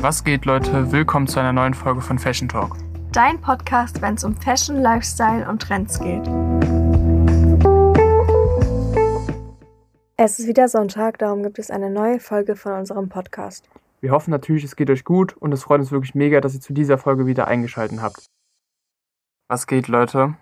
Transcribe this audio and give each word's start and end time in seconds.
Was 0.00 0.22
geht, 0.22 0.44
Leute? 0.44 0.92
Willkommen 0.92 1.26
zu 1.26 1.40
einer 1.40 1.52
neuen 1.52 1.74
Folge 1.74 2.00
von 2.00 2.20
Fashion 2.20 2.48
Talk. 2.48 2.76
Dein 3.10 3.40
Podcast, 3.40 4.00
wenn 4.00 4.14
es 4.14 4.22
um 4.22 4.36
Fashion, 4.36 4.80
Lifestyle 4.80 5.48
und 5.48 5.60
Trends 5.60 5.98
geht. 5.98 6.24
Es 10.16 10.38
ist 10.38 10.46
wieder 10.46 10.68
Sonntag, 10.68 11.18
darum 11.18 11.42
gibt 11.42 11.58
es 11.58 11.72
eine 11.72 11.90
neue 11.90 12.20
Folge 12.20 12.54
von 12.54 12.74
unserem 12.74 13.08
Podcast. 13.08 13.68
Wir 14.00 14.12
hoffen 14.12 14.30
natürlich, 14.30 14.62
es 14.62 14.76
geht 14.76 14.88
euch 14.88 15.04
gut 15.04 15.36
und 15.36 15.50
es 15.52 15.64
freut 15.64 15.80
uns 15.80 15.90
wirklich 15.90 16.14
mega, 16.14 16.40
dass 16.40 16.54
ihr 16.54 16.60
zu 16.60 16.72
dieser 16.72 16.96
Folge 16.96 17.26
wieder 17.26 17.48
eingeschaltet 17.48 18.00
habt. 18.00 18.24
Was 19.48 19.66
geht, 19.66 19.88
Leute? 19.88 20.36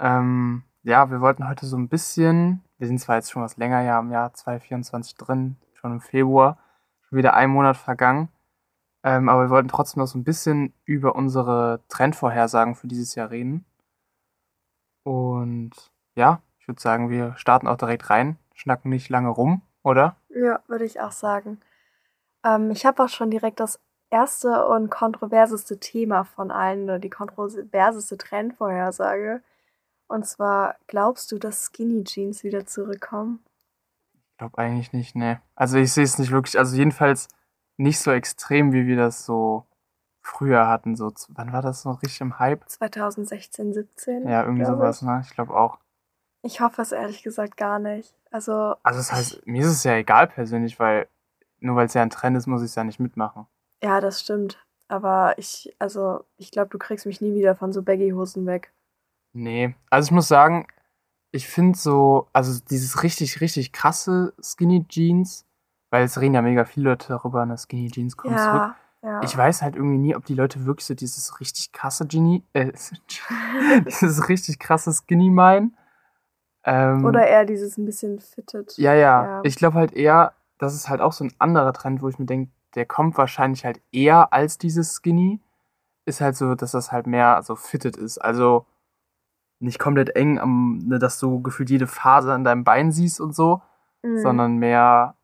Ähm, 0.00 0.64
ja, 0.82 1.08
wir 1.08 1.20
wollten 1.20 1.48
heute 1.48 1.66
so 1.66 1.76
ein 1.76 1.88
bisschen, 1.88 2.64
wir 2.78 2.88
sind 2.88 2.98
zwar 2.98 3.14
jetzt 3.14 3.30
schon 3.30 3.42
was 3.42 3.58
länger 3.58 3.80
ja 3.82 4.00
im 4.00 4.10
Jahr 4.10 4.34
2024 4.34 5.14
drin, 5.14 5.56
schon 5.74 5.92
im 5.92 6.00
Februar, 6.00 6.58
schon 7.08 7.18
wieder 7.18 7.34
ein 7.34 7.50
Monat 7.50 7.76
vergangen, 7.76 8.28
ähm, 9.08 9.30
aber 9.30 9.44
wir 9.44 9.50
wollten 9.50 9.68
trotzdem 9.68 10.02
noch 10.02 10.06
so 10.06 10.18
ein 10.18 10.24
bisschen 10.24 10.74
über 10.84 11.14
unsere 11.14 11.80
Trendvorhersagen 11.88 12.74
für 12.74 12.88
dieses 12.88 13.14
Jahr 13.14 13.30
reden. 13.30 13.64
Und 15.02 15.70
ja, 16.14 16.42
ich 16.58 16.68
würde 16.68 16.82
sagen, 16.82 17.08
wir 17.08 17.34
starten 17.36 17.68
auch 17.68 17.78
direkt 17.78 18.10
rein, 18.10 18.36
schnacken 18.52 18.90
nicht 18.90 19.08
lange 19.08 19.30
rum, 19.30 19.62
oder? 19.82 20.16
Ja, 20.28 20.60
würde 20.66 20.84
ich 20.84 21.00
auch 21.00 21.12
sagen. 21.12 21.58
Ähm, 22.44 22.70
ich 22.70 22.84
habe 22.84 23.02
auch 23.02 23.08
schon 23.08 23.30
direkt 23.30 23.60
das 23.60 23.80
erste 24.10 24.66
und 24.66 24.90
kontroverseste 24.90 25.80
Thema 25.80 26.24
von 26.24 26.50
allen, 26.50 26.84
oder 26.84 26.98
die 26.98 27.08
kontroverseste 27.08 28.18
Trendvorhersage. 28.18 29.42
Und 30.06 30.26
zwar, 30.26 30.76
glaubst 30.86 31.32
du, 31.32 31.38
dass 31.38 31.64
Skinny 31.64 32.04
Jeans 32.04 32.44
wieder 32.44 32.66
zurückkommen? 32.66 33.42
Ich 34.32 34.36
glaube 34.36 34.58
eigentlich 34.58 34.92
nicht, 34.92 35.16
ne. 35.16 35.40
Also 35.54 35.78
ich 35.78 35.94
sehe 35.94 36.04
es 36.04 36.18
nicht 36.18 36.30
wirklich, 36.30 36.58
also 36.58 36.76
jedenfalls 36.76 37.28
nicht 37.78 38.00
so 38.00 38.10
extrem, 38.10 38.72
wie 38.72 38.86
wir 38.86 38.96
das 38.96 39.24
so 39.24 39.64
früher 40.20 40.68
hatten. 40.68 40.96
So, 40.96 41.12
wann 41.30 41.52
war 41.52 41.62
das 41.62 41.84
noch 41.84 42.02
richtig 42.02 42.20
im 42.20 42.38
Hype? 42.38 42.68
2016, 42.68 43.72
17. 43.72 44.28
Ja, 44.28 44.42
irgendwie 44.42 44.66
sowas, 44.66 45.00
ich. 45.00 45.08
ne? 45.08 45.22
Ich 45.24 45.34
glaube 45.34 45.56
auch. 45.56 45.78
Ich 46.42 46.60
hoffe 46.60 46.82
es 46.82 46.92
ehrlich 46.92 47.22
gesagt 47.22 47.56
gar 47.56 47.78
nicht. 47.78 48.14
Also. 48.30 48.74
Also 48.82 48.98
das 48.98 49.12
heißt, 49.12 49.46
mir 49.46 49.62
ist 49.62 49.72
es 49.72 49.84
ja 49.84 49.94
egal 49.94 50.26
persönlich, 50.26 50.78
weil 50.78 51.08
nur 51.60 51.76
weil 51.76 51.86
es 51.86 51.94
ja 51.94 52.02
ein 52.02 52.10
Trend 52.10 52.36
ist, 52.36 52.46
muss 52.46 52.62
ich 52.62 52.66
es 52.68 52.74
ja 52.74 52.84
nicht 52.84 53.00
mitmachen. 53.00 53.46
Ja, 53.82 54.00
das 54.00 54.20
stimmt. 54.20 54.64
Aber 54.88 55.36
ich, 55.38 55.74
also, 55.78 56.24
ich 56.36 56.50
glaube, 56.50 56.70
du 56.70 56.78
kriegst 56.78 57.06
mich 57.06 57.20
nie 57.20 57.34
wieder 57.34 57.54
von 57.56 57.72
so 57.72 57.82
Baggy-Hosen 57.82 58.46
weg. 58.46 58.72
Nee, 59.34 59.74
also 59.90 60.06
ich 60.06 60.12
muss 60.12 60.28
sagen, 60.28 60.66
ich 61.30 61.46
finde 61.46 61.78
so, 61.78 62.28
also 62.32 62.60
dieses 62.70 63.02
richtig, 63.02 63.40
richtig 63.40 63.72
krasse 63.72 64.32
Skinny 64.42 64.86
Jeans, 64.88 65.46
weil 65.90 66.04
es 66.04 66.20
reden 66.20 66.34
ja 66.34 66.42
mega 66.42 66.64
viele 66.64 66.90
Leute 66.90 67.08
darüber, 67.08 67.42
eine 67.42 67.56
Skinny 67.56 67.90
Jeans 67.90 68.16
kommt 68.16 68.34
ja, 68.34 68.44
zurück. 68.44 68.74
Ja. 69.02 69.20
Ich 69.22 69.36
weiß 69.36 69.62
halt 69.62 69.76
irgendwie 69.76 69.98
nie, 69.98 70.16
ob 70.16 70.24
die 70.24 70.34
Leute 70.34 70.66
wirklich 70.66 70.86
so 70.86 70.94
dieses 70.94 71.40
richtig 71.40 71.72
krasse 71.72 72.06
Genie, 72.06 72.44
äh, 72.52 72.72
dieses 73.86 74.28
richtig 74.28 74.58
krasse 74.58 74.92
Skinny 74.92 75.30
meinen. 75.30 75.76
Ähm, 76.64 77.04
Oder 77.04 77.26
eher 77.26 77.44
dieses 77.44 77.78
ein 77.78 77.86
bisschen 77.86 78.18
fitted. 78.18 78.76
Ja, 78.76 78.94
ja. 78.94 79.24
ja. 79.24 79.40
Ich 79.44 79.56
glaube 79.56 79.76
halt 79.76 79.92
eher, 79.92 80.34
das 80.58 80.74
ist 80.74 80.88
halt 80.88 81.00
auch 81.00 81.12
so 81.12 81.24
ein 81.24 81.32
anderer 81.38 81.72
Trend, 81.72 82.02
wo 82.02 82.08
ich 82.08 82.18
mir 82.18 82.26
denke, 82.26 82.50
der 82.74 82.86
kommt 82.86 83.16
wahrscheinlich 83.16 83.64
halt 83.64 83.80
eher 83.92 84.32
als 84.32 84.58
dieses 84.58 84.94
Skinny. 84.94 85.40
Ist 86.04 86.20
halt 86.20 86.36
so, 86.36 86.54
dass 86.54 86.72
das 86.72 86.90
halt 86.90 87.06
mehr 87.06 87.42
so 87.42 87.54
fitted 87.54 87.96
ist. 87.96 88.18
Also 88.18 88.66
nicht 89.60 89.78
komplett 89.78 90.16
eng, 90.16 90.38
am, 90.38 90.78
ne, 90.78 90.98
dass 90.98 91.18
du 91.18 91.40
gefühlt 91.42 91.70
jede 91.70 91.86
Faser 91.86 92.32
an 92.32 92.44
deinem 92.44 92.64
Bein 92.64 92.92
siehst 92.92 93.20
und 93.20 93.34
so, 93.34 93.62
mhm. 94.02 94.18
sondern 94.18 94.56
mehr, 94.56 95.14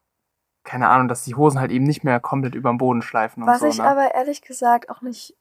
keine 0.65 0.89
Ahnung, 0.89 1.09
dass 1.09 1.25
die 1.25 1.35
Hosen 1.35 1.61
halt 1.61 1.71
eben 1.71 1.85
nicht 1.85 2.05
mehr 2.05 2.19
komplett 2.21 2.55
über 2.55 2.71
den 2.71 2.79
Boden 2.79 3.03
schleifen 3.03 3.43
und 3.43 3.49
Was 3.49 3.61
so. 3.61 3.67
Was 3.67 3.75
ich 3.75 3.81
ne? 3.81 3.89
aber 3.89 4.15
ehrlich 4.15 4.43
gesagt 4.43 4.91
auch 4.91 5.03
nicht 5.03 5.37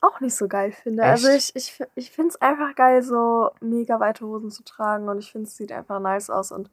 auch 0.00 0.20
nicht 0.20 0.34
so 0.34 0.48
geil 0.48 0.72
finde. 0.72 1.04
Also 1.04 1.28
Echt? 1.28 1.54
Also 1.54 1.56
ich, 1.56 1.80
ich, 1.80 1.88
ich 1.94 2.10
finde 2.10 2.30
es 2.30 2.40
einfach 2.40 2.74
geil, 2.74 3.02
so 3.02 3.50
mega 3.60 4.00
weite 4.00 4.26
Hosen 4.26 4.50
zu 4.50 4.64
tragen 4.64 5.08
und 5.08 5.18
ich 5.18 5.30
finde 5.30 5.46
es 5.46 5.56
sieht 5.56 5.70
einfach 5.72 6.00
nice 6.00 6.30
aus 6.30 6.52
und 6.52 6.70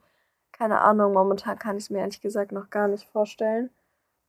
keine 0.52 0.80
Ahnung, 0.80 1.12
momentan 1.12 1.58
kann 1.58 1.76
ich 1.76 1.84
es 1.84 1.90
mir 1.90 1.98
ehrlich 1.98 2.20
gesagt 2.20 2.52
noch 2.52 2.70
gar 2.70 2.88
nicht 2.88 3.08
vorstellen, 3.10 3.70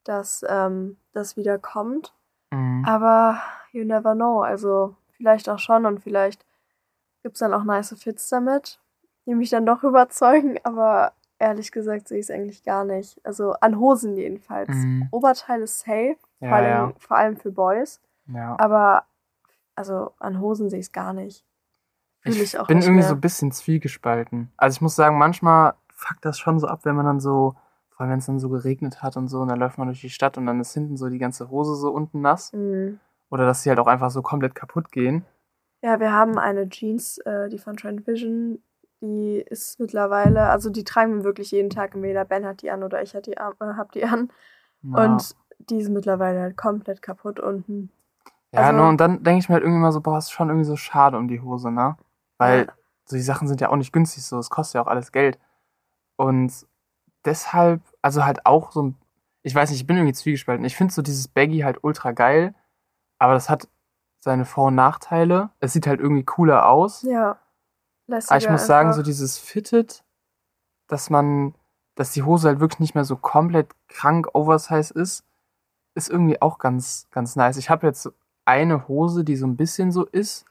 dass 0.03 0.43
ähm, 0.47 0.97
das 1.13 1.37
wieder 1.37 1.59
kommt. 1.59 2.13
Mhm. 2.51 2.83
Aber 2.85 3.39
you 3.71 3.83
never 3.83 4.15
know. 4.15 4.41
Also 4.41 4.95
vielleicht 5.11 5.49
auch 5.49 5.59
schon 5.59 5.85
und 5.85 5.99
vielleicht 5.99 6.45
gibt 7.21 7.35
es 7.35 7.39
dann 7.39 7.53
auch 7.53 7.63
nice 7.63 7.95
Fits 7.97 8.29
damit, 8.29 8.79
die 9.25 9.35
mich 9.35 9.49
dann 9.49 9.65
doch 9.65 9.83
überzeugen, 9.83 10.59
aber 10.63 11.13
ehrlich 11.39 11.71
gesagt 11.71 12.07
sehe 12.07 12.19
ich 12.19 12.25
es 12.25 12.31
eigentlich 12.31 12.63
gar 12.63 12.85
nicht. 12.85 13.19
Also 13.25 13.53
an 13.53 13.79
Hosen 13.79 14.15
jedenfalls. 14.15 14.69
Mhm. 14.69 15.07
Oberteil 15.11 15.61
ist 15.61 15.79
safe, 15.79 16.17
ja, 16.39 16.49
vor, 16.49 16.57
allem, 16.57 16.67
ja. 16.67 16.93
vor 16.97 17.17
allem 17.17 17.37
für 17.37 17.51
Boys. 17.51 18.01
Ja. 18.27 18.55
Aber 18.59 19.05
also 19.75 20.11
an 20.19 20.39
Hosen 20.39 20.69
sehe 20.69 20.79
ich 20.79 20.87
es 20.87 20.91
gar 20.91 21.13
nicht. 21.13 21.45
Fühle 22.21 22.35
ich, 22.35 22.55
ich 22.55 22.63
bin 22.67 22.79
irgendwie 22.79 22.99
mehr. 22.99 23.07
so 23.07 23.15
ein 23.15 23.21
bisschen 23.21 23.51
zwiegespalten. 23.51 24.51
Also 24.57 24.77
ich 24.77 24.81
muss 24.81 24.95
sagen, 24.95 25.17
manchmal 25.17 25.73
fuckt 25.93 26.25
das 26.25 26.39
schon 26.39 26.59
so 26.59 26.67
ab, 26.67 26.81
wenn 26.83 26.95
man 26.95 27.05
dann 27.05 27.19
so, 27.19 27.55
vor 27.89 28.01
allem 28.01 28.11
wenn 28.11 28.19
es 28.19 28.25
dann 28.25 28.39
so 28.39 28.49
geregnet 28.49 29.03
hat 29.03 29.17
und 29.17 29.27
so, 29.27 29.41
und 29.41 29.49
dann 29.49 29.59
läuft 29.59 29.77
man 29.77 29.87
durch 29.87 30.01
die 30.01 30.09
Stadt 30.09 30.37
und 30.37 30.45
dann 30.45 30.59
ist 30.59 30.73
hinten 30.73 30.97
so 30.97 31.07
die 31.09 31.19
ganze 31.19 31.49
Hose 31.49 31.75
so 31.75 31.91
unten 31.91 32.21
nass. 32.21 32.51
Mhm. 32.53 32.99
Oder 33.29 33.45
dass 33.45 33.63
sie 33.63 33.69
halt 33.69 33.79
auch 33.79 33.87
einfach 33.87 34.11
so 34.11 34.21
komplett 34.21 34.55
kaputt 34.55 34.91
gehen. 34.91 35.25
Ja, 35.81 35.99
wir 35.99 36.11
haben 36.11 36.37
eine 36.37 36.67
Jeans, 36.69 37.17
äh, 37.19 37.49
die 37.49 37.59
von 37.59 37.75
Trend 37.75 38.07
Vision. 38.07 38.63
Die 39.05 39.45
ist 39.47 39.79
mittlerweile, 39.79 40.49
also 40.49 40.71
die 40.71 40.83
tragen 40.83 41.17
wir 41.17 41.23
wirklich 41.23 41.51
jeden 41.51 41.69
Tag. 41.69 41.93
Entweder 41.93 42.25
Ben 42.25 42.45
hat 42.45 42.63
die 42.63 42.71
an 42.71 42.83
oder 42.83 43.03
ich 43.03 43.13
hat 43.13 43.27
die, 43.27 43.33
äh, 43.33 43.51
hab 43.59 43.91
die 43.91 44.03
an. 44.03 44.31
Ja. 44.81 45.05
Und 45.05 45.35
die 45.59 45.77
ist 45.77 45.89
mittlerweile 45.89 46.41
halt 46.41 46.57
komplett 46.57 47.03
kaputt 47.03 47.39
unten. 47.39 47.91
Ja, 48.51 48.61
also, 48.61 48.77
nur, 48.77 48.89
und 48.89 48.97
dann 48.97 49.23
denke 49.23 49.39
ich 49.39 49.49
mir 49.49 49.53
halt 49.53 49.63
irgendwie 49.63 49.81
mal 49.81 49.91
so, 49.91 50.01
boah, 50.01 50.17
ist 50.17 50.31
schon 50.31 50.49
irgendwie 50.49 50.65
so 50.65 50.75
schade 50.75 51.17
um 51.17 51.27
die 51.27 51.41
Hose, 51.41 51.71
ne? 51.71 51.97
Weil 52.37 52.65
ja. 52.65 52.73
so 53.05 53.15
die 53.15 53.21
Sachen 53.21 53.47
sind 53.47 53.61
ja 53.61 53.69
auch 53.69 53.75
nicht 53.75 53.93
günstig 53.93 54.23
so, 54.23 54.39
es 54.39 54.49
kostet 54.49 54.75
ja 54.75 54.81
auch 54.81 54.87
alles 54.87 55.11
Geld. 55.11 55.37
Und 56.15 56.65
deshalb, 57.25 57.81
also 58.01 58.25
halt 58.25 58.45
auch 58.45 58.71
so 58.71 58.83
ein, 58.83 58.95
ich 59.43 59.53
weiß 59.53 59.69
nicht, 59.69 59.81
ich 59.81 59.87
bin 59.87 59.97
irgendwie 59.97 60.13
zwiegespalten. 60.13 60.65
Ich 60.65 60.75
finde 60.75 60.93
so 60.93 61.03
dieses 61.03 61.27
Baggy 61.27 61.59
halt 61.59 61.83
ultra 61.83 62.11
geil, 62.11 62.55
aber 63.19 63.33
das 63.33 63.49
hat 63.49 63.67
seine 64.19 64.45
Vor- 64.45 64.67
und 64.67 64.75
Nachteile. 64.75 65.51
Es 65.59 65.73
sieht 65.73 65.85
halt 65.85 65.99
irgendwie 65.99 66.23
cooler 66.23 66.67
aus. 66.67 67.03
Ja. 67.03 67.37
Aber 68.07 68.37
ich 68.37 68.49
muss 68.49 68.67
sagen, 68.67 68.93
so 68.93 69.01
dieses 69.01 69.37
Fitted, 69.37 70.03
dass 70.87 71.09
man, 71.09 71.55
dass 71.95 72.11
die 72.11 72.23
Hose 72.23 72.47
halt 72.47 72.59
wirklich 72.59 72.79
nicht 72.79 72.95
mehr 72.95 73.05
so 73.05 73.15
komplett 73.15 73.73
krank 73.87 74.29
oversize 74.33 74.93
ist, 74.93 75.25
ist 75.95 76.09
irgendwie 76.09 76.41
auch 76.41 76.59
ganz, 76.59 77.07
ganz 77.11 77.35
nice. 77.35 77.57
Ich 77.57 77.69
habe 77.69 77.87
jetzt 77.87 78.11
eine 78.43 78.87
Hose, 78.87 79.23
die 79.23 79.35
so 79.35 79.47
ein 79.47 79.57
bisschen 79.57 79.91
so 79.91 80.05
ist, 80.05 80.45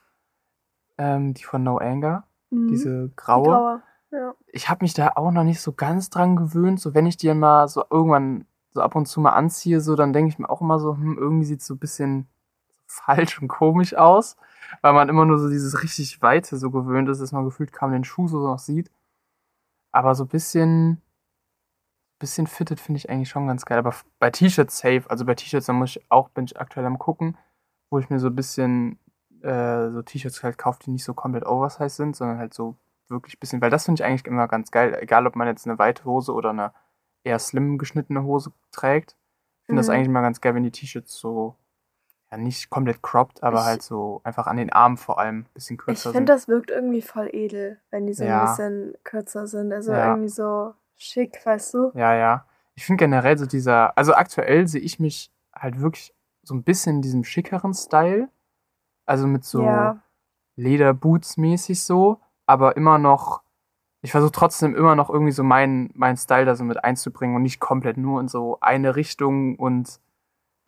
ähm, 0.99 1.35
die 1.35 1.45
von 1.45 1.63
No 1.63 1.79
Anger, 1.79 2.27
mhm. 2.51 2.69
diese 2.69 3.11
graue. 3.15 3.45
Die 3.45 3.51
graue. 3.51 3.83
Ja. 4.11 4.35
Ich 4.47 4.69
habe 4.69 4.85
mich 4.85 4.95
da 4.95 5.13
auch 5.17 5.33
noch 5.33 5.45
nicht 5.45 5.61
so 5.61 5.73
ganz 5.73 6.09
dran 6.09 6.37
gewöhnt. 6.37 6.81
So, 6.81 6.95
wenn 6.95 7.07
ich 7.07 7.17
die 7.17 7.27
dann 7.27 7.41
mal 7.41 7.69
so 7.69 7.85
irgendwann 7.91 8.47
so 8.71 8.81
ab 8.81 8.95
und 8.95 9.07
zu 9.07 9.21
mal 9.21 9.33
anziehe, 9.33 9.81
so, 9.81 9.97
dann 9.97 10.13
denke 10.13 10.29
ich 10.29 10.39
mir 10.39 10.49
auch 10.49 10.61
immer 10.61 10.79
so, 10.79 10.97
hm, 10.97 11.19
irgendwie 11.19 11.45
sieht 11.45 11.61
es 11.61 11.67
so 11.67 11.75
ein 11.75 11.79
bisschen 11.79 12.29
falsch 12.87 13.41
und 13.41 13.49
komisch 13.49 13.95
aus, 13.95 14.37
weil 14.83 14.93
man 14.93 15.09
immer 15.09 15.25
nur 15.25 15.39
so 15.39 15.49
dieses 15.49 15.83
richtig 15.83 16.23
Weite 16.23 16.57
so 16.57 16.71
gewöhnt 16.71 17.09
ist, 17.09 17.21
dass 17.21 17.33
man 17.33 17.45
gefühlt 17.45 17.73
kaum 17.73 17.93
den 17.93 18.05
Schuh 18.05 18.29
so 18.29 18.39
noch 18.39 18.59
sieht. 18.59 18.91
Aber 19.93 20.15
so 20.15 20.25
ein 20.25 20.29
bisschen, 20.29 21.01
bisschen 22.19 22.47
fitted 22.47 22.81
finde 22.81 22.99
ich 22.99 23.11
eigentlich 23.11 23.29
schon 23.29 23.47
ganz 23.47 23.65
geil. 23.65 23.79
Aber 23.79 23.95
bei 24.19 24.31
T-Shirts 24.31 24.79
safe, 24.79 25.05
also 25.09 25.25
bei 25.25 25.35
T-Shirts, 25.35 25.67
da 25.67 25.73
muss 25.73 25.97
ich 25.97 26.11
auch, 26.11 26.29
bin 26.31 26.45
ich 26.47 26.61
aktuell 26.61 26.87
am 26.87 26.99
gucken, 26.99 27.37
wo 27.91 27.99
ich 27.99 28.11
mir 28.11 28.19
so 28.19 28.29
ein 28.29 28.35
bisschen 28.35 28.99
äh, 29.43 29.91
so 29.91 30.03
T-Shirts 30.03 30.43
halt 30.43 30.59
kaufe, 30.59 30.81
die 30.85 30.91
nicht 30.91 31.05
so 31.05 31.15
komplett 31.15 31.47
oversized 31.47 31.97
sind, 31.97 32.17
sondern 32.17 32.39
halt 32.39 32.55
so 32.55 32.77
wirklich 33.09 33.37
ein 33.37 33.41
bisschen, 33.41 33.61
weil 33.61 33.71
das 33.71 33.85
finde 33.85 34.01
ich 34.01 34.05
eigentlich 34.05 34.25
immer 34.25 34.49
ganz 34.49 34.71
geil, 34.71 34.97
egal 35.01 35.27
ob 35.27 35.37
man 35.37 35.47
jetzt 35.47 35.67
eine 35.67 35.79
weite 35.79 36.05
Hose 36.05 36.33
oder 36.33 36.51
eine 36.51 36.73
eher 37.23 37.39
slim 37.39 37.79
geschnittene 37.79 38.23
Hose 38.23 38.53
trägt. 38.71 39.17
Ich 39.61 39.67
finde 39.67 39.75
mhm. 39.75 39.87
das 39.87 39.89
eigentlich 39.91 40.09
immer 40.09 40.23
ganz 40.23 40.41
geil, 40.41 40.55
wenn 40.55 40.63
die 40.63 40.71
T-Shirts 40.71 41.15
so 41.19 41.57
ja, 42.35 42.43
nicht 42.43 42.71
komplett 42.71 43.03
cropped, 43.03 43.43
aber 43.43 43.61
ich, 43.61 43.65
halt 43.65 43.83
so 43.83 44.21
einfach 44.25 44.47
an 44.47 44.57
den 44.57 44.73
Armen 44.73 44.97
vor 44.97 45.19
allem 45.19 45.41
ein 45.41 45.47
bisschen 45.55 45.77
kürzer 45.77 46.11
ich 46.11 46.17
finde, 46.17 46.33
das 46.33 46.49
wirkt 46.49 46.71
irgendwie 46.71 47.03
voll 47.03 47.29
edel, 47.33 47.79
wenn 47.91 48.07
die 48.07 48.15
so 48.15 48.25
ja. 48.25 48.43
ein 48.43 48.49
bisschen 48.49 48.95
kürzer 49.05 49.47
sind. 49.47 49.73
Also 49.73 49.93
ja. 49.93 50.09
irgendwie 50.09 50.29
so 50.29 50.75
schick, 50.97 51.45
weißt 51.45 51.75
du? 51.75 51.91
Ja, 51.95 52.15
ja. 52.15 52.47
Ich 52.75 52.85
finde 52.85 53.05
generell 53.05 53.39
so 53.39 53.47
dieser, 53.47 53.97
also 53.97 54.15
aktuell 54.15 54.67
sehe 54.67 54.81
ich 54.81 54.99
mich 54.99 55.33
halt 55.55 55.81
wirklich 55.81 56.15
so 56.43 56.55
ein 56.55 56.65
bisschen 56.65 56.97
in 56.97 57.03
diesem 57.03 57.25
schickeren 57.25 57.75
Style. 57.75 58.29
Also 59.07 59.27
mit 59.27 59.45
so 59.45 59.63
ja. 59.63 60.03
Lederboots 60.57 61.37
mäßig 61.37 61.83
so, 61.83 62.21
aber 62.47 62.77
immer 62.77 62.99
noch, 62.99 63.43
ich 64.01 64.11
versuche 64.13 64.33
trotzdem 64.33 64.75
immer 64.75 64.97
noch 64.97 65.11
irgendwie 65.11 65.33
so 65.33 65.43
meinen 65.43 65.91
mein 65.95 66.17
Style 66.17 66.47
da 66.47 66.55
so 66.55 66.65
mit 66.65 66.83
einzubringen 66.85 67.37
und 67.37 67.43
nicht 67.43 67.61
komplett 67.61 67.97
nur 67.97 68.21
in 68.21 68.29
so 68.29 68.59
eine 68.61 68.97
Richtung 68.97 69.57
und 69.57 70.01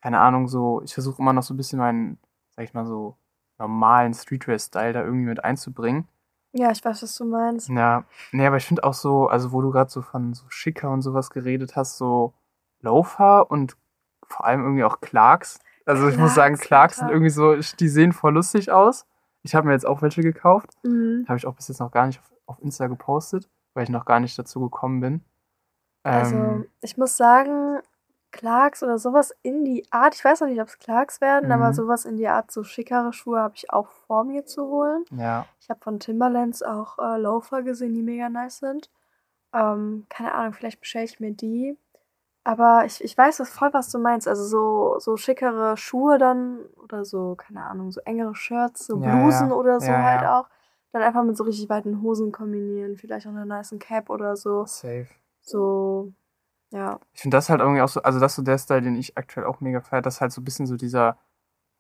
keine 0.03 0.21
Ahnung, 0.21 0.49
so, 0.49 0.83
ich 0.83 0.95
versuche 0.95 1.21
immer 1.21 1.33
noch 1.33 1.43
so 1.43 1.55
ein 1.55 1.57
bisschen 1.57 1.79
meinen, 1.79 2.19
sag 2.51 2.65
ich 2.65 2.75
mal 2.75 2.87
so, 2.87 3.17
normalen 3.59 4.15
Streetwear-Style 4.15 4.93
da 4.93 5.03
irgendwie 5.03 5.27
mit 5.27 5.45
einzubringen. 5.45 6.07
Ja, 6.53 6.71
ich 6.71 6.85
weiß, 6.85 7.03
was 7.03 7.15
du 7.17 7.25
meinst. 7.25 7.69
Ja, 7.69 8.05
nee, 8.33 8.47
aber 8.47 8.57
ich 8.57 8.67
finde 8.67 8.85
auch 8.85 8.95
so, 8.95 9.29
also 9.29 9.53
wo 9.53 9.61
du 9.61 9.71
gerade 9.71 9.91
so 9.91 10.03
von 10.03 10.35
so 10.35 10.45
schicker 10.49 10.91
und 10.91 11.03
sowas 11.03 11.31
geredet 11.31 11.77
hast, 11.77 11.99
so 11.99 12.33
Loafer 12.81 13.51
und 13.51 13.77
vor 14.27 14.47
allem 14.47 14.63
irgendwie 14.63 14.85
auch 14.85 15.01
Clarks. 15.01 15.61
Also 15.85 16.03
Clarks, 16.03 16.15
ich 16.15 16.21
muss 16.21 16.35
sagen, 16.35 16.57
Clarks 16.57 16.97
sind 16.97 17.11
irgendwie 17.11 17.31
so, 17.31 17.57
die 17.57 17.89
sehen 17.89 18.13
voll 18.13 18.35
lustig 18.35 18.71
aus. 18.71 19.07
Ich 19.43 19.55
habe 19.55 19.67
mir 19.67 19.75
jetzt 19.75 19.87
auch 19.87 20.03
welche 20.03 20.23
gekauft. 20.23 20.71
Mhm. 20.83 21.25
Habe 21.29 21.39
ich 21.39 21.47
auch 21.47 21.55
bis 21.55 21.69
jetzt 21.69 21.79
noch 21.79 21.93
gar 21.93 22.07
nicht 22.07 22.19
auf, 22.19 22.33
auf, 22.47 22.63
Insta 22.63 22.87
gepostet, 22.87 23.49
weil 23.75 23.85
ich 23.85 23.91
noch 23.91 24.05
gar 24.05 24.21
nicht 24.21 24.39
dazu 24.39 24.61
gekommen 24.61 25.01
bin. 25.01 25.21
Also 26.03 26.37
ähm, 26.37 26.67
ich 26.81 26.97
muss 26.97 27.17
sagen, 27.17 27.81
Clarks 28.37 28.83
oder 28.83 28.99
sowas 28.99 29.35
in 29.43 29.65
die 29.65 29.85
Art, 29.91 30.15
ich 30.15 30.25
weiß 30.25 30.41
noch 30.41 30.49
nicht, 30.49 30.61
ob 30.61 30.69
es 30.69 30.79
Clarks 30.79 31.21
werden, 31.21 31.47
mhm. 31.47 31.53
aber 31.53 31.73
sowas 31.73 32.05
in 32.05 32.17
die 32.17 32.29
Art, 32.29 32.51
so 32.51 32.63
schickere 32.63 33.13
Schuhe 33.13 33.41
habe 33.41 33.55
ich 33.57 33.71
auch 33.71 33.89
vor 33.89 34.25
mir 34.25 34.45
zu 34.45 34.67
holen. 34.69 35.05
Ja. 35.11 35.47
Ich 35.61 35.71
habe 35.71 35.81
von 35.81 35.99
Timberlands 35.99 36.63
auch 36.63 36.99
äh, 36.99 37.19
Loafer 37.19 37.63
gesehen, 37.63 37.95
die 37.95 38.03
mega 38.03 38.29
nice 38.29 38.59
sind. 38.59 38.91
Ähm, 39.53 40.07
keine 40.09 40.35
Ahnung, 40.35 40.53
vielleicht 40.53 40.81
bestelle 40.81 41.07
ich 41.07 41.19
mir 41.19 41.33
die. 41.33 41.77
Aber 42.45 42.85
ich, 42.85 43.03
ich 43.03 43.19
weiß 43.19 43.41
was 43.41 43.51
voll, 43.51 43.73
was 43.73 43.91
du 43.91 43.99
meinst. 43.99 44.29
Also 44.29 44.45
so, 44.45 45.01
so 45.01 45.17
schickere 45.17 45.77
Schuhe 45.77 46.19
dann 46.19 46.61
oder 46.77 47.05
so, 47.05 47.35
keine 47.35 47.65
Ahnung, 47.65 47.91
so 47.91 48.01
engere 48.05 48.37
Shirts, 48.37 48.87
so 48.87 48.99
Blusen 48.99 49.49
ja, 49.49 49.49
ja. 49.49 49.53
oder 49.53 49.81
so 49.81 49.91
ja, 49.91 50.03
halt 50.03 50.29
auch. 50.29 50.49
Dann 50.93 51.03
einfach 51.03 51.25
mit 51.25 51.37
so 51.37 51.43
richtig 51.43 51.69
weiten 51.69 52.03
Hosen 52.03 52.31
kombinieren. 52.31 52.97
Vielleicht 52.97 53.27
auch 53.27 53.33
eine 53.33 53.47
nice 53.47 53.75
Cap 53.81 54.11
oder 54.11 54.37
so. 54.37 54.65
Safe. 54.67 55.09
So, 55.41 56.13
ja. 56.77 57.01
Ich 57.15 57.23
finde 57.23 57.37
das 57.37 57.49
halt 57.49 57.61
irgendwie 57.61 57.81
auch 57.81 57.89
so, 57.89 58.03
also 58.03 58.21
das 58.21 58.33
ist 58.33 58.37
so 58.37 58.43
der 58.43 58.59
Style, 58.59 58.83
den 58.83 58.97
ich 58.97 59.17
aktuell 59.17 59.47
auch 59.47 59.61
mega 59.61 59.81
feiere. 59.81 60.03
Das 60.03 60.17
ist 60.17 60.21
halt 60.21 60.33
so 60.33 60.43
ein 60.43 60.45
bisschen 60.45 60.67
so 60.67 60.77
dieser 60.77 61.17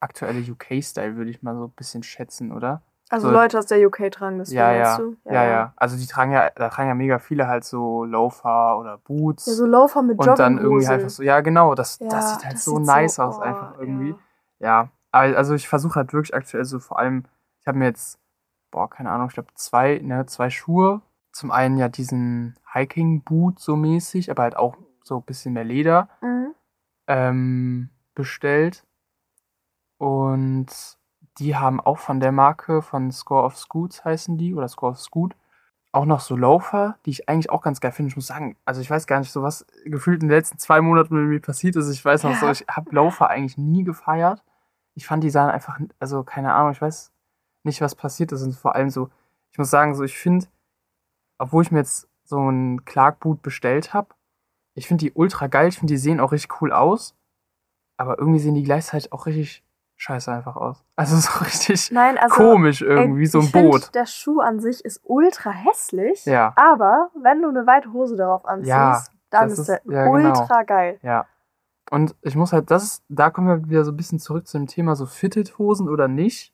aktuelle 0.00 0.40
UK-Style, 0.40 1.16
würde 1.16 1.30
ich 1.30 1.42
mal 1.42 1.54
so 1.54 1.64
ein 1.64 1.72
bisschen 1.72 2.02
schätzen, 2.02 2.50
oder? 2.50 2.82
Also 3.08 3.28
so, 3.28 3.32
Leute 3.32 3.58
aus 3.58 3.66
der 3.66 3.86
UK 3.86 4.10
tragen 4.10 4.38
das, 4.38 4.50
ja, 4.50 4.72
ja, 4.72 4.96
du? 4.96 5.16
Ja, 5.24 5.32
ja, 5.32 5.44
ja. 5.44 5.74
Also 5.76 5.96
die 5.96 6.06
tragen 6.06 6.32
ja, 6.32 6.50
da 6.50 6.70
tragen 6.70 6.88
ja 6.88 6.94
mega 6.94 7.18
viele 7.20 7.46
halt 7.46 7.64
so 7.64 8.04
Loafer 8.04 8.78
oder 8.78 8.98
Boots. 8.98 9.46
Ja, 9.46 9.52
so 9.52 9.66
Loafer 9.66 10.02
mit 10.02 10.18
Und 10.18 10.38
dann 10.38 10.58
irgendwie 10.58 10.86
einfach 10.88 11.10
so, 11.10 11.22
ja 11.22 11.40
genau, 11.40 11.74
das, 11.76 11.98
ja, 12.00 12.08
das 12.08 12.34
sieht 12.34 12.44
halt 12.44 12.54
das 12.54 12.64
so 12.64 12.76
sieht 12.76 12.86
nice 12.86 13.16
so, 13.16 13.22
aus 13.22 13.38
oh, 13.38 13.42
einfach 13.42 13.78
irgendwie. 13.78 14.16
Ja, 14.58 14.90
ja 15.12 15.36
also 15.36 15.54
ich 15.54 15.68
versuche 15.68 15.94
halt 15.94 16.12
wirklich 16.12 16.34
aktuell 16.34 16.64
so 16.64 16.80
vor 16.80 16.98
allem, 16.98 17.26
ich 17.60 17.68
habe 17.68 17.78
mir 17.78 17.84
jetzt, 17.84 18.18
boah, 18.72 18.90
keine 18.90 19.10
Ahnung, 19.10 19.28
ich 19.28 19.34
glaube 19.34 19.50
zwei, 19.54 20.00
ne, 20.02 20.26
zwei 20.26 20.50
Schuhe. 20.50 21.00
Zum 21.30 21.50
einen 21.50 21.76
ja 21.76 21.88
diesen 21.88 22.58
Hiking-Boot 22.72 23.60
so 23.60 23.76
mäßig, 23.76 24.30
aber 24.30 24.42
halt 24.42 24.56
auch 24.56 24.76
so 25.06 25.18
ein 25.18 25.22
bisschen 25.22 25.52
mehr 25.52 25.64
Leder 25.64 26.08
mhm. 26.20 26.54
ähm, 27.06 27.90
bestellt. 28.14 28.84
Und 29.98 30.66
die 31.38 31.56
haben 31.56 31.80
auch 31.80 31.98
von 31.98 32.20
der 32.20 32.32
Marke, 32.32 32.82
von 32.82 33.12
Score 33.12 33.44
of 33.44 33.56
Scoots 33.56 34.04
heißen 34.04 34.36
die, 34.36 34.54
oder 34.54 34.68
Score 34.68 34.92
of 34.92 35.00
Scoot, 35.00 35.36
auch 35.92 36.04
noch 36.04 36.20
so 36.20 36.36
Loafer, 36.36 36.98
die 37.06 37.10
ich 37.10 37.28
eigentlich 37.28 37.50
auch 37.50 37.62
ganz 37.62 37.80
geil 37.80 37.92
finde. 37.92 38.10
Ich 38.10 38.16
muss 38.16 38.26
sagen, 38.26 38.56
also 38.64 38.80
ich 38.80 38.90
weiß 38.90 39.06
gar 39.06 39.20
nicht, 39.20 39.32
so 39.32 39.42
was 39.42 39.64
gefühlt 39.84 40.22
in 40.22 40.28
den 40.28 40.36
letzten 40.36 40.58
zwei 40.58 40.80
Monaten 40.80 41.14
mit 41.14 41.28
mir 41.28 41.40
passiert 41.40 41.76
ist. 41.76 41.88
Ich 41.88 42.04
weiß 42.04 42.24
noch 42.24 42.32
ja. 42.32 42.38
so, 42.38 42.50
ich 42.50 42.66
habe 42.68 42.94
Loafer 42.94 43.30
eigentlich 43.30 43.56
nie 43.56 43.84
gefeiert. 43.84 44.42
Ich 44.94 45.06
fand 45.06 45.22
die 45.24 45.30
sahen 45.30 45.50
einfach, 45.50 45.78
also 45.98 46.22
keine 46.22 46.52
Ahnung, 46.52 46.72
ich 46.72 46.82
weiß 46.82 47.12
nicht, 47.62 47.80
was 47.80 47.94
passiert 47.94 48.32
ist. 48.32 48.42
Und 48.42 48.54
vor 48.54 48.74
allem 48.74 48.90
so, 48.90 49.08
ich 49.52 49.58
muss 49.58 49.70
sagen, 49.70 49.94
so 49.94 50.04
ich 50.04 50.18
finde, 50.18 50.46
obwohl 51.38 51.62
ich 51.62 51.70
mir 51.70 51.78
jetzt 51.78 52.08
so 52.24 52.50
ein 52.50 52.84
Clark 52.84 53.20
Boot 53.20 53.40
bestellt 53.40 53.94
habe, 53.94 54.08
ich 54.76 54.86
finde 54.86 55.06
die 55.06 55.12
ultra 55.12 55.48
geil. 55.48 55.68
Ich 55.68 55.78
finde, 55.78 55.94
die 55.94 55.98
sehen 55.98 56.20
auch 56.20 56.32
richtig 56.32 56.60
cool 56.60 56.72
aus. 56.72 57.16
Aber 57.96 58.18
irgendwie 58.18 58.38
sehen 58.38 58.54
die 58.54 58.62
gleichzeitig 58.62 59.12
auch 59.12 59.26
richtig 59.26 59.64
scheiße 59.96 60.30
einfach 60.30 60.56
aus. 60.56 60.84
Also 60.96 61.16
so 61.16 61.44
richtig 61.44 61.90
Nein, 61.90 62.16
also, 62.16 62.36
komisch 62.36 62.82
irgendwie, 62.82 63.22
ey, 63.22 63.26
so 63.26 63.40
ein 63.40 63.50
Boot. 63.50 63.84
Find, 63.84 63.94
der 63.94 64.06
Schuh 64.06 64.40
an 64.40 64.60
sich 64.60 64.84
ist 64.84 65.00
ultra 65.04 65.50
hässlich. 65.50 66.24
Ja. 66.26 66.52
Aber 66.56 67.10
wenn 67.20 67.42
du 67.42 67.48
eine 67.48 67.66
weite 67.66 67.92
Hose 67.92 68.16
darauf 68.16 68.46
anziehst, 68.46 68.68
ja, 68.68 69.02
dann 69.30 69.50
ist, 69.50 69.58
ist 69.58 69.68
der 69.68 69.80
ja, 69.84 70.04
genau. 70.04 70.12
ultra 70.12 70.46
genau. 70.46 70.64
geil. 70.66 70.98
Ja. 71.02 71.26
Und 71.90 72.14
ich 72.22 72.34
muss 72.34 72.52
halt, 72.52 72.70
das 72.70 72.82
ist, 72.82 73.04
da 73.08 73.30
kommen 73.30 73.48
wir 73.48 73.68
wieder 73.68 73.84
so 73.84 73.92
ein 73.92 73.96
bisschen 73.96 74.18
zurück 74.18 74.46
zu 74.46 74.58
dem 74.58 74.66
Thema 74.66 74.96
so 74.96 75.06
Fitted-Hosen 75.06 75.88
oder 75.88 76.08
nicht. 76.08 76.52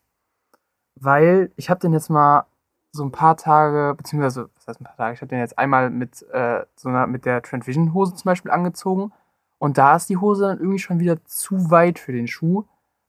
Weil 0.95 1.51
ich 1.57 1.71
habe 1.71 1.81
den 1.81 1.93
jetzt 1.93 2.11
mal 2.11 2.47
so 2.93 3.05
ein 3.05 3.13
paar 3.13 3.37
Tage, 3.37 3.95
beziehungsweise, 3.97 4.51
was 4.57 4.69
heißt 4.69 4.81
ein 4.81 4.85
paar 4.85 4.97
Tage, 4.97 5.15
ich 5.15 5.21
habe 5.21 5.29
den 5.29 5.39
jetzt 5.39 5.59
einmal 5.59 5.91
mit 5.91 6.23
äh, 6.31 6.65
so 6.77 6.89
einer, 6.89 7.07
mit 7.07 7.25
der 7.25 7.43
Trend 7.43 7.67
Vision 7.67 7.95
Hose 7.95 8.15
zum 8.15 8.25
Beispiel 8.25 8.51
angezogen. 8.51 9.13
Und 9.59 9.79
da 9.79 9.97
ist 9.97 10.09
die 10.09 10.17
Hose 10.17 10.43
dann 10.43 10.59
irgendwie 10.59 10.79
schon 10.79 10.99
wieder 10.99 11.25
zu 11.25 11.71
weit 11.71 11.99
für 11.99 12.13
den 12.13 12.29
Schuh 12.29 12.65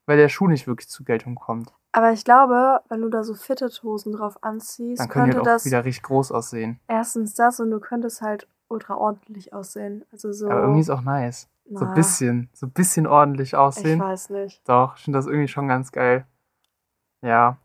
weil 0.06 0.18
der 0.18 0.30
Schuh 0.30 0.48
nicht 0.48 0.68
wirklich 0.68 0.90
zur 0.90 1.06
Geltung 1.06 1.36
kommt. 1.36 1.74
Aber 1.92 2.12
ich 2.12 2.26
glaube, 2.26 2.82
wenn 2.90 3.02
du 3.02 3.10
da 3.10 3.24
so 3.24 3.36
Fitted-Hosen 3.36 4.14
drauf 4.14 4.44
anziehst, 4.44 5.00
dann 5.00 5.10
könnte 5.10 5.38
halt 5.38 5.46
das 5.46 5.66
wieder 5.66 5.86
richtig 5.86 6.04
groß 6.04 6.32
aussehen. 6.32 6.80
Erstens 6.88 7.36
das 7.36 7.60
und 7.60 7.70
du 7.70 7.80
könntest 7.80 8.22
halt 8.22 8.48
ultra 8.68 8.96
ordentlich 8.96 9.54
aussehen. 9.54 10.04
Also 10.12 10.32
so. 10.32 10.50
Aber 10.50 10.62
irgendwie 10.62 10.82
ist 10.82 10.90
auch 10.90 11.02
nice. 11.02 11.48
Na, 11.66 11.80
so 11.80 11.86
ein 11.86 11.94
bisschen, 11.94 12.50
so 12.54 12.66
ein 12.66 12.72
bisschen 12.72 13.06
ordentlich 13.06 13.56
aussehen. 13.56 14.00
Ich 14.00 14.06
weiß 14.06 14.30
nicht. 14.32 14.68
Doch, 14.68 14.98
ich 14.98 15.04
finde 15.04 15.20
das 15.20 15.28
irgendwie 15.28 15.48
schon 15.48 15.68
ganz 15.68 15.92
geil. 15.92 16.26
Ja. 17.22 17.58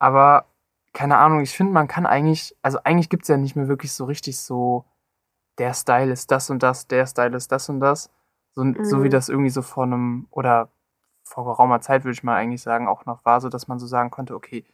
Aber 0.00 0.46
keine 0.92 1.18
Ahnung, 1.18 1.40
ich 1.40 1.56
finde, 1.56 1.72
man 1.72 1.88
kann 1.88 2.06
eigentlich, 2.06 2.56
also 2.62 2.78
eigentlich 2.84 3.08
gibt 3.08 3.24
es 3.24 3.28
ja 3.28 3.36
nicht 3.36 3.56
mehr 3.56 3.68
wirklich 3.68 3.92
so 3.92 4.04
richtig 4.04 4.38
so, 4.40 4.84
der 5.58 5.74
Style 5.74 6.12
ist 6.12 6.30
das 6.30 6.50
und 6.50 6.62
das, 6.62 6.86
der 6.86 7.06
Style 7.06 7.36
ist 7.36 7.52
das 7.52 7.68
und 7.68 7.80
das. 7.80 8.10
So, 8.52 8.64
mhm. 8.64 8.84
so 8.84 9.02
wie 9.02 9.06
mhm. 9.06 9.12
das 9.12 9.28
irgendwie 9.28 9.50
so 9.50 9.62
vor 9.62 9.84
einem, 9.84 10.26
oder 10.30 10.70
vor 11.24 11.44
geraumer 11.44 11.80
Zeit, 11.80 12.04
würde 12.04 12.14
ich 12.14 12.22
mal 12.22 12.36
eigentlich 12.36 12.62
sagen, 12.62 12.88
auch 12.88 13.04
noch 13.06 13.24
war, 13.24 13.40
so 13.40 13.48
dass 13.48 13.68
man 13.68 13.78
so 13.78 13.86
sagen 13.86 14.10
konnte, 14.10 14.34
okay, 14.34 14.64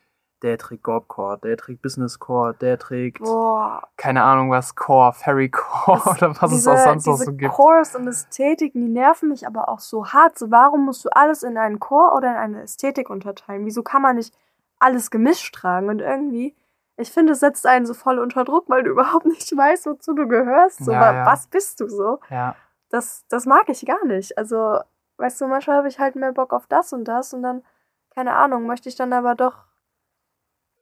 der 0.43 0.58
trägt 0.58 0.82
Gorbcore, 0.82 1.38
der 1.38 1.56
trägt 1.56 1.81
Business 1.81 2.19
Core, 2.19 2.55
der 2.55 2.78
trägt 2.78 3.20
Boah. 3.20 3.82
keine 3.96 4.22
Ahnung 4.22 4.50
was, 4.50 4.75
Core, 4.75 5.12
Fairy 5.14 5.49
Core 5.49 6.02
das, 6.05 6.06
oder 6.22 6.43
was 6.43 6.50
diese, 6.50 6.70
es 6.70 6.78
auch 6.78 6.84
sonst 6.84 7.06
noch 7.06 7.17
so 7.17 7.32
gibt. 7.32 7.52
Cores 7.52 7.94
und 7.96 8.06
Ästhetiken, 8.06 8.82
die 8.82 8.88
nerven 8.88 9.31
mich 9.31 9.46
aber 9.46 9.69
auch 9.69 9.81
so 9.81 10.06
hart. 10.08 10.38
So, 10.38 10.50
warum 10.50 10.84
musst 10.84 11.05
du 11.05 11.08
alles 11.10 11.43
in 11.43 11.56
einen 11.56 11.81
Core 11.81 12.14
oder 12.14 12.31
in 12.31 12.37
eine 12.37 12.62
Ästhetik 12.62 13.08
unterteilen? 13.08 13.64
Wieso 13.64 13.82
kann 13.82 14.02
man 14.02 14.17
nicht 14.17 14.34
alles 14.78 15.10
gemischt 15.10 15.54
tragen? 15.54 15.88
Und 15.88 16.00
irgendwie, 16.00 16.56
ich 16.96 17.10
finde, 17.10 17.32
es 17.32 17.40
setzt 17.40 17.66
einen 17.66 17.86
so 17.86 17.94
voll 17.94 18.18
unter 18.18 18.44
Druck, 18.44 18.68
weil 18.68 18.82
du 18.82 18.90
überhaupt 18.92 19.26
nicht 19.26 19.56
weißt, 19.56 19.86
wozu 19.86 20.14
du 20.14 20.28
gehörst. 20.28 20.84
So, 20.84 20.92
ja, 20.92 21.12
ja. 21.12 21.26
was 21.26 21.46
bist 21.46 21.80
du 21.80 21.88
so? 21.88 22.20
Ja. 22.30 22.56
Das, 22.90 23.24
das 23.28 23.46
mag 23.46 23.68
ich 23.68 23.84
gar 23.86 24.04
nicht. 24.04 24.38
Also 24.38 24.78
weißt 25.16 25.40
du, 25.40 25.46
manchmal 25.46 25.78
habe 25.78 25.88
ich 25.88 25.98
halt 25.98 26.16
mehr 26.16 26.32
Bock 26.32 26.52
auf 26.52 26.66
das 26.66 26.92
und 26.92 27.04
das 27.04 27.32
und 27.34 27.42
dann, 27.42 27.62
keine 28.10 28.34
Ahnung, 28.34 28.66
möchte 28.66 28.88
ich 28.88 28.96
dann 28.96 29.12
aber 29.12 29.34
doch 29.34 29.64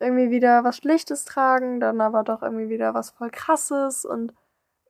irgendwie 0.01 0.31
wieder 0.31 0.65
was 0.65 0.79
Schlichtes 0.79 1.25
tragen, 1.25 1.81
dann 1.81 2.01
aber 2.01 2.25
doch 2.25 2.43
irgendwie 2.43 2.69
wieder 2.69 2.95
was 2.95 3.11
voll 3.11 3.31
krasses 3.31 4.05
und 4.05 4.35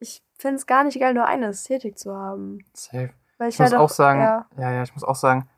ich 0.01 0.23
finde 0.37 0.57
es 0.57 0.67
gar 0.67 0.85
nicht 0.85 0.99
geil, 0.99 1.15
nur 1.15 1.27
eine 1.27 1.47
Ästhetik 1.47 1.99
zu 1.99 2.17
haben. 2.17 2.65
Safe. 2.73 3.11
Weil 3.39 3.49
ich, 3.49 3.57
ich 3.57 3.61
halt 3.61 3.73
muss 3.73 3.81
auch, 3.81 3.89
sagen, 3.91 4.21
ja. 4.21 4.47
ja, 4.57 4.73
ja, 4.73 4.83
ich 4.83 4.93
muss 4.95 5.05
auch 5.05 5.17
sagen, 5.17 5.49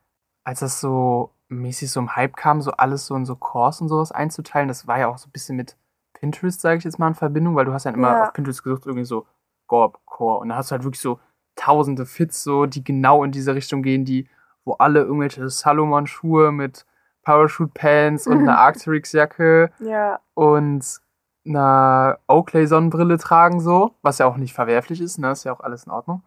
als 0.42 0.60
das 0.60 0.80
so 0.80 1.30
mäßig 1.54 1.90
so 1.90 2.00
im 2.00 2.16
Hype 2.16 2.36
kam, 2.36 2.60
so 2.60 2.72
alles 2.72 3.06
so 3.06 3.16
in 3.16 3.24
so 3.24 3.36
Cores 3.36 3.80
und 3.80 3.88
sowas 3.88 4.12
einzuteilen, 4.12 4.68
das 4.68 4.86
war 4.86 4.98
ja 4.98 5.08
auch 5.08 5.18
so 5.18 5.28
ein 5.28 5.32
bisschen 5.32 5.56
mit 5.56 5.76
Pinterest, 6.14 6.60
sage 6.60 6.78
ich 6.78 6.84
jetzt 6.84 6.98
mal, 6.98 7.08
in 7.08 7.14
Verbindung, 7.14 7.54
weil 7.56 7.64
du 7.64 7.72
hast 7.72 7.84
ja 7.84 7.90
immer 7.90 8.12
ja. 8.12 8.22
auf 8.24 8.32
Pinterest 8.32 8.62
gesucht, 8.62 8.86
irgendwie 8.86 9.04
so 9.04 9.26
Gorb, 9.66 10.00
Core 10.06 10.40
und 10.40 10.50
da 10.50 10.56
hast 10.56 10.70
du 10.70 10.72
halt 10.72 10.84
wirklich 10.84 11.00
so 11.00 11.18
tausende 11.56 12.06
Fits 12.06 12.42
so, 12.42 12.66
die 12.66 12.84
genau 12.84 13.24
in 13.24 13.32
diese 13.32 13.54
Richtung 13.54 13.82
gehen, 13.82 14.04
die, 14.04 14.28
wo 14.64 14.74
alle 14.74 15.00
irgendwelche 15.00 15.48
Salomon-Schuhe 15.48 16.52
mit 16.52 16.84
Parachute-Pants 17.22 18.26
und 18.26 18.38
einer 18.38 18.58
Arcteryx-Jacke 18.60 19.70
ja. 19.80 20.20
und 20.34 21.00
einer 21.46 22.18
Oakley-Sonnenbrille 22.26 23.18
tragen, 23.18 23.60
so, 23.60 23.94
was 24.02 24.18
ja 24.18 24.26
auch 24.26 24.36
nicht 24.36 24.54
verwerflich 24.54 25.00
ist, 25.00 25.18
ne, 25.18 25.30
ist 25.30 25.44
ja 25.44 25.52
auch 25.52 25.60
alles 25.60 25.84
in 25.84 25.92
Ordnung. 25.92 26.22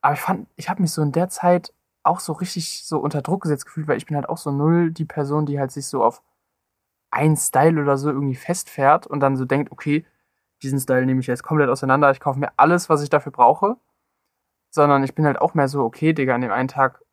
Aber 0.00 0.14
ich 0.14 0.20
fand, 0.20 0.48
ich 0.56 0.68
habe 0.68 0.82
mich 0.82 0.92
so 0.92 1.02
in 1.02 1.12
der 1.12 1.28
Zeit 1.28 1.72
auch 2.04 2.20
so 2.20 2.32
richtig 2.32 2.84
so 2.84 2.98
unter 2.98 3.22
Druck 3.22 3.42
gesetzt 3.42 3.66
gefühlt, 3.66 3.88
weil 3.88 3.96
ich 3.96 4.06
bin 4.06 4.16
halt 4.16 4.28
auch 4.28 4.38
so 4.38 4.50
null 4.50 4.90
die 4.90 5.04
Person, 5.04 5.46
die 5.46 5.58
halt 5.58 5.70
sich 5.70 5.86
so 5.86 6.02
auf 6.02 6.22
einen 7.10 7.36
Style 7.36 7.80
oder 7.80 7.96
so 7.96 8.10
irgendwie 8.10 8.34
festfährt 8.34 9.06
und 9.06 9.20
dann 9.20 9.36
so 9.36 9.44
denkt, 9.44 9.70
okay, 9.72 10.04
diesen 10.62 10.80
Style 10.80 11.06
nehme 11.06 11.20
ich 11.20 11.26
jetzt 11.26 11.42
komplett 11.42 11.68
auseinander, 11.68 12.10
ich 12.10 12.20
kaufe 12.20 12.38
mir 12.38 12.52
alles, 12.56 12.88
was 12.88 13.02
ich 13.02 13.10
dafür 13.10 13.32
brauche 13.32 13.76
sondern 14.72 15.04
ich 15.04 15.14
bin 15.14 15.26
halt 15.26 15.40
auch 15.40 15.54
mehr 15.54 15.68
so, 15.68 15.84
okay, 15.84 16.12
Digga, 16.12 16.34
an 16.34 16.40
dem 16.40 16.50
einen 16.50 16.68
Tag 16.68 17.04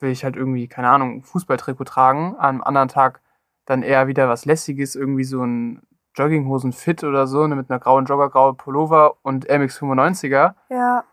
will 0.00 0.10
ich 0.10 0.24
halt 0.24 0.36
irgendwie, 0.36 0.68
keine 0.68 0.90
Ahnung, 0.90 1.22
Fußballtrikot 1.22 1.84
tragen, 1.84 2.36
am 2.38 2.62
anderen 2.62 2.88
Tag 2.88 3.22
dann 3.64 3.82
eher 3.82 4.08
wieder 4.08 4.28
was 4.28 4.44
Lässiges, 4.44 4.96
irgendwie 4.96 5.24
so 5.24 5.42
ein 5.42 5.82
Jogginghosen-Fit 6.14 7.04
oder 7.04 7.26
so, 7.26 7.46
ne, 7.46 7.54
mit 7.54 7.70
einer 7.70 7.78
grauen 7.78 8.06
Jogger, 8.06 8.30
graue 8.30 8.54
Pullover 8.54 9.16
und 9.22 9.48
MX95er. 9.48 10.54
Ja, 10.68 11.04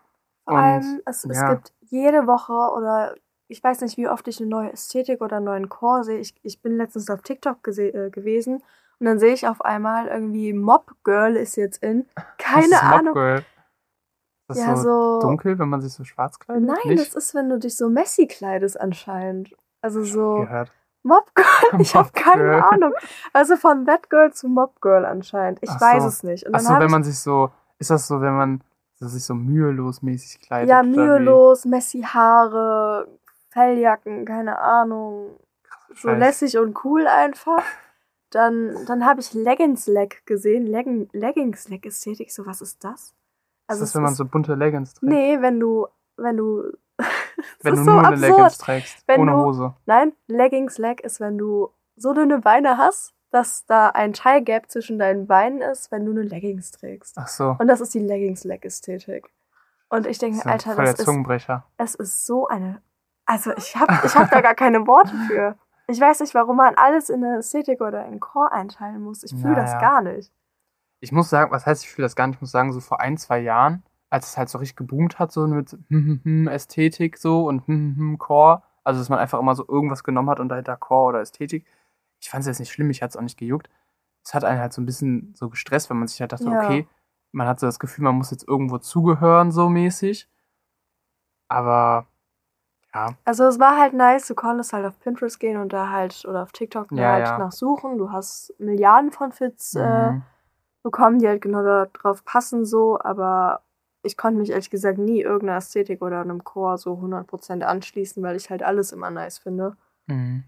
vor 0.44 0.54
und, 0.54 0.60
allem, 0.60 1.00
es, 1.06 1.24
ja. 1.24 1.30
es 1.30 1.50
gibt 1.50 1.72
jede 1.90 2.26
Woche 2.26 2.52
oder 2.52 3.14
ich 3.48 3.62
weiß 3.62 3.80
nicht, 3.82 3.96
wie 3.96 4.08
oft 4.08 4.26
ich 4.28 4.40
eine 4.40 4.48
neue 4.48 4.72
Ästhetik 4.72 5.20
oder 5.20 5.36
einen 5.36 5.46
neuen 5.46 5.68
Core 5.68 6.04
sehe. 6.04 6.18
Ich, 6.18 6.34
ich 6.42 6.62
bin 6.62 6.76
letztens 6.76 7.08
auf 7.10 7.22
TikTok 7.22 7.66
äh, 7.68 8.10
gewesen 8.10 8.62
und 8.98 9.06
dann 9.06 9.18
sehe 9.18 9.32
ich 9.32 9.46
auf 9.46 9.64
einmal 9.64 10.06
irgendwie 10.06 10.52
Mob 10.52 10.92
Girl 11.04 11.36
ist 11.36 11.56
jetzt 11.56 11.82
in. 11.82 12.06
Keine 12.38 12.82
Ahnung. 12.82 13.14
Mob 13.14 13.44
ist 14.48 14.58
das 14.58 14.58
ja, 14.58 14.76
so, 14.76 15.20
so, 15.20 15.20
dunkel, 15.20 15.58
wenn 15.58 15.68
man 15.68 15.80
sich 15.80 15.92
so 15.92 16.04
schwarz 16.04 16.38
kleidet? 16.38 16.64
Nein, 16.64 16.78
Nicht? 16.84 17.00
das 17.00 17.14
ist, 17.14 17.34
wenn 17.34 17.48
du 17.48 17.58
dich 17.58 17.76
so 17.76 17.88
Messi 17.88 18.28
kleidest 18.28 18.80
anscheinend. 18.80 19.54
Also 19.80 20.04
so 20.04 20.36
gehört. 20.36 20.72
Mob 21.02 21.32
Girl. 21.34 21.46
Ich 21.80 21.94
habe 21.94 22.10
keine 22.12 22.64
Ahnung. 22.64 22.92
Also 23.32 23.56
von 23.56 23.86
That 23.86 24.08
Girl 24.08 24.32
zu 24.32 24.48
Mob 24.48 24.80
Girl 24.80 25.04
anscheinend. 25.04 25.58
Ich 25.62 25.70
Ach 25.70 25.80
weiß 25.80 26.02
so. 26.02 26.08
es 26.08 26.22
nicht. 26.22 26.54
Achso, 26.54 26.78
wenn 26.78 26.90
man 26.90 27.04
sich 27.04 27.18
so, 27.18 27.50
ist 27.78 27.90
das 27.90 28.06
so, 28.06 28.20
wenn 28.20 28.36
man 28.36 28.60
dass 28.98 29.12
sich 29.12 29.24
so 29.24 29.34
mühelos 29.34 30.02
mäßig 30.02 30.40
kleidet. 30.40 30.68
Ja, 30.68 30.82
mühelos, 30.82 31.64
messy 31.64 32.02
Haare, 32.02 33.08
Felljacken, 33.50 34.24
keine 34.24 34.58
Ahnung. 34.58 35.38
So 35.94 36.10
lässig 36.10 36.58
und 36.58 36.84
cool 36.84 37.06
einfach. 37.06 37.62
Dann, 38.30 38.84
dann 38.86 39.06
habe 39.06 39.20
ich 39.20 39.32
Leggings 39.34 39.86
Leg 39.86 40.26
gesehen. 40.26 40.66
Legg 40.66 41.08
Leggings 41.12 41.68
Leg 41.68 41.86
Ästhetik. 41.86 42.32
So, 42.32 42.44
was 42.44 42.60
ist 42.60 42.82
das? 42.84 43.14
Also 43.66 43.84
ist 43.84 43.90
das, 43.90 43.94
wenn 43.94 44.02
man 44.02 44.14
so 44.14 44.24
bunte 44.24 44.54
Leggings 44.54 44.94
trägt? 44.94 45.10
Nee, 45.10 45.40
wenn 45.40 45.60
du, 45.60 45.86
wenn 46.16 46.36
du. 46.36 46.72
wenn 47.62 47.76
du 47.76 47.84
so 47.84 47.90
nur 47.90 48.00
absurd. 48.00 48.12
eine 48.12 48.26
Leggings 48.26 48.58
trägst, 48.58 49.04
wenn 49.06 49.20
ohne 49.20 49.32
du, 49.32 49.36
Hose. 49.38 49.74
Nein, 49.86 50.12
Leggings 50.26 50.78
Leg 50.78 51.00
ist, 51.00 51.20
wenn 51.20 51.38
du 51.38 51.70
so 51.96 52.12
dünne 52.12 52.40
Beine 52.40 52.78
hast, 52.78 53.14
dass 53.36 53.66
da 53.66 53.90
ein 53.90 54.14
Tie 54.14 54.40
Gap 54.42 54.70
zwischen 54.70 54.98
deinen 54.98 55.26
Beinen 55.26 55.60
ist, 55.60 55.92
wenn 55.92 56.06
du 56.06 56.12
eine 56.12 56.22
Leggings 56.22 56.70
trägst. 56.70 57.18
Ach 57.18 57.28
so. 57.28 57.54
Und 57.58 57.68
das 57.68 57.82
ist 57.82 57.92
die 57.92 57.98
Leggings 57.98 58.44
Leg 58.44 58.64
Ästhetik. 58.64 59.30
Und 59.90 60.06
ich 60.06 60.16
denke, 60.18 60.38
Alter, 60.48 60.74
das 60.74 61.00
ist, 61.00 61.48
es 61.76 61.94
ist 61.96 62.24
so 62.24 62.48
eine. 62.48 62.80
Also 63.26 63.52
ich 63.54 63.76
habe 63.76 63.92
ich 64.06 64.16
hab 64.16 64.30
da 64.30 64.40
gar 64.40 64.54
keine 64.54 64.86
Worte 64.86 65.14
für. 65.28 65.54
Ich 65.86 66.00
weiß 66.00 66.20
nicht, 66.20 66.34
warum 66.34 66.56
man 66.56 66.76
alles 66.76 67.10
in 67.10 67.22
eine 67.22 67.38
Ästhetik 67.38 67.82
oder 67.82 68.06
in 68.06 68.20
Chor 68.20 68.50
einteilen 68.52 69.02
muss. 69.02 69.22
Ich 69.22 69.32
fühle 69.32 69.54
ja, 69.54 69.60
das 69.60 69.72
gar 69.78 70.00
nicht. 70.00 70.32
Ich 71.00 71.12
muss 71.12 71.28
sagen, 71.28 71.50
was 71.50 71.66
heißt, 71.66 71.84
ich 71.84 71.90
fühle 71.90 72.06
das 72.06 72.16
gar 72.16 72.28
nicht? 72.28 72.36
Ich 72.36 72.40
muss 72.40 72.52
sagen, 72.52 72.72
so 72.72 72.80
vor 72.80 73.00
ein, 73.00 73.18
zwei 73.18 73.38
Jahren, 73.40 73.82
als 74.08 74.30
es 74.30 74.38
halt 74.38 74.48
so 74.48 74.56
richtig 74.56 74.76
geboomt 74.76 75.18
hat, 75.18 75.30
so 75.30 75.46
mit 75.46 75.76
Ästhetik 76.48 77.18
so 77.18 77.44
und 77.46 78.18
Chor, 78.18 78.62
also 78.82 78.98
dass 78.98 79.10
man 79.10 79.18
einfach 79.18 79.38
immer 79.38 79.54
so 79.54 79.68
irgendwas 79.68 80.04
genommen 80.04 80.30
hat 80.30 80.40
und 80.40 80.48
dahinter 80.48 80.78
Chor 80.78 81.08
oder 81.08 81.20
Ästhetik. 81.20 81.66
Ich 82.20 82.30
fand 82.30 82.42
es 82.42 82.46
jetzt 82.46 82.58
nicht 82.60 82.72
schlimm, 82.72 82.90
ich 82.90 83.02
hatte 83.02 83.10
es 83.10 83.16
auch 83.16 83.22
nicht 83.22 83.38
gejuckt. 83.38 83.68
Es 84.24 84.34
hat 84.34 84.44
einen 84.44 84.60
halt 84.60 84.72
so 84.72 84.82
ein 84.82 84.86
bisschen 84.86 85.34
so 85.36 85.48
gestresst, 85.48 85.90
weil 85.90 85.96
man 85.96 86.08
sich 86.08 86.20
halt 86.20 86.32
dachte, 86.32 86.50
ja. 86.50 86.64
okay, 86.64 86.88
man 87.32 87.46
hat 87.46 87.60
so 87.60 87.66
das 87.66 87.78
Gefühl, 87.78 88.04
man 88.04 88.16
muss 88.16 88.30
jetzt 88.30 88.48
irgendwo 88.48 88.78
zugehören, 88.78 89.52
so 89.52 89.68
mäßig. 89.68 90.28
Aber 91.48 92.06
ja. 92.94 93.14
Also 93.24 93.44
es 93.44 93.58
war 93.58 93.78
halt 93.78 93.92
nice, 93.92 94.26
du 94.26 94.34
konntest 94.34 94.72
halt 94.72 94.86
auf 94.86 94.98
Pinterest 94.98 95.38
gehen 95.38 95.58
und 95.58 95.72
da 95.72 95.90
halt, 95.90 96.24
oder 96.26 96.42
auf 96.42 96.52
TikTok 96.52 96.90
ja, 96.92 97.12
halt 97.12 97.26
ja. 97.26 97.38
nachsuchen. 97.38 97.98
Du 97.98 98.10
hast 98.10 98.54
Milliarden 98.58 99.12
von 99.12 99.32
Fits 99.32 99.74
äh, 99.74 100.12
mhm. 100.12 100.18
äh, 100.18 100.20
bekommen, 100.82 101.18
die 101.18 101.28
halt 101.28 101.42
genau 101.42 101.62
darauf 101.62 102.24
passen 102.24 102.64
so, 102.64 102.98
aber 102.98 103.62
ich 104.02 104.16
konnte 104.16 104.38
mich 104.38 104.50
ehrlich 104.50 104.70
gesagt 104.70 104.98
nie 104.98 105.20
irgendeiner 105.20 105.58
Ästhetik 105.58 106.00
oder 106.00 106.20
einem 106.20 106.44
Chor 106.44 106.78
so 106.78 106.94
100% 106.94 107.62
anschließen, 107.62 108.22
weil 108.22 108.36
ich 108.36 108.50
halt 108.50 108.62
alles 108.62 108.92
immer 108.92 109.10
nice 109.10 109.38
finde. 109.38 109.76
Mhm. 110.06 110.44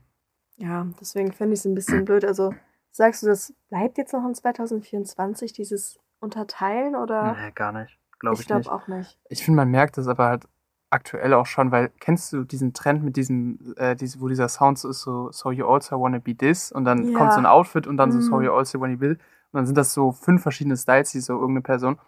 Ja, 0.59 0.87
deswegen 1.01 1.33
finde 1.33 1.55
ich 1.55 1.61
es 1.61 1.67
ein 1.67 1.75
bisschen 1.75 2.05
blöd. 2.05 2.25
Also 2.25 2.55
sagst 2.91 3.23
du, 3.23 3.27
das 3.27 3.55
bleibt 3.69 3.97
jetzt 3.97 4.13
noch 4.13 4.27
in 4.27 4.35
2024, 4.35 5.53
dieses 5.53 5.99
Unterteilen 6.21 6.97
oder? 6.97 7.35
Nee, 7.35 7.53
gar 7.55 7.73
nicht. 7.73 7.99
Glaube 8.19 8.35
ich, 8.35 8.41
ich 8.41 8.47
glaube 8.47 8.71
auch 8.71 8.89
nicht. 8.89 9.19
Ich 9.29 9.45
finde, 9.45 9.57
man 9.57 9.71
merkt 9.71 9.97
das 9.97 10.09
aber 10.09 10.27
halt 10.27 10.49
aktuell 10.91 11.35
auch 11.35 11.47
schon, 11.47 11.71
weil 11.71 11.91
kennst 12.01 12.33
du 12.33 12.45
diesen 12.45 12.73
Trend 12.73 13.05
mit 13.05 13.17
diesem, 13.17 13.75
äh, 13.77 13.95
diese, 13.95 14.21
wo 14.21 14.29
dieser 14.29 14.49
Sound 14.49 14.79
so 14.79 14.89
ist, 14.89 15.03
so 15.03 15.31
So 15.31 15.51
You 15.51 15.69
Also 15.69 16.01
Wanna 16.01 16.19
Be 16.19 16.35
This 16.35 16.73
und 16.73 16.85
dann 16.85 17.13
ja. 17.13 17.19
kommt 17.19 17.33
so 17.33 17.39
ein 17.39 17.47
Outfit 17.47 17.87
und 17.87 17.97
dann 17.97 18.11
so 18.11 18.21
So 18.21 18.37
mhm. 18.37 18.45
You 18.45 18.53
Also 18.53 18.81
Wanna 18.81 18.97
Be 18.97 19.11
Und 19.11 19.19
dann 19.53 19.67
sind 19.67 19.79
das 19.79 19.93
so 19.93 20.13
fünf 20.13 20.43
verschiedene 20.43 20.77
Styles, 20.77 21.13
die 21.13 21.21
so 21.21 21.35
irgendeine 21.35 21.63
Person. 21.63 21.99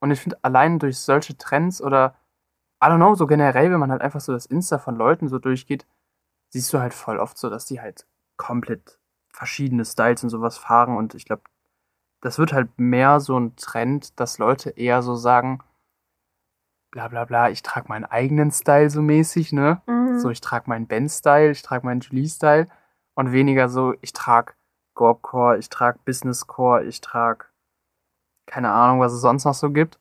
Und 0.00 0.10
ich 0.10 0.20
finde, 0.20 0.38
allein 0.42 0.78
durch 0.78 0.98
solche 0.98 1.36
Trends 1.36 1.80
oder 1.80 2.16
I 2.82 2.86
don't 2.86 2.96
know, 2.96 3.14
so 3.14 3.28
generell, 3.28 3.70
wenn 3.70 3.78
man 3.78 3.92
halt 3.92 4.02
einfach 4.02 4.20
so 4.20 4.32
das 4.32 4.46
Insta 4.46 4.78
von 4.78 4.96
Leuten 4.96 5.28
so 5.28 5.38
durchgeht, 5.38 5.86
siehst 6.52 6.72
du 6.72 6.78
halt 6.78 6.94
voll 6.94 7.18
oft 7.18 7.38
so, 7.38 7.50
dass 7.50 7.66
die 7.66 7.80
halt 7.80 8.06
komplett 8.36 8.98
verschiedene 9.32 9.84
Styles 9.84 10.22
und 10.22 10.30
sowas 10.30 10.58
fahren 10.58 10.96
und 10.96 11.14
ich 11.14 11.24
glaube, 11.24 11.42
das 12.20 12.38
wird 12.38 12.52
halt 12.52 12.78
mehr 12.78 13.18
so 13.20 13.38
ein 13.38 13.56
Trend, 13.56 14.18
dass 14.20 14.38
Leute 14.38 14.70
eher 14.70 15.02
so 15.02 15.16
sagen, 15.16 15.60
bla 16.90 17.08
bla 17.08 17.24
bla, 17.24 17.50
ich 17.50 17.62
trage 17.62 17.88
meinen 17.88 18.04
eigenen 18.04 18.50
Style 18.50 18.90
so 18.90 19.02
mäßig, 19.02 19.52
ne? 19.52 19.82
Mhm. 19.86 20.18
So, 20.18 20.30
ich 20.30 20.40
trage 20.40 20.68
meinen 20.68 20.86
Ben-Style, 20.86 21.50
ich 21.50 21.62
trage 21.62 21.86
meinen 21.86 22.00
Julie-Style 22.00 22.68
und 23.14 23.32
weniger 23.32 23.68
so, 23.68 23.94
ich 24.02 24.12
trage 24.12 24.52
Gorb-Core, 24.94 25.58
ich 25.58 25.68
trage 25.70 25.98
Business-Core, 26.04 26.84
ich 26.84 27.00
trage 27.00 27.46
keine 28.46 28.70
Ahnung, 28.70 29.00
was 29.00 29.12
es 29.12 29.20
sonst 29.20 29.44
noch 29.44 29.54
so 29.54 29.70
gibt. 29.70 29.98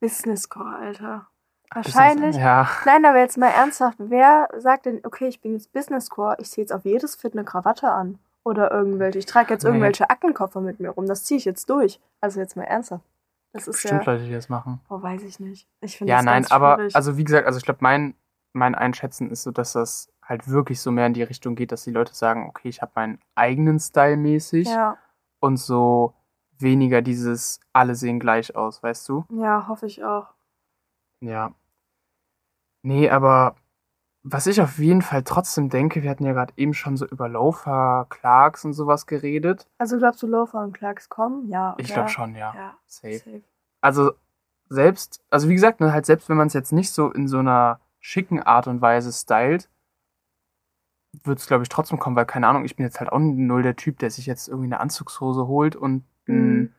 Business-Core, 0.00 0.76
Alter. 0.76 1.28
Wahrscheinlich. 1.74 2.36
Ja. 2.36 2.68
Nein, 2.84 3.04
aber 3.04 3.18
jetzt 3.18 3.36
mal 3.36 3.48
ernsthaft, 3.48 3.98
wer 3.98 4.48
sagt 4.56 4.86
denn, 4.86 5.00
okay, 5.04 5.26
ich 5.26 5.40
bin 5.40 5.54
jetzt 5.54 5.72
Business-Core, 5.72 6.36
ich 6.38 6.50
ziehe 6.50 6.62
jetzt 6.62 6.72
auf 6.72 6.84
jedes 6.84 7.16
Fit 7.16 7.32
eine 7.32 7.44
Krawatte 7.44 7.90
an? 7.90 8.18
Oder 8.44 8.70
irgendwelche, 8.70 9.18
ich 9.18 9.26
trage 9.26 9.54
jetzt 9.54 9.64
irgendwelche 9.64 10.10
Aktenkoffer 10.10 10.60
mit 10.60 10.78
mir 10.78 10.90
rum, 10.90 11.06
das 11.06 11.24
ziehe 11.24 11.38
ich 11.38 11.46
jetzt 11.46 11.68
durch. 11.70 11.98
Also 12.20 12.40
jetzt 12.40 12.56
mal 12.56 12.64
ernsthaft. 12.64 13.04
Das 13.52 13.68
ist 13.68 13.82
Bestimmt 13.82 14.04
ja, 14.04 14.12
Leute, 14.12 14.24
die 14.24 14.32
das 14.32 14.48
machen. 14.48 14.80
Oh, 14.90 15.00
weiß 15.00 15.22
ich 15.22 15.40
nicht. 15.40 15.68
Ich 15.80 15.96
finde 15.96 16.10
Ja, 16.10 16.18
das 16.18 16.24
nein, 16.26 16.46
aber 16.50 16.88
also 16.92 17.16
wie 17.16 17.24
gesagt, 17.24 17.46
also 17.46 17.56
ich 17.56 17.64
glaube, 17.64 17.78
mein, 17.82 18.14
mein 18.52 18.74
Einschätzen 18.74 19.30
ist 19.30 19.44
so, 19.44 19.50
dass 19.50 19.72
das 19.72 20.12
halt 20.22 20.48
wirklich 20.48 20.80
so 20.80 20.90
mehr 20.90 21.06
in 21.06 21.14
die 21.14 21.22
Richtung 21.22 21.54
geht, 21.54 21.72
dass 21.72 21.84
die 21.84 21.90
Leute 21.90 22.14
sagen, 22.14 22.46
okay, 22.48 22.68
ich 22.68 22.82
habe 22.82 22.92
meinen 22.94 23.20
eigenen 23.34 23.78
Style 23.78 24.16
mäßig 24.16 24.68
ja. 24.68 24.98
und 25.40 25.56
so 25.56 26.14
weniger 26.58 27.00
dieses 27.00 27.60
alle 27.72 27.94
sehen 27.94 28.20
gleich 28.20 28.56
aus, 28.56 28.82
weißt 28.82 29.08
du? 29.08 29.24
Ja, 29.30 29.68
hoffe 29.68 29.86
ich 29.86 30.04
auch. 30.04 30.28
Ja. 31.20 31.52
Nee, 32.84 33.08
aber 33.08 33.56
was 34.22 34.46
ich 34.46 34.60
auf 34.60 34.78
jeden 34.78 35.00
Fall 35.00 35.22
trotzdem 35.22 35.70
denke, 35.70 36.02
wir 36.02 36.10
hatten 36.10 36.24
ja 36.24 36.32
gerade 36.32 36.52
eben 36.56 36.74
schon 36.74 36.98
so 36.98 37.06
über 37.06 37.30
Loafer, 37.30 38.06
Clarks 38.10 38.64
und 38.66 38.74
sowas 38.74 39.06
geredet. 39.06 39.66
Also 39.78 39.96
glaubst 39.96 40.22
du, 40.22 40.26
Loafer 40.26 40.60
und 40.60 40.74
Clarks 40.74 41.08
kommen? 41.08 41.48
Ja. 41.48 41.74
Ich 41.78 41.92
glaube 41.92 42.10
schon, 42.10 42.34
ja. 42.34 42.54
ja 42.54 42.78
safe. 42.86 43.18
safe. 43.18 43.42
Also 43.80 44.12
selbst, 44.68 45.24
also 45.30 45.48
wie 45.48 45.54
gesagt, 45.54 45.80
ne, 45.80 45.92
halt 45.92 46.04
selbst 46.04 46.28
wenn 46.28 46.36
man 46.36 46.46
es 46.46 46.52
jetzt 46.52 46.72
nicht 46.72 46.90
so 46.90 47.10
in 47.10 47.26
so 47.26 47.38
einer 47.38 47.80
schicken 48.00 48.42
Art 48.42 48.66
und 48.66 48.82
Weise 48.82 49.12
stylt, 49.12 49.70
wird 51.22 51.38
es, 51.38 51.46
glaube 51.46 51.62
ich, 51.62 51.70
trotzdem 51.70 51.98
kommen, 51.98 52.16
weil, 52.16 52.26
keine 52.26 52.48
Ahnung, 52.48 52.66
ich 52.66 52.76
bin 52.76 52.84
jetzt 52.84 53.00
halt 53.00 53.10
auch 53.10 53.18
null 53.18 53.62
der 53.62 53.76
Typ, 53.76 53.98
der 53.98 54.10
sich 54.10 54.26
jetzt 54.26 54.48
irgendwie 54.48 54.66
eine 54.66 54.80
Anzugshose 54.80 55.46
holt 55.46 55.74
und 55.74 56.04
mhm. 56.26 56.72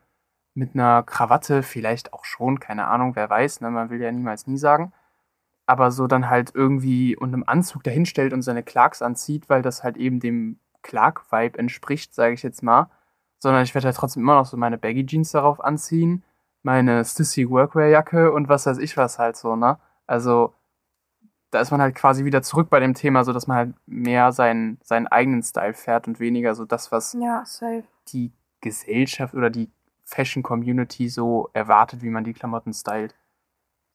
mit 0.54 0.74
einer 0.74 1.02
Krawatte 1.02 1.64
vielleicht 1.64 2.12
auch 2.12 2.24
schon, 2.24 2.60
keine 2.60 2.86
Ahnung, 2.86 3.16
wer 3.16 3.28
weiß, 3.28 3.60
ne, 3.60 3.70
man 3.70 3.90
will 3.90 4.00
ja 4.00 4.12
niemals 4.12 4.46
nie 4.46 4.58
sagen 4.58 4.92
aber 5.66 5.90
so 5.90 6.06
dann 6.06 6.30
halt 6.30 6.52
irgendwie 6.54 7.16
und 7.16 7.34
einem 7.34 7.44
Anzug 7.46 7.82
dahinstellt 7.82 8.32
und 8.32 8.42
seine 8.42 8.62
Clarks 8.62 9.02
anzieht, 9.02 9.48
weil 9.48 9.62
das 9.62 9.82
halt 9.82 9.96
eben 9.96 10.20
dem 10.20 10.58
Clark-Vibe 10.82 11.58
entspricht, 11.58 12.14
sage 12.14 12.34
ich 12.34 12.42
jetzt 12.42 12.62
mal. 12.62 12.88
Sondern 13.38 13.64
ich 13.64 13.74
werde 13.74 13.86
halt 13.86 13.96
trotzdem 13.96 14.22
immer 14.22 14.36
noch 14.36 14.46
so 14.46 14.56
meine 14.56 14.78
Baggy-Jeans 14.78 15.32
darauf 15.32 15.62
anziehen, 15.62 16.24
meine 16.62 17.04
Stissy 17.04 17.50
Workwear-Jacke 17.50 18.32
und 18.32 18.48
was 18.48 18.66
weiß 18.66 18.78
ich 18.78 18.96
was 18.96 19.18
halt 19.18 19.36
so, 19.36 19.56
ne? 19.56 19.78
Also 20.06 20.54
da 21.50 21.60
ist 21.60 21.70
man 21.70 21.80
halt 21.80 21.94
quasi 21.94 22.24
wieder 22.24 22.42
zurück 22.42 22.70
bei 22.70 22.80
dem 22.80 22.94
Thema, 22.94 23.24
so 23.24 23.32
dass 23.32 23.46
man 23.46 23.56
halt 23.56 23.74
mehr 23.86 24.32
seinen, 24.32 24.78
seinen 24.82 25.06
eigenen 25.06 25.42
Style 25.42 25.74
fährt 25.74 26.08
und 26.08 26.20
weniger 26.20 26.54
so 26.54 26.64
das, 26.64 26.92
was 26.92 27.12
ja, 27.14 27.44
die 28.08 28.32
Gesellschaft 28.60 29.34
oder 29.34 29.50
die 29.50 29.70
Fashion-Community 30.04 31.08
so 31.08 31.50
erwartet, 31.52 32.02
wie 32.02 32.10
man 32.10 32.24
die 32.24 32.32
Klamotten 32.32 32.72
stylt. 32.72 33.14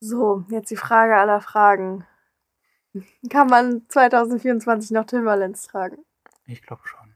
So, 0.01 0.43
jetzt 0.49 0.71
die 0.71 0.77
Frage 0.77 1.15
aller 1.15 1.41
Fragen. 1.41 2.05
Kann 3.29 3.47
man 3.47 3.87
2024 3.87 4.91
noch 4.91 5.05
Timberlands 5.05 5.67
tragen? 5.67 6.03
Ich 6.45 6.63
glaube 6.63 6.81
schon. 6.87 7.15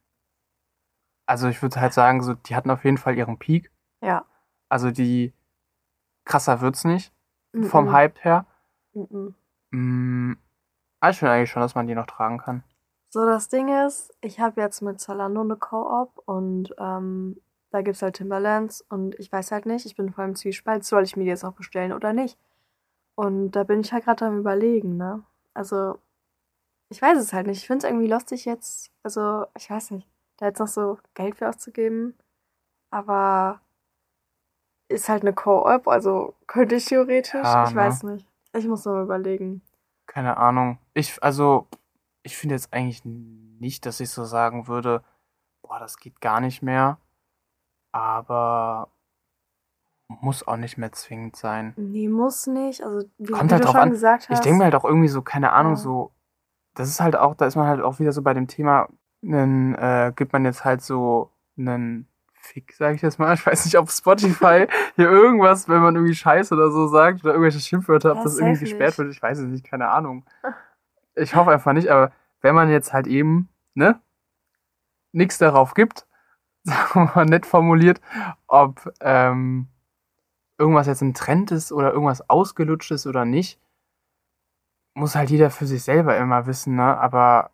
Also 1.25 1.47
ich 1.47 1.61
würde 1.63 1.81
halt 1.81 1.93
sagen, 1.93 2.21
so, 2.21 2.35
die 2.35 2.55
hatten 2.55 2.69
auf 2.69 2.85
jeden 2.85 2.99
Fall 2.99 3.17
ihren 3.17 3.39
Peak. 3.39 3.71
Ja. 4.01 4.25
Also 4.69 4.91
die 4.91 5.33
krasser 6.25 6.61
wird's 6.61 6.85
nicht. 6.85 7.11
Mm 7.53 7.61
-mm. 7.61 7.67
Vom 7.67 7.91
Hype 7.91 8.23
her. 8.23 8.45
Mm 8.93 9.33
mm. 9.71 10.37
Aber 10.99 11.11
ich 11.11 11.17
finde 11.17 11.33
eigentlich 11.33 11.49
schon, 11.49 11.61
dass 11.61 11.75
man 11.75 11.87
die 11.87 11.95
noch 11.95 12.05
tragen 12.05 12.37
kann. 12.37 12.63
So, 13.09 13.25
das 13.25 13.49
Ding 13.49 13.67
ist, 13.85 14.13
ich 14.21 14.39
habe 14.39 14.61
jetzt 14.61 14.81
mit 14.81 14.99
Zalando 14.99 15.41
eine 15.41 15.55
Co-op 15.55 16.21
und 16.25 16.75
ähm, 16.77 17.41
da 17.71 17.79
es 17.79 18.01
halt 18.01 18.15
Timberlands 18.15 18.81
und 18.81 19.15
ich 19.19 19.31
weiß 19.31 19.51
halt 19.51 19.65
nicht, 19.65 19.85
ich 19.85 19.95
bin 19.95 20.11
vor 20.11 20.23
allem 20.23 20.35
Zwiespalt, 20.35 20.85
soll 20.85 21.03
ich 21.03 21.15
mir 21.15 21.23
die 21.23 21.29
jetzt 21.29 21.43
auch 21.43 21.53
bestellen 21.53 21.91
oder 21.93 22.13
nicht? 22.13 22.37
Und 23.15 23.51
da 23.51 23.63
bin 23.63 23.81
ich 23.81 23.93
halt 23.93 24.05
gerade 24.05 24.25
am 24.25 24.37
überlegen, 24.37 24.97
ne? 24.97 25.23
Also, 25.53 25.97
ich 26.89 27.01
weiß 27.01 27.17
es 27.17 27.33
halt 27.33 27.47
nicht. 27.47 27.59
Ich 27.59 27.67
finde 27.67 27.85
es 27.85 27.91
irgendwie 27.91 28.11
lustig 28.11 28.45
jetzt, 28.45 28.91
also, 29.03 29.45
ich 29.57 29.69
weiß 29.69 29.91
nicht, 29.91 30.07
da 30.37 30.47
jetzt 30.47 30.59
noch 30.59 30.67
so 30.67 30.99
Geld 31.13 31.37
für 31.37 31.49
auszugeben. 31.49 32.13
Aber 32.91 33.61
ist 34.87 35.09
halt 35.09 35.23
eine 35.23 35.33
Co-op, 35.33 35.87
also 35.87 36.35
könnte 36.47 36.75
ich 36.75 36.85
theoretisch. 36.85 37.33
Ja, 37.33 37.65
ich 37.65 37.71
ne? 37.71 37.75
weiß 37.75 38.03
nicht. 38.03 38.27
Ich 38.53 38.67
muss 38.67 38.85
noch 38.85 38.93
mal 38.93 39.03
überlegen. 39.03 39.61
Keine 40.05 40.37
Ahnung. 40.37 40.77
Ich, 40.93 41.21
also, 41.23 41.67
ich 42.23 42.37
finde 42.37 42.55
jetzt 42.55 42.73
eigentlich 42.73 43.03
nicht, 43.03 43.85
dass 43.85 43.99
ich 43.99 44.09
so 44.09 44.23
sagen 44.25 44.67
würde, 44.67 45.03
boah, 45.61 45.79
das 45.79 45.97
geht 45.97 46.21
gar 46.21 46.39
nicht 46.39 46.61
mehr. 46.61 46.99
Aber 47.91 48.89
muss 50.07 50.47
auch 50.47 50.57
nicht 50.57 50.77
mehr 50.77 50.91
zwingend 50.91 51.35
sein. 51.35 51.73
Nee, 51.77 52.07
muss 52.07 52.47
nicht. 52.47 52.83
Also, 52.83 53.07
wie, 53.17 53.31
Kommt 53.31 53.49
wie 53.49 53.53
halt 53.53 53.63
du 53.63 53.67
schon 53.67 53.79
an. 53.79 53.89
gesagt 53.89 54.29
hast. 54.29 54.37
Ich 54.37 54.41
denke 54.41 54.59
mir 54.59 54.63
halt 54.65 54.75
auch 54.75 54.85
irgendwie 54.85 55.07
so, 55.07 55.21
keine 55.21 55.51
Ahnung, 55.51 55.73
ja. 55.73 55.77
so, 55.77 56.11
das 56.75 56.89
ist 56.89 56.99
halt 56.99 57.15
auch, 57.15 57.35
da 57.35 57.45
ist 57.45 57.55
man 57.55 57.67
halt 57.67 57.81
auch 57.81 57.99
wieder 57.99 58.11
so 58.11 58.21
bei 58.21 58.33
dem 58.33 58.47
Thema, 58.47 58.89
dann 59.21 59.75
äh, 59.75 60.13
gibt 60.15 60.33
man 60.33 60.45
jetzt 60.45 60.65
halt 60.65 60.81
so 60.81 61.31
einen 61.57 62.07
Fick, 62.33 62.73
sage 62.73 62.95
ich 62.95 63.01
jetzt 63.01 63.17
mal. 63.17 63.33
Ich 63.33 63.45
weiß 63.45 63.65
nicht, 63.65 63.77
ob 63.77 63.89
Spotify 63.89 64.67
hier 64.95 65.09
irgendwas, 65.09 65.67
wenn 65.67 65.81
man 65.81 65.95
irgendwie 65.95 66.13
Scheiß 66.13 66.51
oder 66.51 66.69
so 66.69 66.87
sagt 66.87 67.23
oder 67.23 67.33
irgendwelche 67.33 67.59
Schimpfwörter, 67.59 68.11
ob 68.11 68.17
ja, 68.17 68.23
das 68.23 68.37
irgendwie 68.37 68.59
gesperrt 68.59 68.97
wird. 68.97 69.11
Ich 69.11 69.21
weiß 69.21 69.39
es 69.39 69.47
nicht, 69.47 69.65
keine 69.65 69.89
Ahnung. 69.89 70.25
Ich 71.15 71.35
hoffe 71.35 71.51
einfach 71.51 71.73
nicht, 71.73 71.89
aber 71.89 72.11
wenn 72.41 72.55
man 72.55 72.69
jetzt 72.69 72.93
halt 72.93 73.07
eben, 73.07 73.49
ne, 73.73 73.99
nichts 75.11 75.37
darauf 75.37 75.73
gibt, 75.73 76.05
sagen 76.63 76.89
wir 76.93 77.11
mal 77.15 77.25
nett 77.25 77.45
formuliert, 77.45 78.01
ob 78.47 78.91
ähm, 78.99 79.67
irgendwas 80.57 80.87
jetzt 80.87 81.01
ein 81.01 81.13
Trend 81.13 81.51
ist 81.51 81.71
oder 81.71 81.91
irgendwas 81.91 82.29
ausgelutscht 82.29 82.91
ist 82.91 83.07
oder 83.07 83.25
nicht, 83.25 83.59
muss 84.93 85.15
halt 85.15 85.29
jeder 85.29 85.49
für 85.49 85.65
sich 85.67 85.83
selber 85.83 86.17
immer 86.17 86.47
wissen, 86.47 86.75
ne? 86.75 86.97
Aber 86.97 87.51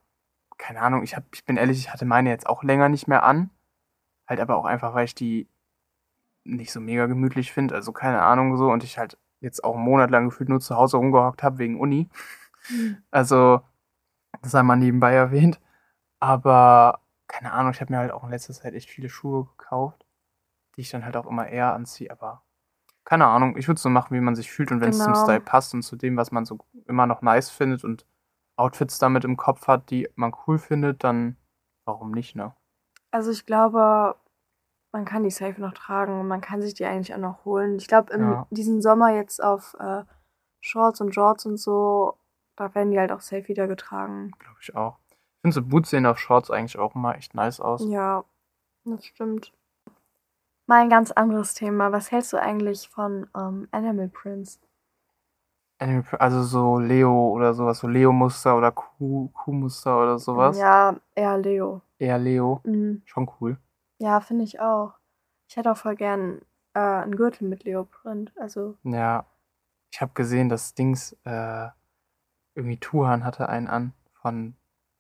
keine 0.58 0.82
Ahnung, 0.82 1.04
ich, 1.04 1.16
hab, 1.16 1.24
ich 1.34 1.44
bin 1.44 1.58
ehrlich, 1.58 1.80
ich 1.80 1.92
hatte 1.92 2.06
meine 2.06 2.30
jetzt 2.30 2.48
auch 2.48 2.64
länger 2.64 2.88
nicht 2.88 3.08
mehr 3.08 3.24
an. 3.24 3.50
Halt 4.28 4.40
aber 4.40 4.58
auch 4.58 4.66
einfach, 4.66 4.94
weil 4.94 5.06
ich 5.06 5.16
die 5.16 5.50
nicht 6.44 6.72
so 6.72 6.80
mega 6.80 7.08
gemütlich 7.08 7.52
finde. 7.52 7.76
Also 7.76 7.92
keine 7.92 8.22
Ahnung 8.22 8.58
so. 8.58 8.72
Und 8.72 8.84
ich 8.84 8.98
halt 9.00 9.18
jetzt 9.42 9.64
auch 9.64 9.76
einen 9.76 9.84
Monat 9.84 10.12
lang 10.12 10.26
gefühlt 10.30 10.50
nur 10.50 10.60
zu 10.60 10.76
Hause 10.76 10.98
rumgehockt 10.98 11.44
habe 11.44 11.58
wegen 11.58 11.80
Uni. 11.80 12.10
Mhm. 12.70 12.98
Also, 13.10 13.62
das 14.42 14.52
sei 14.52 14.64
mal 14.64 14.76
nebenbei 14.76 15.14
erwähnt. 15.14 15.60
Aber 16.20 17.02
keine 17.28 17.54
Ahnung, 17.54 17.72
ich 17.72 17.82
habe 17.82 17.92
mir 17.92 18.00
halt 18.00 18.12
auch 18.12 18.24
in 18.24 18.30
letzter 18.30 18.54
Zeit 18.54 18.76
echt 18.76 18.90
viele 18.90 19.10
Schuhe 19.10 19.46
gekauft, 19.46 20.06
die 20.76 20.82
ich 20.82 20.92
dann 20.92 21.06
halt 21.06 21.18
auch 21.18 21.26
immer 21.26 21.48
eher 21.48 21.74
anziehe. 21.74 22.12
Aber 22.12 22.44
keine 23.12 23.28
Ahnung, 23.28 23.58
ich 23.58 23.68
würde 23.68 23.76
es 23.76 23.82
so 23.82 23.90
machen, 23.90 24.16
wie 24.16 24.22
man 24.22 24.36
sich 24.36 24.50
fühlt 24.50 24.72
und 24.72 24.80
wenn 24.80 24.92
es 24.92 24.98
genau. 24.98 25.14
zum 25.14 25.24
Style 25.26 25.42
passt 25.42 25.74
und 25.74 25.82
zu 25.82 25.98
dem, 25.98 26.16
was 26.16 26.32
man 26.32 26.46
so 26.46 26.60
immer 26.88 27.08
noch 27.08 27.22
nice 27.22 27.50
findet 27.50 27.84
und 27.84 28.06
Outfits 28.56 29.00
damit 29.00 29.26
im 29.26 29.36
Kopf 29.36 29.68
hat, 29.68 29.90
die 29.90 30.08
man 30.16 30.34
cool 30.48 30.58
findet, 30.58 31.04
dann 31.04 31.36
warum 31.84 32.12
nicht, 32.12 32.38
ne? 32.38 32.56
Also 33.12 33.32
ich 33.32 33.46
glaube, 33.46 34.16
man 34.94 35.04
kann 35.04 35.24
die 35.24 35.30
safe 35.30 35.60
noch 35.60 35.74
tragen 35.74 36.22
und 36.22 36.30
man 36.30 36.40
kann 36.40 36.62
sich 36.62 36.74
die 36.74 36.86
eigentlich 36.86 37.14
auch 37.14 37.20
noch 37.20 37.44
holen. 37.44 37.76
Ich 37.76 37.88
glaube, 37.90 38.14
in 38.14 38.22
ja. 38.22 38.48
diesem 38.50 38.82
Sommer 38.82 39.14
jetzt 39.14 39.44
auf 39.44 39.76
äh, 39.78 40.06
Shorts 40.62 41.02
und 41.02 41.14
Shorts 41.14 41.46
und 41.46 41.58
so, 41.58 42.18
da 42.56 42.74
werden 42.76 42.92
die 42.92 43.00
halt 43.00 43.12
auch 43.12 43.20
safe 43.20 43.50
wieder 43.50 43.68
getragen. 43.68 44.32
Glaube 44.40 44.60
ich 44.62 44.74
auch. 44.74 45.00
Ich 45.10 45.42
finde 45.42 45.56
so 45.56 45.64
Boots 45.64 45.90
sehen 45.90 46.06
auf 46.06 46.18
Shorts 46.18 46.50
eigentlich 46.50 46.80
auch 46.80 46.96
immer 46.96 47.18
echt 47.18 47.36
nice 47.36 47.60
aus. 47.60 47.84
Ja, 47.86 48.24
das 48.86 49.06
stimmt. 49.06 49.52
Mal 50.72 50.84
ein 50.84 50.90
ganz 50.90 51.12
anderes 51.12 51.54
Thema. 51.54 51.92
Was 51.92 52.14
hältst 52.14 52.32
du 52.32 52.38
eigentlich 52.38 52.88
von 52.88 53.28
ähm, 53.36 53.68
Animal 53.72 54.08
Prints? 54.08 54.58
Also 56.18 56.44
so 56.44 56.80
Leo 56.80 57.28
oder 57.32 57.54
sowas, 57.54 57.80
so 57.80 57.90
Leo-Muster 57.90 58.56
oder 58.56 58.72
Kuh-Muster 58.72 60.02
oder 60.02 60.18
sowas. 60.18 60.58
Ja, 60.58 60.96
eher 61.14 61.38
Leo. 61.40 61.82
Eher 62.00 62.18
Leo. 62.18 62.62
Mhm. 62.64 63.02
Schon 63.04 63.30
cool. 63.42 63.58
Ja, 63.98 64.22
finde 64.22 64.46
ich 64.46 64.62
auch. 64.62 64.94
Ich 65.50 65.58
hätte 65.58 65.74
auch 65.74 65.76
voll 65.76 65.98
gern 65.98 66.40
äh, 66.74 66.80
einen 66.80 67.18
Gürtel 67.18 67.50
mit 67.50 67.66
Leoprint. 67.66 68.32
Also. 68.40 68.78
Ja. 68.84 69.26
Ich 69.92 70.00
habe 70.00 70.14
gesehen, 70.14 70.48
dass 70.48 70.74
Dings 70.74 71.18
äh, 71.26 71.68
irgendwie 72.56 72.78
Tuhan 72.78 73.26
hatte 73.26 73.50
einen 73.50 73.68
an 73.68 73.92
von, 74.14 74.56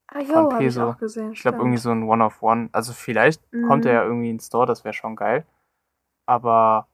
ah, 0.09 0.19
jo, 0.19 0.33
von 0.33 0.49
Peso. 0.49 0.97
Ich, 0.99 1.15
ich 1.15 1.41
glaube 1.43 1.59
irgendwie 1.59 1.77
so 1.77 1.91
ein 1.91 2.03
One-of-One. 2.03 2.67
Also 2.73 2.91
vielleicht 2.91 3.41
mhm. 3.53 3.69
kommt 3.69 3.85
er 3.85 3.93
ja 3.93 4.03
irgendwie 4.03 4.31
ins 4.31 4.47
Store, 4.47 4.65
das 4.65 4.83
wäre 4.83 4.93
schon 4.93 5.15
geil. 5.15 5.45
Aber 6.25 6.87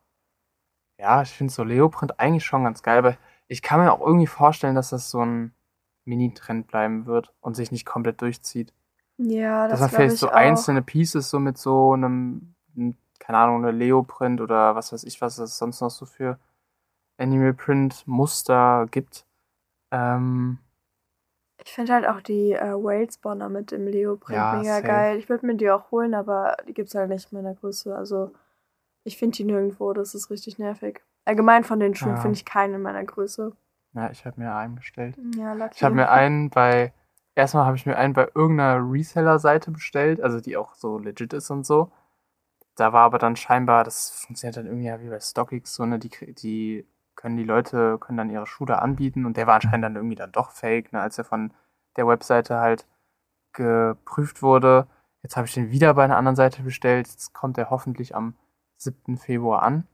ja, 0.99 1.21
ich 1.21 1.29
finde 1.29 1.53
so 1.53 1.63
Leoprint 1.63 2.19
eigentlich 2.19 2.45
schon 2.45 2.63
ganz 2.63 2.81
geil, 2.81 2.97
aber 2.99 3.17
ich 3.47 3.61
kann 3.61 3.79
mir 3.79 3.91
auch 3.91 4.01
irgendwie 4.01 4.27
vorstellen, 4.27 4.75
dass 4.75 4.89
das 4.89 5.09
so 5.09 5.23
ein 5.23 5.53
Mini-Trend 6.05 6.67
bleiben 6.67 7.05
wird 7.05 7.33
und 7.41 7.55
sich 7.55 7.71
nicht 7.71 7.85
komplett 7.85 8.21
durchzieht. 8.21 8.73
Ja, 9.17 9.67
das 9.67 9.79
Dass 9.79 9.91
man 9.91 10.01
vielleicht 10.01 10.17
so 10.17 10.29
auch. 10.29 10.33
einzelne 10.33 10.81
Pieces 10.81 11.29
so 11.29 11.39
mit 11.39 11.57
so 11.57 11.93
einem, 11.93 12.55
keine 13.19 13.37
Ahnung, 13.37 13.63
eine 13.63 13.71
Leoprint 13.71 14.41
oder 14.41 14.75
was 14.75 14.93
weiß 14.93 15.03
ich, 15.03 15.21
was 15.21 15.37
es 15.37 15.57
sonst 15.57 15.81
noch 15.81 15.89
so 15.89 16.05
für 16.05 16.39
Animal 17.17 17.53
Print 17.53 18.07
Muster 18.07 18.85
gibt. 18.91 19.25
Ähm, 19.91 20.59
ich 21.63 21.73
finde 21.73 21.93
halt 21.93 22.07
auch 22.07 22.21
die 22.21 22.53
äh, 22.53 22.73
Wales 22.73 23.17
Bonner 23.17 23.49
mit 23.49 23.71
dem 23.71 23.87
Leoprint 23.87 24.37
ja, 24.37 24.53
mega 24.55 24.75
safe. 24.75 24.87
geil. 24.87 25.17
Ich 25.17 25.29
würde 25.29 25.45
mir 25.45 25.55
die 25.55 25.69
auch 25.69 25.89
holen, 25.91 26.13
aber 26.13 26.55
die 26.67 26.73
gibt 26.73 26.89
es 26.89 26.95
halt 26.95 27.09
nicht 27.09 27.31
in 27.31 27.41
meiner 27.41 27.55
Größe. 27.55 27.95
Also 27.95 28.31
ich 29.07 29.17
finde 29.17 29.37
die 29.37 29.45
nirgendwo, 29.45 29.93
das 29.93 30.13
ist 30.13 30.29
richtig 30.29 30.59
nervig. 30.59 31.01
Allgemein 31.23 31.63
von 31.63 31.79
den 31.79 31.95
Schuhen 31.95 32.15
ja. 32.15 32.21
finde 32.21 32.35
ich 32.35 32.45
keinen 32.45 32.75
in 32.75 32.81
meiner 32.81 33.03
Größe. 33.03 33.55
Ja, 33.93 34.11
ich 34.11 34.25
habe 34.25 34.39
mir 34.39 34.53
einen 34.53 34.75
bestellt. 34.75 35.17
Ja, 35.37 35.53
lucky. 35.53 35.75
Ich 35.75 35.83
habe 35.83 35.95
mir 35.95 36.11
einen 36.11 36.49
bei, 36.49 36.93
erstmal 37.35 37.65
habe 37.65 37.77
ich 37.77 37.85
mir 37.85 37.97
einen 37.97 38.13
bei 38.13 38.29
irgendeiner 38.35 38.79
Reseller-Seite 38.79 39.71
bestellt, 39.71 40.21
also 40.21 40.41
die 40.41 40.57
auch 40.57 40.73
so 40.73 40.99
legit 40.99 41.31
ist 41.31 41.49
und 41.49 41.65
so. 41.65 41.89
Da 42.75 42.91
war 42.91 43.03
aber 43.03 43.17
dann 43.17 43.37
scheinbar, 43.37 43.85
das 43.85 44.09
funktioniert 44.09 44.57
dann 44.57 44.65
irgendwie 44.65 44.87
ja 44.87 45.01
wie 45.01 45.09
bei 45.09 45.19
StockX, 45.19 45.73
so, 45.73 45.85
ne, 45.85 45.99
die, 45.99 46.09
die 46.33 46.85
können 47.15 47.37
die 47.37 47.45
Leute, 47.45 47.97
können 47.99 48.17
dann 48.17 48.29
ihre 48.29 48.45
Schuhe 48.45 48.67
da 48.67 48.75
anbieten 48.75 49.25
und 49.25 49.37
der 49.37 49.47
war 49.47 49.55
anscheinend 49.55 49.85
dann 49.85 49.95
irgendwie 49.95 50.15
dann 50.15 50.33
doch 50.33 50.51
fake, 50.51 50.91
ne, 50.91 51.01
als 51.01 51.17
er 51.17 51.23
von 51.23 51.53
der 51.95 52.07
Webseite 52.07 52.59
halt 52.59 52.85
geprüft 53.53 54.41
wurde. 54.41 54.85
Jetzt 55.23 55.37
habe 55.37 55.47
ich 55.47 55.53
den 55.53 55.71
wieder 55.71 55.93
bei 55.93 56.03
einer 56.03 56.17
anderen 56.17 56.35
Seite 56.35 56.61
bestellt. 56.61 57.07
Jetzt 57.07 57.33
kommt 57.33 57.57
er 57.57 57.69
hoffentlich 57.69 58.13
am 58.13 58.35
7. 58.77 59.17
Februar 59.17 59.63
an. 59.63 59.87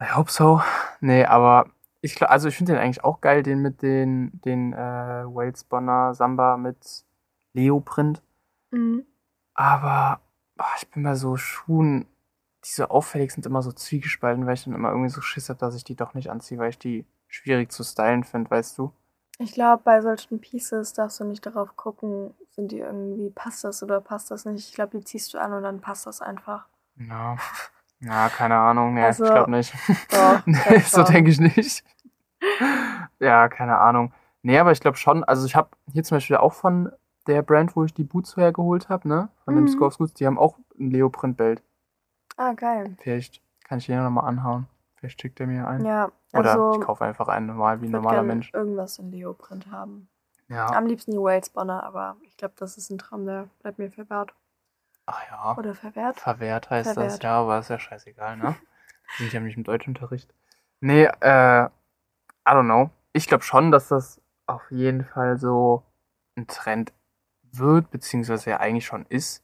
I 0.00 0.14
hope 0.14 0.30
so. 0.30 0.60
Nee, 1.00 1.24
aber 1.24 1.66
ich 2.00 2.22
also 2.22 2.48
ich 2.48 2.56
finde 2.56 2.72
den 2.72 2.80
eigentlich 2.80 3.04
auch 3.04 3.20
geil, 3.20 3.42
den 3.42 3.60
mit 3.60 3.82
den, 3.82 4.40
den 4.44 4.72
äh, 4.72 4.76
Wales 5.26 5.64
Bonner 5.64 6.14
Samba 6.14 6.56
mit 6.56 7.04
Leoprint. 7.52 8.22
Mhm. 8.70 9.06
Aber 9.54 10.20
boah, 10.56 10.66
ich 10.76 10.88
bin 10.90 11.02
bei 11.02 11.14
so 11.14 11.36
Schuhen, 11.36 12.06
die 12.64 12.70
so 12.70 12.84
auffällig 12.86 13.32
sind, 13.32 13.46
immer 13.46 13.62
so 13.62 13.72
zwiegespalten, 13.72 14.46
weil 14.46 14.54
ich 14.54 14.64
dann 14.64 14.74
immer 14.74 14.90
irgendwie 14.90 15.10
so 15.10 15.20
Schiss 15.20 15.48
habe, 15.48 15.58
dass 15.58 15.74
ich 15.74 15.84
die 15.84 15.96
doch 15.96 16.14
nicht 16.14 16.30
anziehe, 16.30 16.58
weil 16.58 16.70
ich 16.70 16.78
die 16.78 17.06
schwierig 17.28 17.72
zu 17.72 17.82
stylen 17.82 18.24
finde, 18.24 18.50
weißt 18.50 18.78
du? 18.78 18.92
Ich 19.38 19.52
glaube, 19.52 19.82
bei 19.84 20.00
solchen 20.00 20.40
Pieces 20.40 20.94
darfst 20.94 21.20
du 21.20 21.24
nicht 21.24 21.44
darauf 21.44 21.76
gucken, 21.76 22.34
sind 22.50 22.72
die 22.72 22.78
irgendwie, 22.78 23.30
passt 23.30 23.64
das 23.64 23.82
oder 23.82 24.00
passt 24.00 24.30
das 24.30 24.46
nicht. 24.46 24.68
Ich 24.68 24.74
glaube, 24.74 24.98
die 24.98 25.04
ziehst 25.04 25.34
du 25.34 25.38
an 25.38 25.52
und 25.52 25.62
dann 25.62 25.80
passt 25.80 26.06
das 26.06 26.22
einfach. 26.22 26.66
Ja. 26.96 27.36
Ja, 28.00 28.28
keine 28.28 28.56
Ahnung. 28.56 28.94
Nee, 28.94 29.04
also, 29.04 29.24
ich 29.24 29.30
glaube 29.30 29.50
nicht. 29.50 29.74
Doch, 30.10 30.42
nee, 30.46 30.78
so 30.80 31.02
denke 31.02 31.30
ich 31.30 31.40
nicht. 31.40 31.84
ja, 33.18 33.48
keine 33.48 33.78
Ahnung. 33.78 34.12
Nee, 34.42 34.58
aber 34.58 34.72
ich 34.72 34.80
glaube 34.80 34.96
schon, 34.96 35.24
also 35.24 35.46
ich 35.46 35.56
habe 35.56 35.70
hier 35.92 36.04
zum 36.04 36.16
Beispiel 36.16 36.36
auch 36.36 36.52
von 36.52 36.92
der 37.26 37.42
Brand, 37.42 37.74
wo 37.74 37.84
ich 37.84 37.94
die 37.94 38.04
Boots 38.04 38.36
hergeholt 38.36 38.88
habe, 38.88 39.08
ne? 39.08 39.28
Von 39.44 39.54
mhm. 39.54 39.58
dem 39.58 39.68
Scorps 39.68 39.98
Boots, 39.98 40.14
die 40.14 40.26
haben 40.26 40.38
auch 40.38 40.58
ein 40.78 40.90
Leoprint-Belt. 40.90 41.62
Ah, 42.36 42.52
geil. 42.52 42.96
Vielleicht 43.00 43.42
kann 43.64 43.78
ich 43.78 43.86
den 43.86 44.02
nochmal 44.02 44.28
anhauen. 44.28 44.66
Vielleicht 44.96 45.20
schickt 45.20 45.40
er 45.40 45.46
mir 45.46 45.66
einen. 45.66 45.84
Ja, 45.84 46.10
Oder 46.32 46.52
also, 46.52 46.74
ich 46.74 46.80
kaufe 46.80 47.04
einfach 47.04 47.28
einen 47.28 47.46
normal, 47.46 47.80
wie 47.80 47.86
ein 47.86 47.92
normaler 47.92 48.22
Mensch. 48.22 48.52
irgendwas 48.52 48.98
in 48.98 49.10
Leoprint 49.10 49.70
haben. 49.70 50.08
Ja. 50.48 50.66
Am 50.66 50.86
liebsten 50.86 51.10
die 51.10 51.18
Wales 51.18 51.50
Bonner, 51.50 51.82
aber 51.82 52.16
ich 52.22 52.36
glaube, 52.36 52.54
das 52.56 52.76
ist 52.78 52.90
ein 52.90 52.98
Traum, 52.98 53.26
der 53.26 53.48
bleibt 53.60 53.78
mir 53.78 53.90
verwehrt. 53.90 54.32
Ach 55.06 55.22
ja. 55.30 55.56
Oder 55.56 55.74
verwehrt? 55.74 56.20
Verwehrt 56.20 56.70
heißt 56.70 56.94
verwehrt. 56.94 57.12
das, 57.12 57.22
ja, 57.22 57.40
aber 57.40 57.58
ist 57.60 57.70
ja 57.70 57.78
scheißegal, 57.78 58.36
ne? 58.36 58.56
Sind 59.18 59.32
ja 59.32 59.40
nicht 59.40 59.56
im 59.56 59.64
Deutschunterricht. 59.64 60.34
Nee, 60.80 61.04
äh, 61.04 61.64
I 61.64 61.68
don't 62.46 62.64
know. 62.64 62.90
Ich 63.12 63.28
glaube 63.28 63.44
schon, 63.44 63.70
dass 63.70 63.88
das 63.88 64.20
auf 64.46 64.70
jeden 64.70 65.04
Fall 65.04 65.38
so 65.38 65.84
ein 66.36 66.46
Trend 66.48 66.92
wird, 67.52 67.90
beziehungsweise 67.90 68.50
ja 68.50 68.56
eigentlich 68.58 68.84
schon 68.84 69.06
ist. 69.06 69.42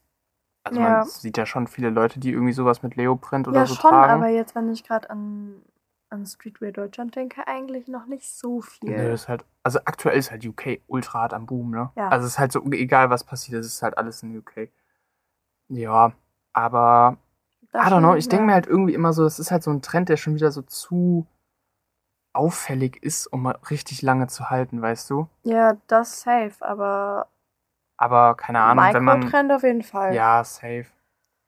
Also 0.64 0.81
ja. 0.81 0.88
man 0.88 1.07
sieht 1.07 1.37
ja 1.37 1.46
schon 1.46 1.66
viele 1.66 1.90
Leute, 1.90 2.20
die 2.20 2.31
irgendwie 2.31 2.53
sowas 2.53 2.83
mit 2.83 2.96
Leoprint 2.96 3.48
oder 3.48 3.61
ja, 3.61 3.66
so 3.66 3.75
schon, 3.75 3.90
tragen. 3.90 4.09
Ja, 4.09 4.14
aber 4.14 4.29
jetzt, 4.29 4.55
wenn 4.55 4.70
ich 4.70 4.85
gerade 4.85 5.11
an, 5.11 5.62
an 6.11 6.27
Streetwear 6.27 6.72
Deutschland 6.72 7.16
denke, 7.16 7.46
eigentlich 7.46 7.88
noch 7.88 8.07
nicht 8.07 8.29
so 8.29 8.61
viel. 8.61 8.90
Nee, 8.90 9.12
ist 9.12 9.29
halt, 9.29 9.44
also 9.62 9.81
aktuell 9.85 10.18
ist 10.18 10.31
halt 10.31 10.44
UK 10.44 10.81
ultra 10.87 11.20
hart 11.20 11.35
am 11.35 11.46
Boom, 11.46 11.70
ne? 11.70 11.90
Ja. 11.96 12.09
Also 12.09 12.27
es 12.27 12.35
ist 12.35 12.38
halt 12.38 12.53
so, 12.53 12.64
egal 12.70 13.11
was 13.11 13.25
passiert, 13.25 13.61
es 13.61 13.66
ist 13.66 13.83
halt 13.83 13.98
alles 13.98 14.22
in 14.22 14.37
UK. 14.37 14.70
Ja, 15.72 16.12
aber 16.52 17.16
das 17.72 17.87
I 17.87 17.90
don't 17.90 18.00
know, 18.00 18.14
ich 18.14 18.28
denke 18.28 18.44
mir 18.44 18.52
halt 18.52 18.66
irgendwie 18.66 18.94
immer 18.94 19.12
so, 19.12 19.24
das 19.24 19.38
ist 19.38 19.50
halt 19.50 19.62
so 19.62 19.70
ein 19.70 19.80
Trend, 19.80 20.08
der 20.08 20.18
schon 20.18 20.35
wieder 20.35 20.50
so 20.50 20.62
zu 20.62 21.26
auffällig 22.35 23.02
ist, 23.02 23.26
um 23.26 23.42
mal 23.42 23.58
richtig 23.70 24.02
lange 24.02 24.26
zu 24.26 24.50
halten, 24.50 24.80
weißt 24.82 25.08
du? 25.11 25.28
Ja, 25.42 25.76
das 25.87 26.22
safe, 26.22 26.54
aber. 26.61 27.28
Aber 27.96 28.35
keine 28.37 28.61
Ahnung, 28.61 28.85
wenn 28.92 29.04
man. 29.04 29.20
Trend 29.22 29.52
auf 29.52 29.62
jeden 29.62 29.82
Fall. 29.82 30.14
Ja, 30.14 30.44
safe. 30.44 30.87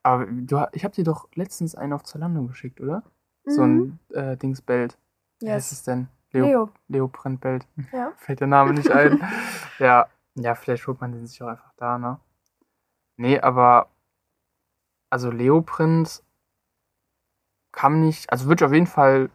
Aber 0.03 0.25
du, 0.25 0.65
ich 0.73 0.83
habe 0.83 0.93
dir 0.93 1.03
doch 1.03 1.27
letztens 1.33 1.75
einen 1.75 1.93
auf 1.93 2.03
Zalando 2.03 2.43
geschickt, 2.43 2.79
oder? 2.81 3.03
Mhm. 3.45 3.51
So 3.51 3.61
ein 3.63 3.75
mhm. 3.75 3.99
äh, 4.13 4.37
Dingsbelt. 4.37 4.97
Yes. 5.39 5.41
Wie 5.41 5.51
heißt 5.51 5.71
es 5.71 5.83
denn? 5.83 6.07
Leo. 6.31 6.45
Leo. 6.45 6.69
Leo 6.87 7.07
Printbelt. 7.07 7.67
Ja. 7.91 8.13
Fällt 8.17 8.39
der 8.39 8.47
Name 8.47 8.73
nicht 8.73 8.91
ein. 8.91 9.21
ja. 9.79 10.07
Ja, 10.35 10.53
vielleicht 10.53 10.85
holt 10.87 10.99
man 10.99 11.13
den 11.13 11.25
sich 11.25 11.41
auch 11.41 11.47
einfach 11.47 11.73
da, 11.77 11.97
ne? 11.97 12.19
Nee, 13.17 13.39
aber 13.39 13.87
also 15.09 15.31
Leoprint 15.31 16.23
kann 17.71 17.99
nicht, 18.01 18.31
also 18.31 18.47
würde 18.47 18.63
ich 18.63 18.67
auf 18.67 18.73
jeden 18.73 18.87
Fall 18.87 19.29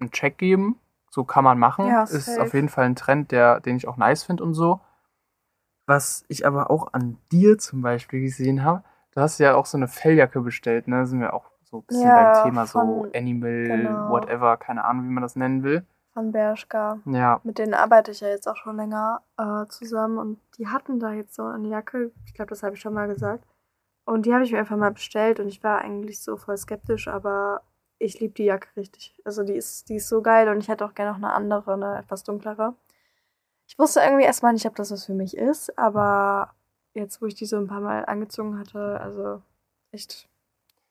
einen 0.00 0.10
Check 0.10 0.38
geben. 0.38 0.78
So 1.10 1.22
kann 1.22 1.44
man 1.44 1.58
machen. 1.58 1.86
Ja, 1.86 2.02
ist 2.02 2.40
auf 2.40 2.54
jeden 2.54 2.68
Fall 2.68 2.86
ein 2.86 2.96
Trend, 2.96 3.30
der, 3.30 3.60
den 3.60 3.76
ich 3.76 3.86
auch 3.86 3.96
nice 3.96 4.24
finde 4.24 4.42
und 4.42 4.54
so. 4.54 4.80
Was 5.86 6.24
ich 6.26 6.44
aber 6.44 6.70
auch 6.70 6.92
an 6.92 7.18
dir 7.30 7.56
zum 7.58 7.82
Beispiel 7.82 8.20
gesehen 8.20 8.64
habe, 8.64 8.82
Du 9.14 9.20
hast 9.20 9.38
ja 9.38 9.54
auch 9.54 9.66
so 9.66 9.78
eine 9.78 9.86
Felljacke 9.86 10.40
bestellt, 10.40 10.88
ne? 10.88 10.98
Da 10.98 11.06
sind 11.06 11.20
wir 11.20 11.34
auch 11.34 11.50
so 11.62 11.78
ein 11.78 11.82
bisschen 11.84 12.08
ja, 12.08 12.32
beim 12.32 12.44
Thema 12.44 12.66
von, 12.66 12.86
so 12.86 13.08
Animal, 13.14 13.64
genau. 13.64 14.10
whatever, 14.10 14.56
keine 14.56 14.84
Ahnung, 14.84 15.04
wie 15.04 15.12
man 15.12 15.22
das 15.22 15.36
nennen 15.36 15.62
will. 15.62 15.86
Von 16.12 16.32
Bershka. 16.32 16.98
Ja. 17.06 17.40
Mit 17.44 17.58
denen 17.58 17.74
arbeite 17.74 18.10
ich 18.10 18.20
ja 18.20 18.28
jetzt 18.28 18.48
auch 18.48 18.56
schon 18.56 18.76
länger 18.76 19.22
äh, 19.36 19.66
zusammen 19.68 20.18
und 20.18 20.40
die 20.58 20.68
hatten 20.68 20.98
da 20.98 21.12
jetzt 21.12 21.34
so 21.34 21.44
eine 21.44 21.68
Jacke, 21.68 22.10
ich 22.26 22.34
glaube, 22.34 22.50
das 22.50 22.62
habe 22.62 22.74
ich 22.74 22.80
schon 22.80 22.94
mal 22.94 23.06
gesagt. 23.06 23.44
Und 24.04 24.26
die 24.26 24.34
habe 24.34 24.44
ich 24.44 24.52
mir 24.52 24.58
einfach 24.58 24.76
mal 24.76 24.92
bestellt 24.92 25.40
und 25.40 25.48
ich 25.48 25.62
war 25.62 25.80
eigentlich 25.80 26.22
so 26.22 26.36
voll 26.36 26.56
skeptisch, 26.56 27.08
aber 27.08 27.62
ich 27.98 28.20
liebe 28.20 28.34
die 28.34 28.44
Jacke 28.44 28.68
richtig. 28.76 29.18
Also 29.24 29.44
die 29.44 29.54
ist, 29.54 29.88
die 29.88 29.96
ist 29.96 30.08
so 30.08 30.20
geil 30.20 30.48
und 30.48 30.58
ich 30.58 30.68
hätte 30.68 30.84
auch 30.84 30.94
gerne 30.94 31.12
noch 31.12 31.18
eine 31.18 31.32
andere, 31.32 31.72
eine 31.72 31.98
etwas 31.98 32.22
dunklere. 32.22 32.74
Ich 33.66 33.78
wusste 33.78 34.00
irgendwie 34.00 34.24
erstmal 34.24 34.52
nicht, 34.52 34.66
ob 34.66 34.76
das 34.76 34.90
was 34.90 35.06
für 35.06 35.14
mich 35.14 35.36
ist, 35.36 35.78
aber 35.78 36.54
jetzt, 36.92 37.22
wo 37.22 37.26
ich 37.26 37.34
die 37.34 37.46
so 37.46 37.56
ein 37.56 37.66
paar 37.66 37.80
Mal 37.80 38.04
angezogen 38.04 38.58
hatte, 38.58 39.00
also 39.00 39.42
echt. 39.90 40.28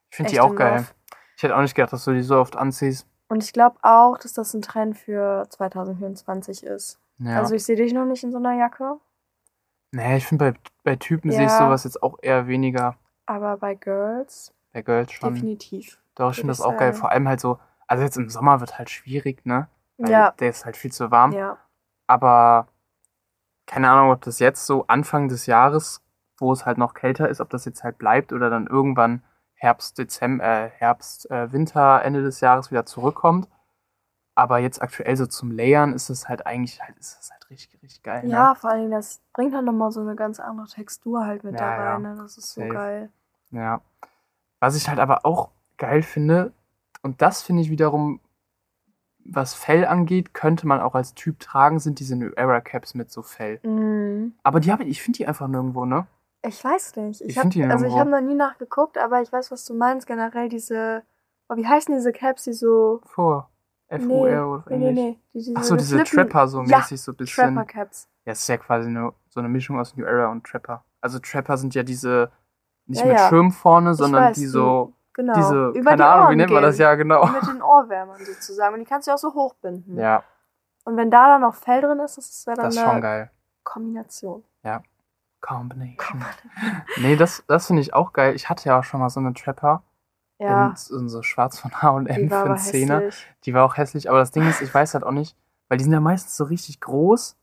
Ich 0.09 0.17
finde 0.17 0.31
die 0.31 0.39
auch 0.39 0.55
geil. 0.55 0.77
Lauf. 0.77 0.95
Ich 1.37 1.43
hätte 1.43 1.55
auch 1.55 1.61
nicht 1.61 1.75
gedacht, 1.75 1.93
dass 1.93 2.05
du 2.05 2.13
die 2.13 2.21
so 2.21 2.37
oft 2.37 2.55
anziehst. 2.55 3.07
Und 3.27 3.43
ich 3.43 3.53
glaube 3.53 3.77
auch, 3.81 4.17
dass 4.17 4.33
das 4.33 4.53
ein 4.53 4.61
Trend 4.61 4.97
für 4.97 5.47
2024 5.49 6.63
ist. 6.63 6.99
Ja. 7.19 7.39
Also 7.39 7.55
ich 7.55 7.63
sehe 7.63 7.75
dich 7.75 7.93
noch 7.93 8.05
nicht 8.05 8.23
in 8.23 8.31
so 8.31 8.37
einer 8.37 8.53
Jacke. 8.53 8.99
Nee, 9.91 10.17
ich 10.17 10.27
finde 10.27 10.51
bei, 10.51 10.59
bei 10.83 10.95
Typen 10.95 11.31
ja. 11.31 11.37
sehe 11.37 11.45
ich 11.45 11.51
sowas 11.51 11.83
jetzt 11.83 12.01
auch 12.01 12.17
eher 12.21 12.47
weniger. 12.47 12.97
Aber 13.25 13.57
bei 13.57 13.75
Girls. 13.75 14.53
Bei 14.73 14.81
Girls 14.81 15.11
schon. 15.11 15.33
Definitiv. 15.33 15.99
Doch, 16.15 16.31
ich 16.31 16.37
finde 16.37 16.51
das 16.51 16.61
auch 16.61 16.77
geil. 16.77 16.93
Vor 16.93 17.11
allem 17.11 17.27
halt 17.27 17.39
so, 17.39 17.59
also 17.87 18.03
jetzt 18.03 18.17
im 18.17 18.29
Sommer 18.29 18.59
wird 18.59 18.77
halt 18.77 18.89
schwierig, 18.89 19.45
ne? 19.45 19.67
Weil 19.97 20.11
ja. 20.11 20.31
der 20.31 20.49
ist 20.49 20.65
halt 20.65 20.77
viel 20.77 20.91
zu 20.91 21.11
warm. 21.11 21.31
Ja. 21.31 21.57
Aber 22.07 22.67
keine 23.65 23.89
Ahnung, 23.89 24.11
ob 24.11 24.21
das 24.21 24.39
jetzt 24.39 24.65
so 24.65 24.85
Anfang 24.87 25.29
des 25.29 25.45
Jahres, 25.45 26.03
wo 26.37 26.51
es 26.51 26.65
halt 26.65 26.77
noch 26.77 26.93
kälter 26.93 27.29
ist, 27.29 27.39
ob 27.41 27.49
das 27.49 27.65
jetzt 27.65 27.83
halt 27.83 27.97
bleibt 27.97 28.33
oder 28.33 28.49
dann 28.49 28.67
irgendwann 28.67 29.23
Herbst, 29.53 29.97
Dezember, 29.97 30.43
äh, 30.43 30.69
Herbst, 30.69 31.31
äh, 31.31 31.51
Winter, 31.53 32.01
Ende 32.03 32.21
des 32.21 32.41
Jahres 32.41 32.71
wieder 32.71 32.85
zurückkommt. 32.85 33.47
Aber 34.35 34.57
jetzt 34.57 34.81
aktuell 34.81 35.15
so 35.15 35.25
zum 35.27 35.51
Layern 35.51 35.93
ist 35.93 36.09
es 36.09 36.27
halt 36.27 36.45
eigentlich 36.45 36.81
halt, 36.81 36.97
ist 36.97 37.17
das 37.17 37.31
halt 37.31 37.42
richtig, 37.53 37.81
richtig 37.81 38.03
geil. 38.03 38.27
Ja, 38.27 38.49
ne? 38.49 38.55
vor 38.55 38.71
allem, 38.71 38.91
das 38.91 39.21
bringt 39.33 39.53
halt 39.53 39.65
nochmal 39.65 39.91
so 39.91 40.01
eine 40.01 40.15
ganz 40.15 40.39
andere 40.39 40.67
Textur 40.67 41.25
halt 41.25 41.43
mit 41.43 41.53
ja, 41.53 41.59
da 41.59 41.93
rein. 41.93 42.03
Ja. 42.03 42.09
Ne? 42.09 42.21
Das 42.21 42.37
ist 42.37 42.53
so 42.53 42.61
Safe. 42.61 42.73
geil. 42.73 43.09
Ja. 43.51 43.81
Was 44.59 44.75
ich 44.75 44.89
halt 44.89 44.99
aber 44.99 45.25
auch 45.25 45.49
geil 45.77 46.03
finde, 46.03 46.53
und 47.01 47.21
das 47.21 47.41
finde 47.41 47.61
ich 47.61 47.69
wiederum 47.69 48.19
was 49.25 49.53
Fell 49.53 49.85
angeht, 49.85 50.33
könnte 50.33 50.67
man 50.67 50.81
auch 50.81 50.95
als 50.95 51.13
Typ 51.13 51.39
tragen, 51.39 51.79
sind 51.79 51.99
diese 51.99 52.15
New 52.15 52.31
Era 52.35 52.61
Caps 52.61 52.93
mit 52.93 53.11
so 53.11 53.21
Fell. 53.21 53.59
Mhm. 53.63 54.33
Aber 54.43 54.59
die 54.59 54.71
habe 54.71 54.83
ich, 54.83 54.89
ich 54.89 55.01
finde 55.01 55.17
die 55.17 55.27
einfach 55.27 55.47
nirgendwo, 55.47 55.85
ne? 55.85 56.07
Ich 56.45 56.61
weiß 56.63 56.97
nicht. 56.97 57.21
Ich, 57.21 57.29
ich 57.29 57.39
finde 57.39 57.53
die 57.53 57.63
Also 57.63 57.85
ich 57.85 57.95
habe 57.95 58.09
noch 58.09 58.21
nie 58.21 58.35
nachgeguckt, 58.35 58.97
aber 58.97 59.21
ich 59.21 59.31
weiß, 59.31 59.49
was 59.51 59.63
du 59.63 59.73
meinst. 59.73 60.07
Generell 60.07 60.49
diese, 60.49 61.03
oh, 61.47 61.55
wie 61.55 61.65
heißen 61.65 61.95
diese 61.95 62.11
Caps, 62.11 62.43
die 62.43 62.53
so... 62.53 62.99
Vor. 63.05 63.49
FUR 63.99 64.29
nee, 64.29 64.37
oder 64.37 64.63
nee, 64.69 64.77
nee, 64.77 64.91
nee. 64.91 65.19
Die, 65.33 65.39
diese 65.39 65.53
Ach 65.55 65.63
so, 65.63 65.75
diese 65.75 66.05
Flippen. 66.05 66.29
Trapper 66.29 66.47
so 66.47 66.63
ja, 66.63 66.77
mäßig 66.77 67.01
so 67.01 67.11
ein 67.11 67.15
bisschen. 67.15 67.55
Trapper 67.55 67.65
Caps. 67.65 68.07
Ja, 68.25 68.31
es 68.31 68.39
ist 68.39 68.47
ja 68.47 68.57
quasi 68.57 68.89
eine, 68.89 69.13
so 69.29 69.39
eine 69.39 69.49
Mischung 69.49 69.79
aus 69.79 69.95
New 69.95 70.05
Era 70.05 70.31
und 70.31 70.43
Trapper. 70.45 70.83
Also 71.01 71.19
Trapper 71.19 71.57
sind 71.57 71.75
ja 71.75 71.83
diese, 71.83 72.31
nicht 72.85 73.01
ja, 73.01 73.07
mit 73.07 73.17
ja. 73.17 73.29
Schirm 73.29 73.51
vorne, 73.51 73.93
sondern 73.93 74.23
weiß, 74.25 74.35
die 74.35 74.45
so 74.45 74.93
Genau. 75.13 75.33
Diese, 75.35 75.67
Über 75.79 75.91
keine 75.91 75.97
die 75.97 76.03
Ahnung, 76.03 76.31
wie 76.31 76.35
nennt 76.35 76.51
man 76.51 76.63
das 76.63 76.77
ja 76.77 76.95
genau. 76.95 77.25
Mit 77.27 77.43
den 77.43 77.61
Ohrwärmern 77.61 78.25
sozusagen. 78.25 78.73
Und 78.73 78.79
die 78.79 78.85
kannst 78.85 79.07
du 79.07 79.11
auch 79.11 79.17
so 79.17 79.33
hochbinden. 79.33 79.97
Ja. 79.97 80.23
Und 80.85 80.97
wenn 80.97 81.11
da 81.11 81.27
dann 81.27 81.41
noch 81.41 81.53
Fell 81.53 81.81
drin 81.81 81.99
ist, 81.99 82.17
das 82.17 82.45
wäre 82.47 82.57
dann 82.57 82.65
das 82.65 82.75
ist 82.75 82.81
schon 82.81 83.01
geil. 83.01 83.31
Kombination. 83.63 84.43
Ja. 84.63 84.81
Combination. 85.39 86.25
nee, 86.97 87.15
das, 87.15 87.43
das 87.47 87.67
finde 87.67 87.81
ich 87.81 87.93
auch 87.93 88.13
geil. 88.13 88.35
Ich 88.35 88.49
hatte 88.49 88.67
ja 88.67 88.79
auch 88.79 88.83
schon 88.83 88.99
mal 88.99 89.09
so 89.09 89.19
eine 89.19 89.33
Trapper. 89.33 89.83
Ja. 90.39 90.73
In, 90.89 90.99
in 90.99 91.09
so 91.09 91.21
schwarz 91.21 91.59
von 91.59 91.71
H&M 91.81 92.29
für 92.29 92.43
einen 92.43 92.57
Zehner. 92.57 93.09
Die 93.45 93.53
war 93.53 93.65
auch 93.65 93.77
hässlich. 93.77 94.09
Aber 94.09 94.19
das 94.19 94.31
Ding 94.31 94.47
ist, 94.47 94.61
ich 94.61 94.73
weiß 94.73 94.93
halt 94.93 95.03
auch 95.03 95.11
nicht, 95.11 95.37
weil 95.69 95.77
die 95.77 95.83
sind 95.83 95.93
ja 95.93 95.99
meistens 95.99 96.35
so 96.35 96.43
richtig 96.45 96.79
groß, 96.81 97.37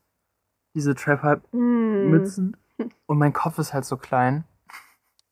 diese 0.75 0.95
Trapper-Mützen. 0.95 2.57
Mm. 2.77 2.83
Und 3.05 3.17
mein 3.17 3.33
Kopf 3.33 3.59
ist 3.59 3.73
halt 3.73 3.85
so 3.85 3.97
klein. 3.97 4.43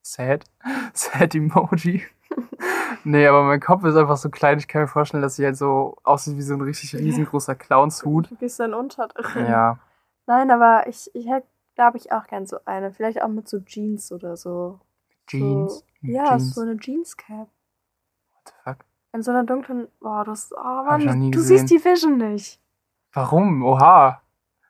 Sad. 0.01 0.45
Sad 0.93 1.35
Emoji 1.35 2.03
nee, 3.03 3.27
aber 3.27 3.43
mein 3.43 3.59
Kopf 3.59 3.83
ist 3.83 3.95
einfach 3.95 4.17
so 4.17 4.29
klein, 4.29 4.59
ich 4.59 4.67
kann 4.67 4.81
mir 4.81 4.87
vorstellen, 4.87 5.23
dass 5.23 5.35
sie 5.35 5.45
halt 5.45 5.57
so 5.57 5.97
aussieht 6.03 6.37
wie 6.37 6.41
so 6.41 6.53
ein 6.53 6.61
richtig 6.61 6.95
riesengroßer 6.95 7.55
Clownshut. 7.55 8.31
Du 8.31 8.35
bist 8.35 8.59
dann 8.59 8.73
unter 8.73 9.07
drin. 9.07 9.45
Ja. 9.45 9.79
Nein, 10.25 10.51
aber 10.51 10.87
ich, 10.87 11.09
ich 11.13 11.27
hätte, 11.27 11.47
glaube 11.75 11.97
ich, 11.97 12.11
auch 12.11 12.27
gern 12.27 12.45
so 12.45 12.57
eine. 12.65 12.91
Vielleicht 12.91 13.21
auch 13.21 13.29
mit 13.29 13.47
so 13.47 13.59
Jeans 13.59 14.11
oder 14.11 14.37
so. 14.37 14.79
Jeans? 15.29 15.79
So, 15.79 15.83
ja, 16.01 16.29
Jeans. 16.37 16.55
so 16.55 16.61
eine 16.61 16.77
Jeans-Cap. 16.77 17.47
What 17.47 18.47
the 18.47 18.53
fuck? 18.63 18.77
In 19.13 19.23
so 19.23 19.31
einer 19.31 19.43
dunklen. 19.43 19.87
Boah, 19.99 20.23
das. 20.23 20.51
Oh 20.55 20.63
Mann, 20.83 21.31
du 21.31 21.39
gesehen. 21.39 21.67
siehst 21.67 21.71
die 21.71 21.83
Vision 21.83 22.17
nicht. 22.17 22.59
Warum? 23.13 23.63
Oha. 23.63 24.21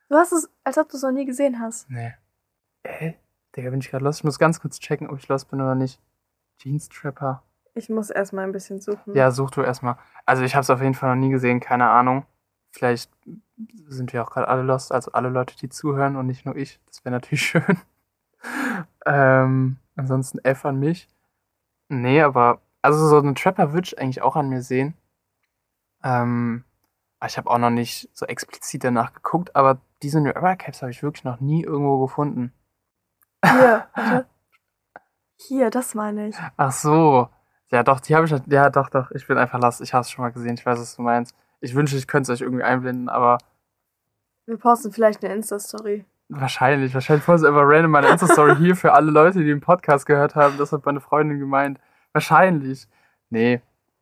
Du 0.09 0.15
hast 0.15 0.31
es, 0.31 0.49
als 0.63 0.77
ob 0.77 0.89
du 0.89 0.97
es 0.97 1.03
noch 1.03 1.11
nie 1.11 1.25
gesehen 1.25 1.59
hast. 1.59 1.89
Nee. 1.89 2.13
Hä? 2.85 3.17
Digga, 3.55 3.69
bin 3.69 3.79
ich 3.79 3.89
gerade 3.89 4.03
los? 4.05 4.17
Ich 4.17 4.23
muss 4.23 4.39
ganz 4.39 4.59
kurz 4.61 4.79
checken, 4.79 5.09
ob 5.09 5.17
ich 5.17 5.27
los 5.27 5.45
bin 5.45 5.59
oder 5.61 5.75
nicht. 5.75 6.01
Jeans 6.59 6.87
Trapper. 6.89 7.43
Ich 7.75 7.89
muss 7.89 8.09
erstmal 8.09 8.45
ein 8.45 8.51
bisschen 8.51 8.81
suchen. 8.81 9.13
Ja, 9.15 9.31
such 9.31 9.51
du 9.51 9.61
erstmal. 9.61 9.97
Also 10.25 10.43
ich 10.43 10.55
habe 10.55 10.61
es 10.61 10.69
auf 10.69 10.81
jeden 10.81 10.93
Fall 10.95 11.15
noch 11.15 11.21
nie 11.21 11.29
gesehen, 11.31 11.59
keine 11.59 11.89
Ahnung. 11.89 12.25
Vielleicht 12.71 13.11
sind 13.87 14.13
wir 14.13 14.23
auch 14.23 14.29
gerade 14.31 14.47
alle 14.47 14.63
lost, 14.63 14.91
also 14.91 15.11
alle 15.11 15.29
Leute, 15.29 15.55
die 15.57 15.69
zuhören 15.69 16.15
und 16.15 16.25
nicht 16.27 16.45
nur 16.45 16.55
ich. 16.55 16.79
Das 16.87 17.03
wäre 17.05 17.13
natürlich 17.13 17.41
schön. 17.45 17.77
ähm, 19.05 19.77
ansonsten 19.99 20.39
F 20.39 20.65
an 20.65 20.79
mich. 20.79 21.07
Nee, 21.89 22.21
aber 22.21 22.61
also 22.81 23.07
so 23.07 23.17
einen 23.17 23.35
Trapper 23.35 23.73
würde 23.73 23.87
ich 23.87 23.99
eigentlich 23.99 24.21
auch 24.21 24.35
an 24.35 24.49
mir 24.49 24.61
sehen. 24.61 24.95
Ähm, 26.03 26.63
ich 27.25 27.37
habe 27.37 27.49
auch 27.49 27.57
noch 27.57 27.69
nicht 27.69 28.09
so 28.13 28.25
explizit 28.25 28.83
danach 28.83 29.13
geguckt, 29.13 29.55
aber 29.55 29.81
diese 30.01 30.21
New 30.21 30.29
Era 30.29 30.55
Caps 30.55 30.81
habe 30.81 30.91
ich 30.91 31.03
wirklich 31.03 31.25
noch 31.25 31.39
nie 31.41 31.63
irgendwo 31.63 31.99
gefunden. 31.99 32.53
Hier, 33.43 33.87
warte. 33.95 34.25
Hier, 35.35 35.69
das 35.69 35.95
meine 35.95 36.29
ich. 36.29 36.35
Ach 36.57 36.71
so. 36.71 37.29
Ja, 37.71 37.83
doch, 37.83 37.99
die 37.99 38.15
habe 38.15 38.25
ich. 38.25 38.33
Ja, 38.47 38.69
doch, 38.69 38.89
doch. 38.89 39.11
Ich 39.11 39.27
bin 39.27 39.37
einfach 39.37 39.59
lass. 39.59 39.81
Ich 39.81 39.93
habe 39.93 40.01
es 40.01 40.11
schon 40.11 40.23
mal 40.23 40.31
gesehen. 40.31 40.55
Ich 40.55 40.65
weiß, 40.65 40.79
was 40.79 40.95
du 40.95 41.01
meinst. 41.01 41.35
Ich 41.61 41.75
wünsche, 41.75 41.97
ich 41.97 42.07
könnte 42.07 42.31
es 42.31 42.37
euch 42.37 42.41
irgendwie 42.41 42.63
einblenden, 42.63 43.09
aber. 43.09 43.37
Wir 44.45 44.57
posten 44.57 44.91
vielleicht 44.91 45.23
eine 45.23 45.33
Insta-Story. 45.35 46.05
Wahrscheinlich. 46.29 46.93
Wahrscheinlich 46.93 47.25
posten 47.25 47.45
wir 47.45 47.49
einfach 47.49 47.67
random 47.67 47.91
meine 47.91 48.07
Insta-Story 48.07 48.55
hier 48.57 48.75
für 48.75 48.93
alle 48.93 49.09
Leute, 49.09 49.39
die 49.39 49.45
den 49.45 49.61
Podcast 49.61 50.05
gehört 50.05 50.35
haben. 50.35 50.57
Das 50.59 50.71
hat 50.71 50.85
meine 50.85 51.01
Freundin 51.01 51.39
gemeint. 51.39 51.79
Wahrscheinlich. 52.13 52.87
Nee. 53.29 53.61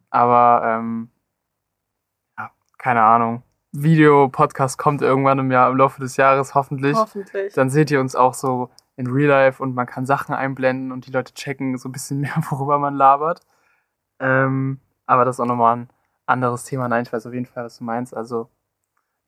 Aber, 0.09 0.61
ähm. 0.65 1.09
Ja, 2.37 2.51
keine 2.77 3.01
Ahnung. 3.01 3.43
Video, 3.71 4.27
Podcast 4.27 4.77
kommt 4.77 5.01
irgendwann 5.01 5.39
im 5.39 5.51
Jahr, 5.51 5.69
im 5.69 5.77
Laufe 5.77 6.01
des 6.01 6.17
Jahres, 6.17 6.53
hoffentlich. 6.53 6.97
Hoffentlich. 6.97 7.53
Dann 7.53 7.69
seht 7.69 7.91
ihr 7.91 7.99
uns 8.01 8.15
auch 8.15 8.33
so 8.33 8.69
in 8.97 9.07
Real 9.07 9.29
Life 9.29 9.61
und 9.61 9.75
man 9.75 9.85
kann 9.85 10.05
Sachen 10.05 10.33
einblenden 10.33 10.91
und 10.91 11.05
die 11.05 11.11
Leute 11.11 11.33
checken 11.33 11.77
so 11.77 11.87
ein 11.87 11.91
bisschen 11.91 12.19
mehr, 12.19 12.35
worüber 12.49 12.79
man 12.79 12.95
labert. 12.95 13.41
Ähm, 14.19 14.79
aber 15.05 15.23
das 15.23 15.35
ist 15.35 15.39
auch 15.39 15.45
nochmal 15.45 15.77
ein 15.77 15.89
anderes 16.25 16.65
Thema. 16.65 16.89
Nein, 16.89 17.03
ich 17.03 17.13
weiß 17.13 17.25
auf 17.25 17.33
jeden 17.33 17.45
Fall, 17.45 17.65
was 17.65 17.77
du 17.77 17.83
meinst. 17.83 18.15
Also, 18.15 18.49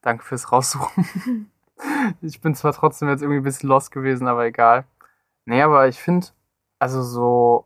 danke 0.02 0.26
fürs 0.26 0.52
Raussuchen. 0.52 1.52
ich 2.22 2.42
bin 2.42 2.56
zwar 2.56 2.74
trotzdem 2.74 3.10
jetzt 3.10 3.22
irgendwie 3.22 3.40
ein 3.40 3.44
bisschen 3.44 3.70
lost 3.70 3.92
gewesen, 3.92 4.28
aber 4.28 4.46
egal. 4.46 4.86
Nee, 5.46 5.62
aber 5.62 5.88
ich 5.88 6.00
finde, 6.00 6.28
also 6.80 7.04
so 7.04 7.66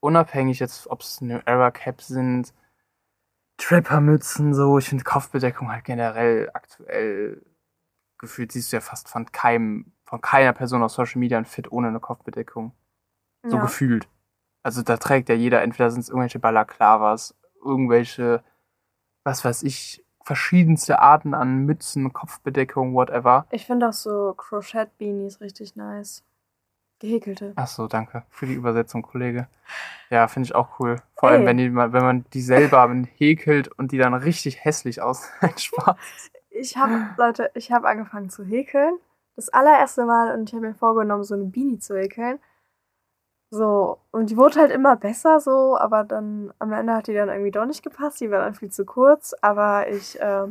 unabhängig 0.00 0.60
jetzt, 0.60 0.88
ob 0.88 1.00
es 1.00 1.20
New 1.20 1.40
Era 1.44 1.70
Caps 1.70 2.08
sind, 2.08 2.54
Trapper-Mützen, 3.58 4.54
so, 4.54 4.78
ich 4.78 4.88
finde 4.88 5.04
Kopfbedeckung 5.04 5.70
halt 5.70 5.84
generell 5.84 6.50
aktuell 6.54 7.42
gefühlt 8.18 8.52
siehst 8.52 8.72
du 8.72 8.76
ja 8.76 8.80
fast 8.80 9.08
von 9.08 9.30
keinem, 9.30 9.92
von 10.04 10.20
keiner 10.20 10.52
Person 10.52 10.82
auf 10.82 10.92
Social 10.92 11.20
Media 11.20 11.38
ein 11.38 11.44
Fit 11.44 11.70
ohne 11.70 11.88
eine 11.88 12.00
Kopfbedeckung. 12.00 12.72
So 13.44 13.56
ja. 13.56 13.62
gefühlt. 13.62 14.08
Also 14.62 14.82
da 14.82 14.96
trägt 14.96 15.28
ja 15.28 15.34
jeder, 15.34 15.62
entweder 15.62 15.90
sind 15.90 16.00
es 16.00 16.08
irgendwelche 16.08 16.40
Balaklavas, 16.40 17.36
irgendwelche, 17.64 18.42
was 19.24 19.44
weiß 19.44 19.62
ich, 19.62 20.04
verschiedenste 20.28 20.98
Arten 20.98 21.32
an 21.32 21.64
Mützen, 21.64 22.12
Kopfbedeckung, 22.12 22.92
whatever. 22.92 23.46
Ich 23.50 23.64
finde 23.64 23.88
auch 23.88 23.94
so 23.94 24.34
Crochet-Beanies 24.36 25.40
richtig 25.40 25.74
nice. 25.74 26.22
Gehäkelte. 26.98 27.54
Ach 27.56 27.66
so, 27.66 27.86
danke 27.86 28.24
für 28.28 28.44
die 28.44 28.52
Übersetzung, 28.52 29.00
Kollege. 29.00 29.48
Ja, 30.10 30.28
finde 30.28 30.48
ich 30.48 30.54
auch 30.54 30.78
cool. 30.80 30.96
Vor 31.16 31.30
hey. 31.30 31.38
allem, 31.38 31.46
wenn, 31.46 31.56
die, 31.56 31.74
wenn 31.74 31.90
man 32.02 32.26
die 32.34 32.42
selber 32.42 32.94
häkelt 33.16 33.68
und 33.68 33.90
die 33.90 33.96
dann 33.96 34.12
richtig 34.12 34.62
hässlich 34.62 35.00
aussehen. 35.00 35.50
Spaß. 35.56 35.96
Ich 36.50 36.76
habe, 36.76 37.08
Leute, 37.16 37.50
ich 37.54 37.72
habe 37.72 37.88
angefangen 37.88 38.28
zu 38.28 38.44
häkeln. 38.44 38.98
Das 39.34 39.48
allererste 39.48 40.04
Mal 40.04 40.34
und 40.34 40.50
ich 40.50 40.54
habe 40.54 40.66
mir 40.66 40.74
vorgenommen, 40.74 41.24
so 41.24 41.36
eine 41.36 41.44
Beanie 41.44 41.78
zu 41.78 41.96
häkeln. 41.96 42.38
So, 43.50 43.98
und 44.10 44.28
die 44.30 44.36
wurde 44.36 44.60
halt 44.60 44.70
immer 44.70 44.96
besser 44.96 45.40
so, 45.40 45.78
aber 45.78 46.04
dann 46.04 46.52
am 46.58 46.72
Ende 46.72 46.94
hat 46.94 47.06
die 47.06 47.14
dann 47.14 47.30
irgendwie 47.30 47.50
doch 47.50 47.64
nicht 47.64 47.82
gepasst, 47.82 48.20
die 48.20 48.30
war 48.30 48.40
dann 48.40 48.54
viel 48.54 48.70
zu 48.70 48.84
kurz. 48.84 49.34
Aber 49.40 49.88
ich, 49.88 50.20
äh, 50.20 50.46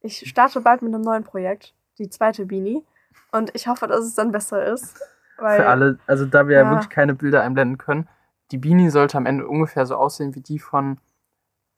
ich 0.00 0.28
starte 0.28 0.60
bald 0.60 0.82
mit 0.82 0.94
einem 0.94 1.02
neuen 1.02 1.24
Projekt, 1.24 1.74
die 1.98 2.10
zweite 2.10 2.44
Beanie. 2.46 2.84
Und 3.32 3.54
ich 3.54 3.68
hoffe, 3.68 3.86
dass 3.86 4.04
es 4.04 4.14
dann 4.14 4.32
besser 4.32 4.64
ist. 4.64 5.00
Weil, 5.38 5.60
Für 5.60 5.68
alle, 5.68 5.98
also 6.06 6.24
da 6.24 6.48
wir 6.48 6.56
ja. 6.56 6.70
wirklich 6.70 6.88
keine 6.88 7.14
Bilder 7.14 7.42
einblenden 7.42 7.78
können, 7.78 8.08
die 8.50 8.58
Beanie 8.58 8.90
sollte 8.90 9.18
am 9.18 9.26
Ende 9.26 9.46
ungefähr 9.46 9.84
so 9.84 9.96
aussehen 9.96 10.34
wie 10.34 10.40
die 10.40 10.58
von, 10.58 10.98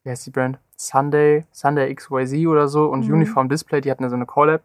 wie 0.03 0.11
heißt 0.11 0.25
die 0.25 0.31
Brand? 0.31 0.59
Sunday, 0.77 1.45
Sunday 1.51 1.93
XYZ 1.93 2.47
oder 2.47 2.67
so 2.69 2.85
und 2.85 3.07
mhm. 3.07 3.15
Uniform 3.15 3.49
Display, 3.49 3.81
die 3.81 3.91
hatten 3.91 4.03
ja 4.03 4.09
so 4.09 4.15
eine 4.15 4.25
Collab 4.25 4.61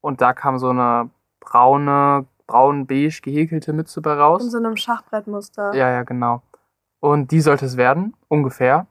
und 0.00 0.22
da 0.22 0.32
kam 0.32 0.58
so 0.58 0.70
eine 0.70 1.10
braune, 1.40 2.26
braun-beige 2.48 3.20
gehäkelte 3.22 3.72
Mütze 3.72 4.00
bei 4.02 4.14
raus. 4.14 4.42
In 4.42 4.50
so 4.50 4.58
einem 4.58 4.76
Schachbrettmuster. 4.76 5.72
Ja, 5.74 5.90
ja, 5.90 6.02
genau. 6.02 6.42
Und 6.98 7.30
die 7.30 7.40
sollte 7.40 7.66
es 7.66 7.76
werden, 7.76 8.14
ungefähr. 8.26 8.88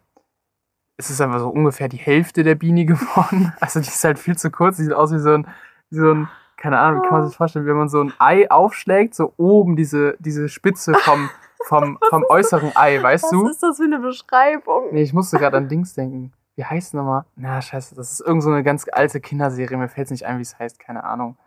Es 0.95 1.09
ist 1.09 1.19
einfach 1.19 1.39
so 1.39 1.49
ungefähr 1.49 1.89
die 1.89 1.97
Hälfte 1.97 2.43
der 2.43 2.55
Beanie 2.55 2.85
geworden. 2.93 3.51
Also 3.59 3.81
die 3.81 3.89
ist 3.89 4.03
halt 4.05 4.17
viel 4.17 4.37
zu 4.37 4.49
kurz. 4.49 4.77
Die 4.77 4.83
sieht 4.83 4.93
aus 4.93 5.11
wie 5.11 5.19
so 5.19 5.31
ein, 5.31 5.47
wie 5.89 5.97
so 5.97 6.13
ein 6.13 6.29
keine 6.57 6.79
Ahnung, 6.79 7.01
wie 7.01 7.07
kann 7.07 7.17
man 7.19 7.23
sich 7.23 7.33
das 7.33 7.37
vorstellen, 7.37 7.65
wenn 7.67 7.77
man 7.77 7.87
so 7.87 8.01
ein 8.01 8.13
Ei 8.17 8.49
aufschlägt, 8.49 9.13
so 9.13 9.33
oben 9.37 9.75
diese, 9.75 10.15
diese 10.19 10.49
Spitze 10.49 10.95
vom, 10.95 11.29
vom, 11.65 11.99
vom 12.09 12.25
äußeren 12.27 12.71
Ei, 12.75 13.01
weißt 13.01 13.25
Was 13.25 13.31
du? 13.31 13.43
Was 13.43 13.51
ist 13.51 13.63
das 13.63 13.77
für 13.77 13.83
eine 13.83 13.99
Beschreibung? 13.99 14.85
Nee, 14.91 15.03
ich 15.03 15.13
musste 15.13 15.37
gerade 15.37 15.57
an 15.57 15.69
Dings 15.69 15.93
denken. 15.93 16.33
Wie 16.55 16.65
heißt 16.65 16.87
es 16.87 16.93
nochmal? 16.93 17.25
Na, 17.35 17.61
scheiße, 17.61 17.93
das 17.93 18.13
ist 18.13 18.21
irgend 18.21 18.41
so 18.41 18.49
eine 18.49 18.63
ganz 18.63 18.87
alte 18.91 19.21
Kinderserie. 19.21 19.77
Mir 19.77 19.87
fällt 19.87 20.05
es 20.05 20.11
nicht 20.11 20.25
ein, 20.25 20.39
wie 20.39 20.41
es 20.41 20.57
heißt, 20.57 20.79
keine 20.79 21.03
Ahnung. 21.03 21.37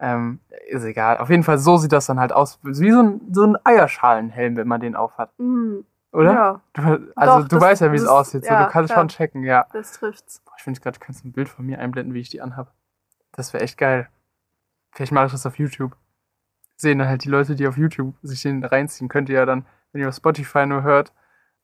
Ähm, 0.00 0.40
ist 0.68 0.84
egal. 0.84 1.18
Auf 1.18 1.30
jeden 1.30 1.42
Fall, 1.42 1.58
so 1.58 1.76
sieht 1.76 1.92
das 1.92 2.06
dann 2.06 2.20
halt 2.20 2.32
aus. 2.32 2.60
Wie 2.62 2.90
so 2.90 3.02
ein, 3.02 3.20
so 3.32 3.44
ein 3.44 3.56
Eierschalenhelm, 3.64 4.56
wenn 4.56 4.68
man 4.68 4.80
den 4.80 4.94
aufhat. 4.94 5.36
Mhm. 5.38 5.84
Oder? 6.12 6.32
Ja. 6.32 6.60
Du, 6.72 6.82
also, 7.16 7.42
Doch, 7.42 7.48
du 7.48 7.56
das, 7.56 7.60
weißt 7.60 7.82
ja, 7.82 7.92
wie 7.92 7.96
es 7.96 8.06
aussieht. 8.06 8.44
So, 8.44 8.50
ja, 8.50 8.64
du 8.64 8.70
kannst 8.70 8.92
klar. 8.92 9.02
schon 9.02 9.08
checken, 9.08 9.44
ja. 9.44 9.66
Das 9.72 9.92
trifft's. 9.92 10.40
Boah, 10.44 10.54
ich 10.56 10.64
finde 10.64 10.80
gerade, 10.80 10.98
du 10.98 11.04
kannst 11.04 11.24
ein 11.24 11.32
Bild 11.32 11.48
von 11.48 11.66
mir 11.66 11.78
einblenden, 11.78 12.14
wie 12.14 12.20
ich 12.20 12.30
die 12.30 12.40
anhab. 12.40 12.72
Das 13.32 13.52
wäre 13.52 13.62
echt 13.62 13.76
geil. 13.76 14.08
Vielleicht 14.92 15.12
mache 15.12 15.26
ich 15.26 15.32
das 15.32 15.44
auf 15.46 15.58
YouTube. 15.58 15.96
Sehen 16.76 16.98
dann 16.98 17.08
halt 17.08 17.24
die 17.24 17.28
Leute, 17.28 17.56
die 17.56 17.66
auf 17.66 17.76
YouTube 17.76 18.14
sich 18.22 18.42
den 18.42 18.64
reinziehen. 18.64 19.08
Könnt 19.08 19.28
ihr 19.28 19.36
ja 19.36 19.46
dann, 19.46 19.66
wenn 19.92 20.00
ihr 20.00 20.08
auf 20.08 20.14
Spotify 20.14 20.64
nur 20.64 20.82
hört. 20.82 21.12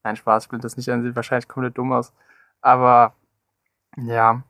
Nein, 0.02 0.16
Spaß, 0.16 0.48
blendet 0.48 0.64
das 0.64 0.76
nicht 0.76 0.90
an, 0.90 1.02
sieht 1.02 1.16
wahrscheinlich 1.16 1.48
komplett 1.48 1.78
dumm 1.78 1.92
aus. 1.92 2.12
Aber 2.60 3.14
ja, 3.96 4.42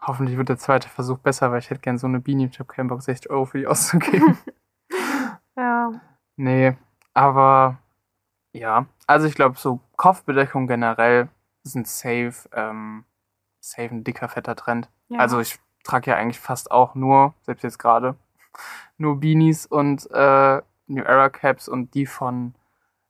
hoffentlich 0.00 0.36
wird 0.36 0.48
der 0.48 0.58
zweite 0.58 0.88
Versuch 0.88 1.18
besser, 1.18 1.50
weil 1.50 1.60
ich 1.60 1.70
hätte 1.70 1.80
gern 1.80 1.98
so 1.98 2.06
eine 2.06 2.20
Beanie. 2.20 2.46
Ich 2.46 2.58
habe 2.58 2.72
keinen 2.72 2.88
Bock, 2.88 3.02
60 3.02 3.30
Euro 3.30 3.46
für 3.46 3.58
die 3.58 3.66
auszugeben. 3.66 4.38
ja. 5.56 5.92
Nee, 6.36 6.76
aber 7.12 7.78
ja, 8.52 8.86
also 9.06 9.26
ich 9.26 9.34
glaube, 9.34 9.58
so 9.58 9.80
Kopfbedeckung 9.96 10.66
generell 10.66 11.28
sind 11.62 11.88
safe, 11.88 12.34
ähm, 12.52 13.04
safe 13.60 13.94
ein 13.94 14.04
dicker, 14.04 14.28
fetter 14.28 14.56
Trend. 14.56 14.88
Ja. 15.08 15.18
Also 15.18 15.40
ich 15.40 15.58
trage 15.82 16.10
ja 16.10 16.16
eigentlich 16.16 16.40
fast 16.40 16.70
auch 16.70 16.94
nur, 16.94 17.34
selbst 17.42 17.62
jetzt 17.62 17.78
gerade, 17.78 18.16
nur 18.98 19.20
Beanies 19.20 19.66
und 19.66 20.08
äh, 20.10 20.62
New 20.86 21.02
Era 21.02 21.30
Caps 21.30 21.68
und 21.68 21.94
die 21.94 22.06
von 22.06 22.54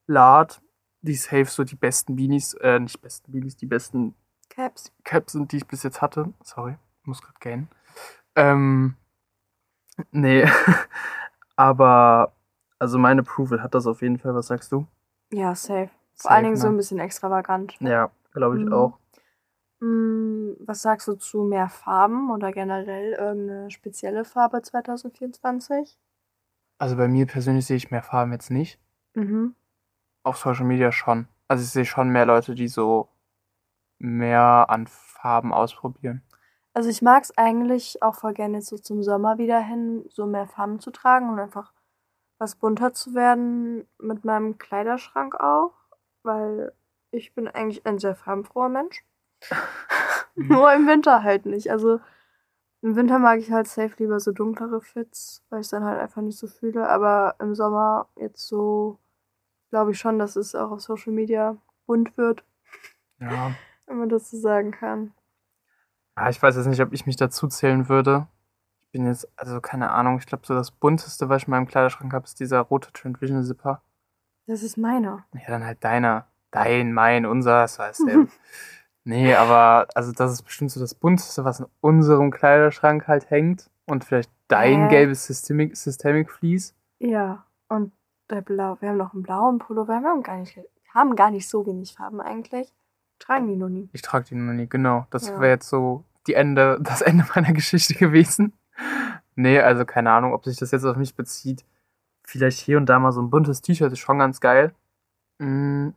Lard. 0.06 0.60
Die 1.02 1.14
safe 1.14 1.44
so 1.44 1.64
die 1.64 1.76
besten 1.76 2.16
Beanies, 2.16 2.54
äh, 2.54 2.78
nicht 2.78 3.02
besten 3.02 3.30
Beanies, 3.30 3.56
die 3.56 3.66
besten 3.66 4.14
Caps. 4.54 4.92
Caps 5.02 5.32
sind, 5.32 5.52
die 5.52 5.58
ich 5.58 5.66
bis 5.66 5.82
jetzt 5.82 6.00
hatte. 6.00 6.32
Sorry, 6.42 6.76
muss 7.02 7.22
gerade 7.22 7.38
gehen. 7.40 7.68
Ähm, 8.36 8.96
nee, 10.12 10.46
aber 11.56 12.32
also 12.78 12.98
mein 12.98 13.18
Approval 13.18 13.62
hat 13.62 13.74
das 13.74 13.86
auf 13.86 14.02
jeden 14.02 14.18
Fall. 14.18 14.34
Was 14.34 14.48
sagst 14.48 14.70
du? 14.72 14.86
Ja, 15.32 15.54
safe. 15.54 15.90
Vor 16.14 16.28
safe, 16.28 16.34
allen 16.34 16.44
Dingen 16.44 16.54
ne? 16.54 16.60
so 16.60 16.68
ein 16.68 16.76
bisschen 16.76 16.98
extravagant. 17.00 17.76
Ja, 17.80 18.10
glaube 18.32 18.58
ich 18.58 18.66
mhm. 18.66 18.72
auch. 18.72 18.98
Mm, 19.80 20.52
was 20.60 20.82
sagst 20.82 21.08
du 21.08 21.14
zu 21.14 21.42
mehr 21.42 21.68
Farben 21.68 22.30
oder 22.30 22.52
generell 22.52 23.12
irgendeine 23.12 23.70
spezielle 23.70 24.24
Farbe 24.24 24.62
2024? 24.62 25.98
Also 26.78 26.96
bei 26.96 27.08
mir 27.08 27.26
persönlich 27.26 27.66
sehe 27.66 27.76
ich 27.76 27.90
mehr 27.90 28.02
Farben 28.02 28.32
jetzt 28.32 28.50
nicht. 28.50 28.78
Mhm. 29.14 29.54
Auf 30.22 30.38
Social 30.38 30.64
Media 30.64 30.92
schon. 30.92 31.28
Also 31.48 31.64
ich 31.64 31.70
sehe 31.70 31.84
schon 31.84 32.08
mehr 32.08 32.26
Leute, 32.26 32.54
die 32.54 32.68
so 32.68 33.08
mehr 34.04 34.66
an 34.68 34.86
Farben 34.86 35.52
ausprobieren. 35.52 36.22
Also 36.74 36.90
ich 36.90 37.02
mag 37.02 37.22
es 37.22 37.36
eigentlich 37.38 38.02
auch 38.02 38.16
voll 38.16 38.34
gerne 38.34 38.60
so 38.60 38.76
zum 38.76 39.02
Sommer 39.02 39.38
wieder 39.38 39.60
hin, 39.60 40.04
so 40.10 40.26
mehr 40.26 40.46
Farben 40.46 40.80
zu 40.80 40.90
tragen 40.90 41.30
und 41.30 41.38
einfach 41.38 41.72
was 42.38 42.56
bunter 42.56 42.92
zu 42.92 43.14
werden 43.14 43.86
mit 43.98 44.24
meinem 44.24 44.58
Kleiderschrank 44.58 45.36
auch, 45.36 45.72
weil 46.22 46.72
ich 47.12 47.32
bin 47.34 47.46
eigentlich 47.46 47.86
ein 47.86 47.98
sehr 47.98 48.16
farbenfroher 48.16 48.68
Mensch. 48.68 49.04
Nur 50.34 50.72
im 50.72 50.86
Winter 50.88 51.22
halt 51.22 51.46
nicht. 51.46 51.70
Also 51.70 52.00
im 52.82 52.96
Winter 52.96 53.18
mag 53.18 53.38
ich 53.38 53.52
halt 53.52 53.68
safe 53.68 53.94
lieber 53.98 54.18
so 54.18 54.32
dunklere 54.32 54.80
Fits, 54.80 55.44
weil 55.48 55.60
ich 55.60 55.66
es 55.66 55.70
dann 55.70 55.84
halt 55.84 56.00
einfach 56.00 56.22
nicht 56.22 56.38
so 56.38 56.48
fühle. 56.48 56.88
Aber 56.88 57.36
im 57.38 57.54
Sommer 57.54 58.08
jetzt 58.16 58.46
so 58.46 58.98
glaube 59.70 59.92
ich 59.92 59.98
schon, 59.98 60.18
dass 60.18 60.34
es 60.36 60.54
auch 60.54 60.72
auf 60.72 60.80
Social 60.80 61.12
Media 61.12 61.56
bunt 61.86 62.16
wird. 62.16 62.44
Ja. 63.20 63.52
Wenn 63.86 63.98
man 63.98 64.08
das 64.08 64.30
so 64.30 64.36
sagen 64.36 64.70
kann. 64.70 65.12
Ja, 66.16 66.28
ich 66.28 66.42
weiß 66.42 66.56
jetzt 66.56 66.66
nicht, 66.66 66.80
ob 66.80 66.92
ich 66.92 67.06
mich 67.06 67.16
dazu 67.16 67.48
zählen 67.48 67.88
würde. 67.88 68.26
Ich 68.82 68.90
bin 68.92 69.06
jetzt, 69.06 69.28
also 69.36 69.60
keine 69.60 69.90
Ahnung, 69.90 70.18
ich 70.18 70.26
glaube 70.26 70.46
so 70.46 70.54
das 70.54 70.70
bunteste, 70.70 71.28
was 71.28 71.42
ich 71.42 71.48
in 71.48 71.50
meinem 71.50 71.66
Kleiderschrank 71.66 72.12
habe, 72.12 72.24
ist 72.24 72.38
dieser 72.38 72.60
rote 72.60 72.92
Trend 72.92 73.20
Vision 73.20 73.42
Zipper. 73.42 73.82
Das 74.46 74.62
ist 74.62 74.76
meiner. 74.76 75.24
Ja, 75.32 75.48
dann 75.48 75.64
halt 75.64 75.82
deiner. 75.82 76.26
Dein, 76.50 76.92
mein, 76.92 77.26
unser, 77.26 77.62
das 77.62 77.78
heißt 77.78 78.04
ja. 78.06 78.26
Nee, 79.06 79.34
aber 79.34 79.86
also 79.94 80.12
das 80.12 80.32
ist 80.32 80.42
bestimmt 80.42 80.70
so 80.70 80.80
das 80.80 80.94
Bunteste, 80.94 81.44
was 81.44 81.60
in 81.60 81.66
unserem 81.80 82.30
Kleiderschrank 82.30 83.06
halt 83.06 83.28
hängt. 83.28 83.70
Und 83.86 84.04
vielleicht 84.04 84.30
dein 84.48 84.86
äh. 84.86 84.88
gelbes 84.88 85.26
Systemic, 85.26 85.76
Systemic 85.76 86.30
Fleece. 86.30 86.74
Ja, 86.98 87.44
und 87.68 87.92
der 88.30 88.40
Blau. 88.40 88.78
Wir 88.80 88.88
haben 88.90 88.96
noch 88.96 89.12
einen 89.12 89.22
blauen 89.22 89.58
Pullover. 89.58 90.00
Wir 90.00 90.08
haben 90.08 90.22
gar 90.22 90.38
nicht, 90.38 90.58
haben 90.94 91.16
gar 91.16 91.30
nicht 91.30 91.48
so 91.48 91.66
wenig 91.66 91.94
Farben 91.94 92.22
eigentlich. 92.22 92.72
Tragen 93.24 93.48
die 93.48 93.56
noch 93.56 93.68
nie. 93.68 93.88
Ich 93.92 94.02
trage 94.02 94.26
die 94.26 94.34
noch 94.34 94.52
nie, 94.52 94.68
genau. 94.68 95.06
Das 95.10 95.28
ja. 95.28 95.40
wäre 95.40 95.52
jetzt 95.52 95.68
so 95.68 96.04
die 96.26 96.34
Ende, 96.34 96.78
das 96.82 97.00
Ende 97.00 97.24
meiner 97.34 97.52
Geschichte 97.52 97.94
gewesen. 97.94 98.52
Nee, 99.34 99.60
also 99.60 99.84
keine 99.84 100.12
Ahnung, 100.12 100.32
ob 100.32 100.44
sich 100.44 100.58
das 100.58 100.70
jetzt 100.70 100.84
auf 100.84 100.96
mich 100.96 101.14
bezieht. 101.14 101.64
Vielleicht 102.26 102.58
hier 102.58 102.76
und 102.76 102.86
da 102.86 102.98
mal 102.98 103.12
so 103.12 103.22
ein 103.22 103.30
buntes 103.30 103.62
T-Shirt 103.62 103.92
ist 103.92 103.98
schon 103.98 104.18
ganz 104.18 104.40
geil. 104.40 104.74
Mhm. 105.38 105.94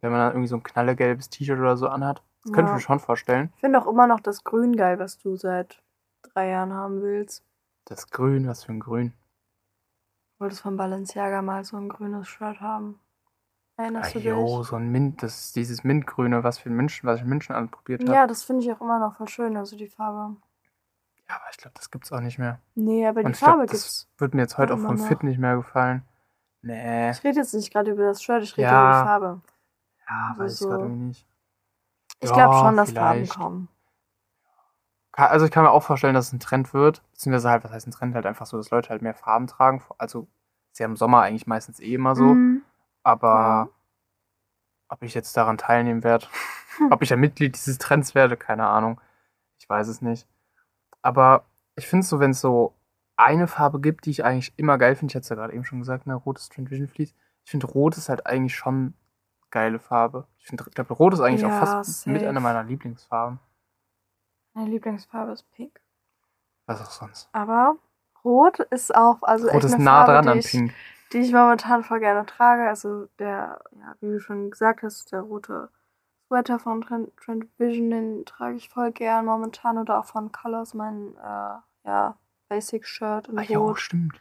Wenn 0.00 0.10
man 0.10 0.20
dann 0.20 0.32
irgendwie 0.32 0.48
so 0.48 0.56
ein 0.56 0.62
knallegelbes 0.62 1.30
T-Shirt 1.30 1.58
oder 1.58 1.76
so 1.76 1.88
anhat. 1.88 2.22
Das 2.42 2.52
könnte 2.52 2.70
ich 2.70 2.74
mir 2.76 2.80
schon 2.80 3.00
vorstellen. 3.00 3.52
Ich 3.54 3.60
finde 3.60 3.80
auch 3.80 3.86
immer 3.86 4.06
noch 4.06 4.20
das 4.20 4.44
Grün 4.44 4.76
geil, 4.76 4.98
was 4.98 5.18
du 5.18 5.36
seit 5.36 5.82
drei 6.22 6.48
Jahren 6.48 6.72
haben 6.72 7.02
willst. 7.02 7.44
Das 7.86 8.10
Grün, 8.10 8.46
was 8.46 8.64
für 8.64 8.72
ein 8.72 8.80
Grün? 8.80 9.12
Du 10.34 10.44
wolltest 10.44 10.62
von 10.62 10.76
Balenciaga 10.76 11.42
mal 11.42 11.64
so 11.64 11.76
ein 11.76 11.88
grünes 11.88 12.28
Shirt 12.28 12.60
haben. 12.60 13.00
Erinnerst 13.78 14.16
ah, 14.16 14.18
du 14.18 14.24
jo, 14.24 14.58
dich? 14.58 14.68
so 14.68 14.76
ein 14.76 14.88
Mint, 14.88 15.22
das 15.22 15.46
ist 15.46 15.56
dieses 15.56 15.84
Mintgrüne, 15.84 16.42
was 16.42 16.58
für 16.58 16.70
München, 16.70 17.06
was 17.06 17.16
ich 17.16 17.22
in 17.24 17.28
München 17.28 17.54
anprobiert 17.54 18.02
habe. 18.02 18.12
Ja, 18.12 18.26
das 18.26 18.42
finde 18.42 18.64
ich 18.64 18.72
auch 18.72 18.80
immer 18.80 18.98
noch 18.98 19.16
voll 19.16 19.28
schön, 19.28 19.56
also 19.56 19.76
die 19.76 19.88
Farbe. 19.88 20.36
Ja, 21.28 21.36
aber 21.36 21.44
ich 21.50 21.58
glaube, 21.58 21.74
das 21.74 21.90
gibt's 21.90 22.10
auch 22.10 22.20
nicht 22.20 22.38
mehr. 22.38 22.60
Nee, 22.74 23.06
aber 23.06 23.20
Und 23.20 23.34
die 23.34 23.38
Farbe 23.38 23.66
glaub, 23.66 23.70
gibt's. 23.70 24.08
Das 24.10 24.20
wird 24.20 24.34
mir 24.34 24.42
jetzt 24.42 24.56
heute 24.56 24.74
auch 24.74 24.78
vom 24.78 24.96
Fit 24.96 25.22
nicht 25.22 25.38
mehr 25.38 25.56
gefallen. 25.56 26.04
Nee. 26.62 27.10
Ich 27.10 27.22
rede 27.22 27.40
jetzt 27.40 27.52
nicht 27.52 27.70
gerade 27.70 27.90
über 27.90 28.04
das 28.04 28.22
Shirt, 28.22 28.42
ich 28.42 28.56
rede 28.56 28.68
ja. 28.68 28.80
über 28.80 28.98
die 28.98 29.06
Farbe. 29.06 29.40
Ja, 30.08 30.28
also 30.30 30.42
weiß 30.42 30.58
so. 30.58 30.64
ich 30.64 30.70
gerade 30.70 30.88
nicht. 30.88 31.26
Ich 32.20 32.32
glaube 32.32 32.54
schon, 32.54 32.76
dass 32.76 32.90
vielleicht. 32.90 33.32
Farben 33.32 33.42
kommen. 33.42 33.68
Also 35.12 35.46
ich 35.46 35.50
kann 35.50 35.64
mir 35.64 35.70
auch 35.70 35.82
vorstellen, 35.82 36.14
dass 36.14 36.26
es 36.26 36.32
ein 36.32 36.40
Trend 36.40 36.74
wird, 36.74 37.02
beziehungsweise 37.12 37.50
halt, 37.50 37.64
was 37.64 37.72
heißt 37.72 37.86
ein 37.86 37.90
Trend, 37.90 38.14
halt 38.14 38.26
einfach 38.26 38.46
so, 38.46 38.56
dass 38.56 38.70
Leute 38.70 38.90
halt 38.90 39.02
mehr 39.02 39.14
Farben 39.14 39.46
tragen. 39.46 39.82
Also 39.96 40.28
ist 40.72 40.78
ja 40.78 40.86
im 40.86 40.96
Sommer 40.96 41.22
eigentlich 41.22 41.46
meistens 41.46 41.80
eh 41.80 41.94
immer 41.94 42.14
so. 42.14 42.24
Mhm. 42.24 42.62
Aber 43.06 43.28
ja. 43.28 43.68
ob 44.88 45.02
ich 45.04 45.14
jetzt 45.14 45.36
daran 45.36 45.58
teilnehmen 45.58 46.02
werde, 46.02 46.26
ob 46.90 47.02
ich 47.02 47.12
ein 47.12 47.20
Mitglied 47.20 47.54
dieses 47.54 47.78
Trends 47.78 48.16
werde, 48.16 48.36
keine 48.36 48.66
Ahnung. 48.66 49.00
Ich 49.60 49.68
weiß 49.68 49.86
es 49.86 50.02
nicht. 50.02 50.26
Aber 51.02 51.44
ich 51.76 51.86
finde 51.86 52.02
es 52.02 52.08
so, 52.08 52.18
wenn 52.18 52.32
es 52.32 52.40
so 52.40 52.74
eine 53.14 53.46
Farbe 53.46 53.80
gibt, 53.80 54.06
die 54.06 54.10
ich 54.10 54.24
eigentlich 54.24 54.52
immer 54.56 54.76
geil 54.76 54.96
finde, 54.96 55.12
ich 55.12 55.14
hatte 55.14 55.22
es 55.22 55.28
ja 55.28 55.36
gerade 55.36 55.52
eben 55.52 55.64
schon 55.64 55.78
gesagt, 55.78 56.08
ne, 56.08 56.16
rotes 56.16 56.48
Trend 56.48 56.68
Vision 56.68 56.88
Fleece. 56.88 57.14
Ich 57.44 57.52
finde, 57.52 57.68
rot 57.68 57.96
ist 57.96 58.08
halt 58.08 58.26
eigentlich 58.26 58.56
schon 58.56 58.94
geile 59.52 59.78
Farbe. 59.78 60.26
Ich 60.38 60.46
finde, 60.46 60.64
glaube, 60.64 60.92
Rot 60.92 61.14
ist 61.14 61.20
eigentlich 61.20 61.42
ja, 61.42 61.48
auch 61.48 61.64
fast 61.64 62.00
safe. 62.00 62.10
mit 62.10 62.24
einer 62.24 62.40
meiner 62.40 62.64
Lieblingsfarben. 62.64 63.38
Meine 64.52 64.70
Lieblingsfarbe 64.70 65.30
ist 65.30 65.48
Pink. 65.52 65.80
Was 66.66 66.80
auch 66.80 66.90
sonst. 66.90 67.28
Aber 67.30 67.76
Rot 68.24 68.58
ist 68.58 68.92
auch, 68.92 69.22
also 69.22 69.48
Rot 69.48 69.62
ist 69.62 69.78
nah 69.78 70.04
Farbe, 70.04 70.12
dran 70.12 70.38
an 70.38 70.40
Pink. 70.40 70.74
Die 71.12 71.18
ich 71.18 71.32
momentan 71.32 71.84
voll 71.84 72.00
gerne 72.00 72.26
trage. 72.26 72.68
Also 72.68 73.06
der, 73.18 73.60
ja, 73.72 73.94
wie 74.00 74.08
du 74.08 74.20
schon 74.20 74.50
gesagt 74.50 74.82
hast, 74.82 75.12
der 75.12 75.20
rote 75.20 75.70
Sweater 76.26 76.58
von 76.58 76.80
Trend, 76.80 77.16
Trend 77.16 77.46
Vision, 77.58 77.90
den 77.90 78.24
trage 78.24 78.56
ich 78.56 78.68
voll 78.68 78.92
gern 78.92 79.24
momentan. 79.24 79.78
Oder 79.78 80.00
auch 80.00 80.06
von 80.06 80.32
Colors, 80.32 80.74
mein, 80.74 81.14
äh, 81.16 81.88
ja, 81.88 82.16
Basic 82.48 82.86
Shirt 82.86 83.28
in 83.28 83.38
ah, 83.38 83.42
Rot. 83.42 83.48
Ja, 83.50 83.76
stimmt. 83.76 84.20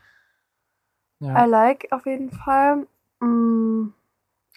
Ja. 1.19 1.45
I 1.45 1.49
like 1.49 1.87
auf 1.91 2.05
jeden 2.05 2.31
Fall. 2.31 2.87
Mm. 3.19 3.93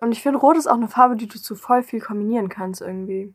Und 0.00 0.12
ich 0.12 0.22
finde, 0.22 0.38
Rot 0.38 0.56
ist 0.56 0.66
auch 0.66 0.76
eine 0.76 0.88
Farbe, 0.88 1.16
die 1.16 1.26
du 1.28 1.38
zu 1.38 1.54
voll 1.54 1.82
viel 1.82 2.00
kombinieren 2.00 2.48
kannst 2.48 2.80
irgendwie. 2.80 3.34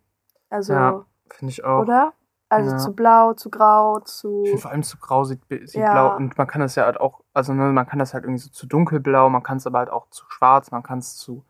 Also. 0.50 0.74
Ja, 0.74 1.06
finde 1.30 1.52
ich 1.52 1.64
auch. 1.64 1.82
Oder? 1.82 2.14
Also 2.54 2.72
ja. 2.72 2.78
zu 2.78 2.94
blau, 2.94 3.34
zu 3.34 3.50
grau, 3.50 4.00
zu. 4.00 4.44
Ich 4.44 4.50
finde 4.50 4.62
vor 4.62 4.72
allem 4.72 4.84
zu 4.84 4.98
grau 4.98 5.24
sieht, 5.24 5.42
sieht 5.50 5.74
ja. 5.76 5.92
blau. 5.92 6.16
Und 6.16 6.38
man 6.38 6.48
kann 6.48 6.62
das 6.62 6.76
ja 6.76 6.86
halt 6.86 7.00
auch 7.00 7.22
Also 7.34 7.54
ne, 7.54 7.72
man 7.72 7.88
kann 7.88 8.00
das 8.00 8.14
halt 8.14 8.24
irgendwie 8.24 8.42
so 8.42 8.50
zu 8.50 8.68
dunkelblau, 8.68 9.30
man 9.30 9.44
kann 9.44 9.58
es 9.58 9.68
aber 9.68 9.80
halt 9.80 9.90
auch 9.90 10.10
zu 10.10 10.26
schwarz, 10.30 10.72
man 10.72 10.84
kann 10.84 11.00
es 11.00 11.18
zu, 11.18 11.44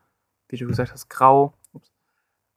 wie 0.49 0.57
du 0.57 0.67
gesagt 0.67 0.91
hast, 0.91 1.09
grau. 1.09 1.53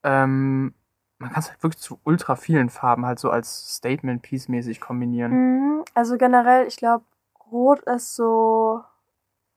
Ähm, 0.02 0.74
man 1.18 1.30
kann 1.30 1.40
es 1.40 1.50
halt 1.50 1.62
wirklich 1.62 1.82
zu 1.82 1.98
ultra 2.04 2.36
vielen 2.36 2.68
Farben 2.68 3.06
halt 3.06 3.18
so 3.18 3.30
als 3.30 3.76
Statement-Piece 3.76 4.48
mäßig 4.48 4.80
kombinieren. 4.80 5.32
Mhm. 5.32 5.84
Also 5.94 6.16
generell, 6.16 6.66
ich 6.66 6.76
glaube, 6.76 7.04
Rot 7.50 7.80
ist 7.80 8.14
so, 8.14 8.82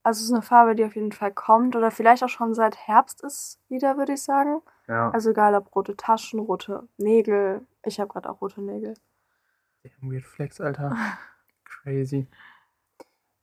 also 0.03 0.23
ist 0.23 0.31
eine 0.31 0.41
Farbe, 0.41 0.75
die 0.75 0.85
auf 0.85 0.95
jeden 0.95 1.11
Fall 1.11 1.31
kommt 1.31 1.75
oder 1.75 1.91
vielleicht 1.91 2.23
auch 2.23 2.29
schon 2.29 2.53
seit 2.53 2.77
Herbst 2.77 3.21
ist 3.23 3.59
wieder, 3.67 3.97
würde 3.97 4.13
ich 4.13 4.23
sagen. 4.23 4.61
Ja. 4.87 5.11
Also 5.11 5.31
egal 5.31 5.55
ob 5.55 5.75
rote 5.75 5.95
Taschen, 5.95 6.39
rote 6.39 6.87
Nägel. 6.97 7.65
Ich 7.85 7.99
habe 7.99 8.11
gerade 8.11 8.29
auch 8.29 8.41
rote 8.41 8.61
Nägel. 8.61 8.95
Weird 10.01 10.25
Flex, 10.25 10.59
Alter. 10.59 10.95
Crazy. 11.63 12.27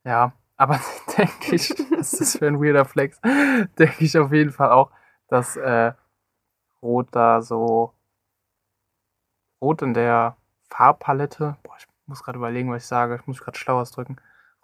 Ja, 0.03 0.33
aber 0.55 0.79
denke 1.17 1.55
ich, 1.55 1.69
was 1.91 2.13
ist 2.13 2.21
das 2.21 2.37
für 2.37 2.47
ein 2.47 2.61
weirder 2.61 2.85
Flex? 2.85 3.19
denke 3.77 4.03
ich 4.03 4.17
auf 4.17 4.31
jeden 4.31 4.51
Fall 4.51 4.71
auch, 4.71 4.91
dass 5.27 5.55
äh, 5.57 5.93
Rot 6.81 7.07
da 7.11 7.41
so 7.41 7.93
Rot 9.61 9.81
in 9.81 9.93
der 9.93 10.37
Farbpalette, 10.69 11.57
boah, 11.63 11.75
ich 11.77 11.87
muss 12.05 12.23
gerade 12.23 12.37
überlegen, 12.37 12.71
was 12.71 12.83
ich 12.83 12.87
sage, 12.87 13.15
ich 13.15 13.27
muss 13.27 13.39
gerade 13.39 13.57
schlau 13.57 13.79
ausdrücken. 13.79 14.17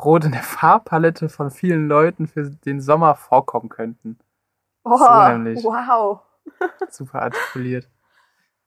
Rot 0.04 0.26
in 0.26 0.32
der 0.32 0.44
Farbpalette 0.44 1.30
von 1.30 1.50
vielen 1.50 1.88
Leuten 1.88 2.28
für 2.28 2.50
den 2.50 2.82
Sommer 2.82 3.16
vorkommen 3.16 3.70
könnten. 3.70 4.20
Oh, 4.84 4.98
so 4.98 5.28
nämlich. 5.30 5.64
wow. 5.64 6.22
Super 6.90 7.24
artikuliert. 7.24 7.90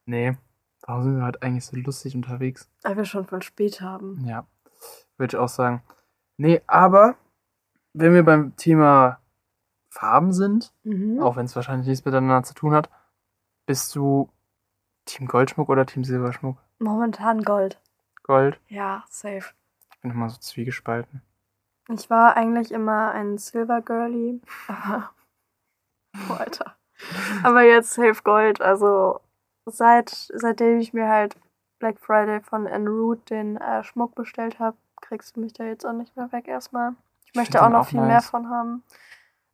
Nee, 0.06 0.36
warum 0.82 1.02
sind 1.02 1.18
wir 1.18 1.24
heute 1.24 1.42
eigentlich 1.42 1.66
so 1.66 1.76
lustig 1.76 2.14
unterwegs? 2.14 2.68
Weil 2.82 2.96
wir 2.96 3.04
schon 3.04 3.26
voll 3.26 3.42
spät 3.42 3.80
haben. 3.80 4.24
Ja, 4.24 4.46
würde 5.16 5.36
ich 5.36 5.40
auch 5.40 5.48
sagen. 5.48 5.82
Nee, 6.36 6.62
aber 6.66 7.16
wenn 7.92 8.14
wir 8.14 8.24
beim 8.24 8.56
Thema 8.56 9.20
Farben 9.88 10.32
sind, 10.32 10.72
mhm. 10.84 11.20
auch 11.20 11.36
wenn 11.36 11.46
es 11.46 11.56
wahrscheinlich 11.56 11.86
nichts 11.86 12.04
miteinander 12.04 12.42
zu 12.42 12.54
tun 12.54 12.74
hat, 12.74 12.90
bist 13.64 13.94
du 13.96 14.30
Team 15.06 15.26
Goldschmuck 15.26 15.68
oder 15.68 15.86
Team 15.86 16.04
Silberschmuck? 16.04 16.58
Momentan 16.78 17.42
Gold. 17.42 17.80
Gold? 18.22 18.60
Ja, 18.68 19.04
safe. 19.08 19.54
Ich 19.92 20.00
bin 20.00 20.10
immer 20.10 20.28
so 20.28 20.38
zwiegespalten. 20.38 21.22
Ich 21.88 22.10
war 22.10 22.36
eigentlich 22.36 22.72
immer 22.72 23.12
ein 23.12 23.38
Silver 23.38 23.80
Girlie, 23.80 24.40
aber. 24.68 25.10
Oh, 26.28 26.34
Alter. 26.34 26.76
Aber 27.42 27.62
jetzt 27.62 27.92
safe 27.92 28.22
Gold. 28.22 28.60
Also 28.60 29.20
seit, 29.66 30.10
seitdem 30.10 30.78
ich 30.78 30.92
mir 30.92 31.08
halt 31.08 31.36
Black 31.78 31.98
Friday 31.98 32.40
von 32.40 32.66
Enroot 32.66 33.30
den 33.30 33.56
äh, 33.56 33.82
Schmuck 33.82 34.14
bestellt 34.14 34.58
habe, 34.58 34.76
kriegst 35.00 35.36
du 35.36 35.40
mich 35.40 35.52
da 35.52 35.64
jetzt 35.64 35.84
auch 35.84 35.92
nicht 35.92 36.16
mehr 36.16 36.32
weg 36.32 36.48
erstmal. 36.48 36.92
Ich, 37.24 37.30
ich 37.30 37.34
möchte 37.34 37.62
auch 37.62 37.68
noch 37.68 37.80
auch 37.80 37.88
viel 37.88 38.00
nice. 38.00 38.08
mehr 38.08 38.22
von 38.22 38.48
haben. 38.48 38.82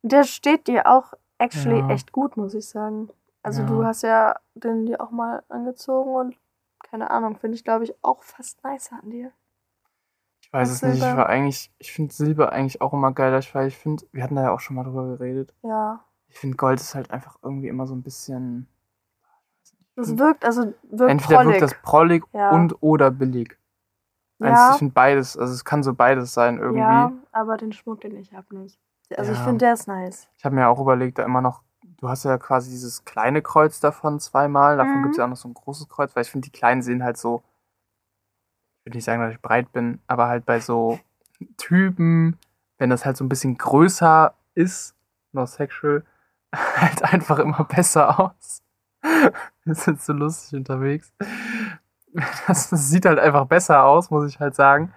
Der 0.02 0.24
steht 0.24 0.68
dir 0.68 0.86
auch 0.86 1.14
actually 1.38 1.80
ja. 1.80 1.88
echt 1.90 2.12
gut, 2.12 2.36
muss 2.36 2.54
ich 2.54 2.68
sagen. 2.68 3.08
Also 3.42 3.62
ja. 3.62 3.68
du 3.68 3.84
hast 3.84 4.02
ja 4.02 4.36
den 4.54 4.86
dir 4.86 5.00
auch 5.00 5.10
mal 5.10 5.42
angezogen 5.48 6.14
und 6.14 6.36
keine 6.78 7.10
Ahnung, 7.10 7.36
finde 7.36 7.56
ich 7.56 7.64
glaube 7.64 7.84
ich 7.84 7.94
auch 8.02 8.22
fast 8.22 8.62
nicer 8.64 8.98
an 9.02 9.10
dir. 9.10 9.32
Ich 10.42 10.52
weiß 10.52 10.70
es 10.70 10.80
Silber. 10.80 10.94
nicht, 10.94 11.04
ich 11.04 11.16
war 11.16 11.28
eigentlich, 11.28 11.72
ich 11.78 11.92
finde 11.92 12.14
Silber 12.14 12.52
eigentlich 12.52 12.80
auch 12.80 12.92
immer 12.92 13.12
geiler, 13.12 13.40
weil 13.52 13.68
ich 13.68 13.78
finde, 13.78 14.04
wir 14.12 14.22
hatten 14.22 14.36
da 14.36 14.42
ja 14.42 14.52
auch 14.52 14.60
schon 14.60 14.76
mal 14.76 14.84
drüber 14.84 15.16
geredet. 15.16 15.54
Ja. 15.62 16.04
Ich 16.28 16.38
finde 16.38 16.56
Gold 16.56 16.80
ist 16.80 16.94
halt 16.94 17.10
einfach 17.10 17.38
irgendwie 17.42 17.68
immer 17.68 17.86
so 17.86 17.94
ein 17.94 18.02
bisschen. 18.02 18.68
Das 19.96 20.16
wirkt, 20.16 20.44
also 20.44 20.72
wirkt 20.90 21.10
Entweder 21.10 21.36
prollig. 21.36 21.60
wirkt 21.60 21.62
das 21.62 21.82
prollig 21.82 22.24
ja. 22.32 22.50
und 22.50 22.76
oder 22.80 23.10
billig. 23.10 23.56
Ja. 24.38 24.72
ich 24.72 24.78
finde 24.78 24.92
beides, 24.92 25.36
also 25.36 25.52
es 25.52 25.64
kann 25.64 25.82
so 25.82 25.94
beides 25.94 26.34
sein 26.34 26.58
irgendwie. 26.58 26.80
Ja, 26.80 27.12
aber 27.30 27.56
den 27.56 27.72
Schmuck, 27.72 28.00
den 28.00 28.16
ich 28.16 28.32
habe, 28.32 28.56
nicht. 28.56 28.78
Also 29.16 29.32
ja. 29.32 29.38
ich 29.38 29.44
finde, 29.44 29.58
der 29.58 29.74
ist 29.74 29.86
nice. 29.86 30.28
Ich 30.36 30.44
habe 30.44 30.54
mir 30.54 30.68
auch 30.68 30.80
überlegt, 30.80 31.18
da 31.18 31.24
immer 31.24 31.40
noch 31.40 31.62
du 32.02 32.08
hast 32.08 32.24
ja 32.24 32.36
quasi 32.36 32.70
dieses 32.70 33.04
kleine 33.04 33.42
Kreuz 33.42 33.80
davon 33.80 34.20
zweimal. 34.20 34.76
Davon 34.76 34.98
mhm. 34.98 35.02
gibt 35.04 35.12
es 35.12 35.18
ja 35.18 35.24
auch 35.24 35.28
noch 35.28 35.36
so 35.36 35.48
ein 35.48 35.54
großes 35.54 35.88
Kreuz, 35.88 36.14
weil 36.14 36.22
ich 36.22 36.30
finde, 36.30 36.46
die 36.46 36.52
kleinen 36.52 36.82
sehen 36.82 37.02
halt 37.02 37.16
so, 37.16 37.42
ich 38.80 38.86
würde 38.86 38.98
nicht 38.98 39.04
sagen, 39.04 39.22
dass 39.22 39.32
ich 39.32 39.40
breit 39.40 39.72
bin, 39.72 40.00
aber 40.08 40.26
halt 40.26 40.44
bei 40.44 40.60
so 40.60 40.98
Typen, 41.56 42.38
wenn 42.78 42.90
das 42.90 43.06
halt 43.06 43.16
so 43.16 43.24
ein 43.24 43.28
bisschen 43.28 43.56
größer 43.56 44.34
ist, 44.54 44.96
noch 45.30 45.46
sexual, 45.46 46.04
halt 46.52 47.04
einfach 47.04 47.38
immer 47.38 47.64
besser 47.64 48.18
aus. 48.18 48.62
Wir 49.64 49.74
sind 49.74 50.00
so 50.00 50.12
lustig 50.12 50.58
unterwegs. 50.58 51.12
Das, 52.46 52.68
das, 52.68 52.90
sieht 52.90 53.06
halt 53.06 53.18
einfach 53.18 53.46
besser 53.46 53.84
aus, 53.84 54.10
muss 54.10 54.28
ich 54.28 54.38
halt 54.38 54.54
sagen. 54.54 54.92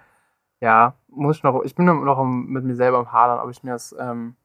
Ja, 0.60 0.94
muss 1.08 1.38
ich 1.38 1.42
noch, 1.42 1.62
ich 1.62 1.74
bin 1.74 1.86
noch 1.86 2.24
mit 2.24 2.64
mir 2.64 2.76
selber 2.76 2.98
am 2.98 3.12
Hadern, 3.12 3.40
ob 3.40 3.50
ich 3.50 3.62
mir 3.62 3.72
das 3.72 3.94
ähm, 3.98 4.36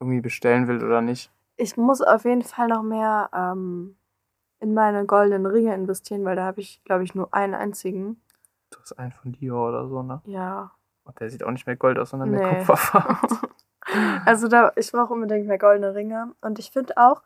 irgendwie 0.00 0.20
bestellen 0.20 0.68
will 0.68 0.84
oder 0.84 1.00
nicht 1.00 1.32
ich 1.60 1.76
muss 1.76 2.00
auf 2.00 2.24
jeden 2.24 2.42
Fall 2.42 2.68
noch 2.68 2.82
mehr 2.82 3.28
ähm, 3.34 3.96
in 4.58 4.74
meine 4.74 5.04
goldenen 5.06 5.46
Ringe 5.46 5.74
investieren, 5.74 6.24
weil 6.24 6.36
da 6.36 6.44
habe 6.44 6.60
ich, 6.60 6.82
glaube 6.84 7.04
ich, 7.04 7.14
nur 7.14 7.32
einen 7.34 7.54
einzigen. 7.54 8.20
Du 8.70 8.78
hast 8.80 8.98
einen 8.98 9.12
von 9.12 9.32
Dior 9.32 9.68
oder 9.68 9.86
so, 9.86 10.02
ne? 10.02 10.22
Ja. 10.24 10.72
Und 11.04 11.20
der 11.20 11.30
sieht 11.30 11.44
auch 11.44 11.50
nicht 11.50 11.66
mehr 11.66 11.76
Gold 11.76 11.98
aus, 11.98 12.10
sondern 12.10 12.30
nee. 12.30 12.38
mehr 12.38 12.58
Kupferfarben. 12.58 13.38
also 14.24 14.48
da, 14.48 14.72
ich 14.76 14.90
brauche 14.90 15.12
unbedingt 15.12 15.46
mehr 15.46 15.58
goldene 15.58 15.94
Ringe. 15.94 16.32
Und 16.40 16.58
ich 16.58 16.70
finde 16.70 16.96
auch, 16.96 17.22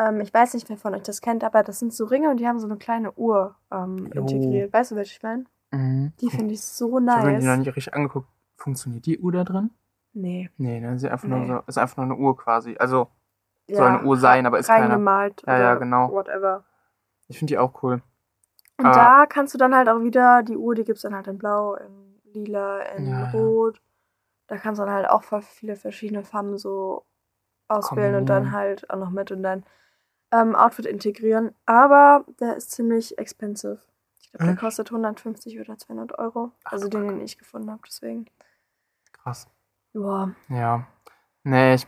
ähm, 0.00 0.20
ich 0.20 0.32
weiß 0.32 0.54
nicht, 0.54 0.68
wer 0.68 0.76
von 0.76 0.94
euch 0.94 1.02
das 1.02 1.20
kennt, 1.20 1.44
aber 1.44 1.62
das 1.62 1.78
sind 1.78 1.92
so 1.92 2.04
Ringe 2.04 2.30
und 2.30 2.38
die 2.38 2.46
haben 2.46 2.58
so 2.58 2.66
eine 2.66 2.76
kleine 2.76 3.12
Uhr 3.12 3.56
ähm, 3.70 4.10
integriert. 4.12 4.72
Weißt 4.72 4.92
du, 4.92 4.96
welche 4.96 5.16
ich 5.16 5.22
meine? 5.22 5.44
Mhm. 5.72 6.12
Die 6.20 6.30
finde 6.30 6.54
ich 6.54 6.62
so 6.62 6.98
nice. 6.98 7.16
Ich 7.16 7.22
habe 7.22 7.32
mir 7.32 7.38
die 7.40 7.46
noch 7.46 7.56
nicht 7.56 7.76
richtig 7.76 7.94
angeguckt. 7.94 8.28
Funktioniert 8.56 9.06
die 9.06 9.18
Uhr 9.18 9.32
da 9.32 9.44
drin? 9.44 9.70
Nee. 10.12 10.50
Nee, 10.56 10.80
ne? 10.80 10.94
Ist 10.94 11.04
einfach, 11.04 11.28
nee. 11.28 11.46
Nur 11.46 11.46
so, 11.46 11.62
ist 11.66 11.78
einfach 11.78 11.96
nur 11.98 12.06
eine 12.06 12.16
Uhr 12.16 12.36
quasi. 12.36 12.76
Also 12.78 13.08
ja, 13.68 13.76
soll 13.76 13.86
eine 13.86 14.04
Uhr 14.04 14.16
sein, 14.16 14.46
aber 14.46 14.58
ist 14.58 14.66
keine. 14.66 14.94
Gemalt 14.94 15.42
ja, 15.46 15.58
ja, 15.58 15.74
genau. 15.76 16.10
Whatever. 16.10 16.64
Ich 17.28 17.38
finde 17.38 17.52
die 17.52 17.58
auch 17.58 17.82
cool. 17.82 18.02
Und 18.76 18.86
aber 18.86 18.94
da 18.94 19.26
kannst 19.26 19.54
du 19.54 19.58
dann 19.58 19.74
halt 19.74 19.88
auch 19.88 20.02
wieder, 20.02 20.42
die 20.42 20.56
Uhr, 20.56 20.74
die 20.74 20.84
gibt 20.84 20.96
es 20.96 21.02
dann 21.02 21.14
halt 21.14 21.28
in 21.28 21.38
Blau, 21.38 21.74
in 21.74 22.20
Lila, 22.32 22.80
in 22.96 23.08
ja, 23.08 23.30
Rot. 23.30 23.80
Da 24.46 24.56
kannst 24.56 24.80
du 24.80 24.84
dann 24.84 24.94
halt 24.94 25.08
auch 25.08 25.22
voll 25.22 25.42
viele 25.42 25.76
verschiedene 25.76 26.24
Farben 26.24 26.58
so 26.58 27.04
auswählen 27.68 28.16
und 28.16 28.26
dann 28.26 28.50
halt 28.50 28.90
auch 28.90 28.98
noch 28.98 29.10
mit 29.10 29.30
in 29.30 29.42
dein 29.42 29.64
ähm, 30.32 30.54
Outfit 30.54 30.86
integrieren. 30.86 31.54
Aber 31.66 32.24
der 32.40 32.56
ist 32.56 32.70
ziemlich 32.70 33.18
expensive. 33.18 33.78
Ich 34.20 34.32
glaube, 34.32 34.46
der 34.46 34.56
kostet 34.56 34.90
150 34.90 35.60
oder 35.60 35.76
200 35.76 36.18
Euro. 36.18 36.52
Ach, 36.64 36.72
also 36.72 36.88
den, 36.88 37.08
den 37.08 37.20
ich 37.20 37.38
gefunden 37.38 37.70
habe, 37.70 37.82
deswegen. 37.86 38.26
Krass. 39.12 39.48
Ja. 39.92 40.30
Ja. 40.48 40.86
Nee, 41.42 41.74
ich 41.74 41.86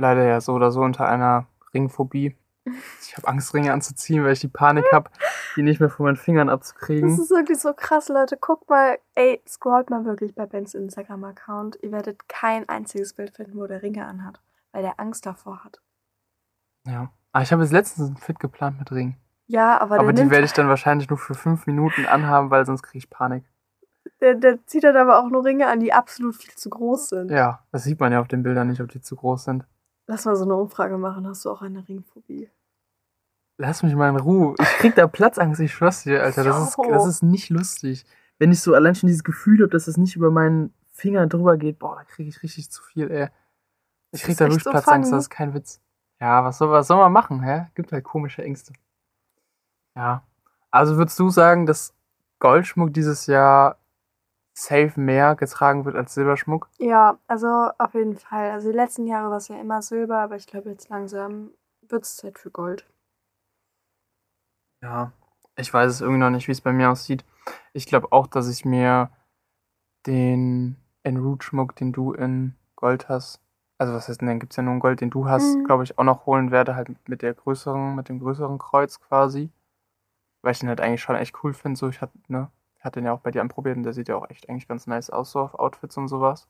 leider 0.00 0.24
ja 0.24 0.40
so 0.40 0.54
oder 0.54 0.72
so 0.72 0.80
unter 0.80 1.08
einer 1.08 1.46
Ringphobie. 1.72 2.36
Ich 3.00 3.16
habe 3.16 3.26
Angst, 3.26 3.54
Ringe 3.54 3.72
anzuziehen, 3.72 4.22
weil 4.22 4.34
ich 4.34 4.40
die 4.40 4.46
Panik 4.46 4.84
habe, 4.92 5.10
die 5.56 5.62
nicht 5.62 5.80
mehr 5.80 5.88
von 5.88 6.04
meinen 6.04 6.16
Fingern 6.16 6.48
abzukriegen. 6.48 7.08
Das 7.08 7.18
ist 7.18 7.30
wirklich 7.30 7.58
so 7.58 7.72
krass, 7.72 8.08
Leute. 8.08 8.36
Guckt 8.36 8.68
mal, 8.68 8.98
ey, 9.14 9.42
scrollt 9.48 9.90
mal 9.90 10.04
wirklich 10.04 10.34
bei 10.34 10.46
Bens 10.46 10.74
Instagram-Account. 10.74 11.78
Ihr 11.82 11.90
werdet 11.90 12.28
kein 12.28 12.68
einziges 12.68 13.14
Bild 13.14 13.34
finden, 13.34 13.58
wo 13.58 13.66
der 13.66 13.82
Ringe 13.82 14.06
anhat, 14.06 14.40
weil 14.70 14.82
der 14.82 15.00
Angst 15.00 15.26
davor 15.26 15.64
hat. 15.64 15.80
Ja. 16.86 17.10
Ah, 17.32 17.42
ich 17.42 17.52
habe 17.52 17.62
jetzt 17.62 17.72
letztens 17.72 18.10
ein 18.10 18.16
Fit 18.16 18.40
geplant 18.40 18.78
mit 18.78 18.90
Ring. 18.90 19.16
Ja, 19.46 19.80
aber 19.80 19.98
Aber 19.98 20.12
die 20.12 20.30
werde 20.30 20.44
ich 20.44 20.52
dann 20.52 20.68
wahrscheinlich 20.68 21.08
nur 21.10 21.18
für 21.18 21.34
fünf 21.34 21.66
Minuten 21.66 22.06
anhaben, 22.06 22.50
weil 22.50 22.64
sonst 22.66 22.82
kriege 22.82 22.98
ich 22.98 23.10
Panik. 23.10 23.44
Der, 24.20 24.34
der 24.34 24.64
zieht 24.66 24.84
dann 24.84 24.96
aber 24.96 25.18
auch 25.18 25.28
nur 25.28 25.44
Ringe 25.44 25.66
an, 25.66 25.80
die 25.80 25.92
absolut 25.92 26.36
viel 26.36 26.54
zu 26.54 26.70
groß 26.70 27.08
sind. 27.08 27.30
Ja, 27.30 27.64
das 27.72 27.84
sieht 27.84 28.00
man 28.00 28.12
ja 28.12 28.20
auf 28.20 28.28
den 28.28 28.42
Bildern 28.42 28.68
nicht, 28.68 28.80
ob 28.80 28.88
die 28.88 29.00
zu 29.00 29.16
groß 29.16 29.44
sind. 29.44 29.66
Lass 30.06 30.24
mal 30.24 30.36
so 30.36 30.44
eine 30.44 30.54
Umfrage 30.54 30.98
machen. 30.98 31.26
Hast 31.26 31.44
du 31.44 31.50
auch 31.50 31.62
eine 31.62 31.86
Ringphobie? 31.88 32.50
Lass 33.58 33.82
mich 33.82 33.94
mal 33.94 34.08
in 34.08 34.16
Ruhe. 34.16 34.54
Ich 34.60 34.68
krieg 34.78 34.94
da 34.94 35.06
Platzangst, 35.06 35.60
ich 35.60 35.72
schwör's 35.72 36.04
dir, 36.04 36.22
Alter. 36.22 36.44
Das 36.44 36.68
ist, 36.68 36.78
das 36.78 37.06
ist 37.06 37.22
nicht 37.22 37.50
lustig. 37.50 38.06
Wenn 38.38 38.52
ich 38.52 38.60
so 38.60 38.74
allein 38.74 38.94
schon 38.94 39.08
dieses 39.08 39.22
Gefühl 39.24 39.60
habe, 39.60 39.70
dass 39.70 39.86
es 39.86 39.98
nicht 39.98 40.16
über 40.16 40.30
meinen 40.30 40.72
Finger 40.92 41.26
drüber 41.26 41.56
geht, 41.56 41.78
boah, 41.78 41.96
da 41.96 42.04
kriege 42.04 42.28
ich 42.28 42.42
richtig 42.42 42.70
zu 42.70 42.82
viel, 42.82 43.10
ey. 43.10 43.28
Ich 44.12 44.22
krieg 44.22 44.36
da 44.36 44.46
wirklich 44.46 44.64
so 44.64 44.70
Platzangst, 44.70 45.10
funny. 45.10 45.18
das 45.18 45.24
ist 45.24 45.30
kein 45.30 45.54
Witz. 45.54 45.80
Ja, 46.20 46.44
was 46.44 46.58
soll, 46.58 46.70
was 46.70 46.86
soll 46.86 46.98
man 46.98 47.12
machen, 47.12 47.42
hä? 47.42 47.66
Gibt 47.74 47.92
halt 47.92 48.04
komische 48.04 48.42
Ängste. 48.42 48.74
Ja. 49.96 50.22
Also 50.70 50.96
würdest 50.96 51.18
du 51.18 51.30
sagen, 51.30 51.66
dass 51.66 51.94
Goldschmuck 52.38 52.92
dieses 52.92 53.26
Jahr 53.26 53.78
safe 54.54 54.92
mehr 55.00 55.34
getragen 55.34 55.84
wird 55.84 55.96
als 55.96 56.14
Silberschmuck? 56.14 56.68
Ja, 56.78 57.18
also 57.26 57.70
auf 57.78 57.94
jeden 57.94 58.16
Fall. 58.16 58.50
Also 58.50 58.70
die 58.70 58.76
letzten 58.76 59.06
Jahre 59.06 59.30
war 59.30 59.38
es 59.38 59.48
ja 59.48 59.58
immer 59.58 59.82
Silber, 59.82 60.18
aber 60.18 60.36
ich 60.36 60.46
glaube 60.46 60.70
jetzt 60.70 60.88
langsam 60.90 61.50
wird 61.88 62.04
es 62.04 62.16
Zeit 62.16 62.38
für 62.38 62.50
Gold. 62.50 62.86
Ja, 64.82 65.12
ich 65.56 65.72
weiß 65.72 65.90
es 65.90 66.00
irgendwie 66.00 66.20
noch 66.20 66.30
nicht, 66.30 66.48
wie 66.48 66.52
es 66.52 66.60
bei 66.60 66.72
mir 66.72 66.90
aussieht. 66.90 67.24
Ich 67.72 67.86
glaube 67.86 68.12
auch, 68.12 68.26
dass 68.26 68.48
ich 68.48 68.64
mir 68.64 69.10
den 70.06 70.76
Enroot-Schmuck, 71.02 71.76
den 71.76 71.92
du 71.92 72.12
in 72.12 72.54
Gold 72.76 73.08
hast, 73.08 73.40
also 73.80 73.94
was 73.94 74.10
heißt 74.10 74.20
denn, 74.20 74.28
dann 74.28 74.38
gibt 74.38 74.52
es 74.52 74.58
ja 74.58 74.62
nur 74.62 74.72
einen 74.72 74.80
Gold, 74.80 75.00
den 75.00 75.08
du 75.08 75.26
hast, 75.26 75.56
mhm. 75.56 75.64
glaube 75.64 75.84
ich, 75.84 75.98
auch 75.98 76.04
noch 76.04 76.26
holen 76.26 76.50
werde, 76.50 76.76
halt 76.76 76.90
mit 77.08 77.22
der 77.22 77.32
größeren, 77.32 77.94
mit 77.94 78.10
dem 78.10 78.18
größeren 78.18 78.58
Kreuz 78.58 79.00
quasi. 79.00 79.48
Weil 80.42 80.52
ich 80.52 80.58
den 80.58 80.68
halt 80.68 80.82
eigentlich 80.82 81.00
schon 81.00 81.16
echt 81.16 81.42
cool 81.42 81.54
finde. 81.54 81.78
So, 81.78 81.88
ich 81.88 82.02
hatte, 82.02 82.12
ne, 82.28 82.50
hat 82.80 82.96
den 82.96 83.06
ja 83.06 83.14
auch 83.14 83.20
bei 83.20 83.30
dir 83.30 83.40
anprobiert 83.40 83.78
und 83.78 83.84
der 83.84 83.94
sieht 83.94 84.08
ja 84.08 84.16
auch 84.16 84.28
echt 84.28 84.50
eigentlich 84.50 84.68
ganz 84.68 84.86
nice 84.86 85.08
aus, 85.08 85.32
so 85.32 85.40
auf 85.40 85.54
Outfits 85.54 85.96
und 85.96 86.08
sowas. 86.08 86.46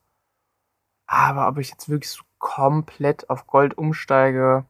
Aber 1.07 1.47
ob 1.47 1.59
ich 1.59 1.71
jetzt 1.71 1.89
wirklich 1.89 2.11
so 2.11 2.25
komplett 2.39 3.31
auf 3.31 3.47
Gold 3.47 3.79
umsteige, 3.79 4.65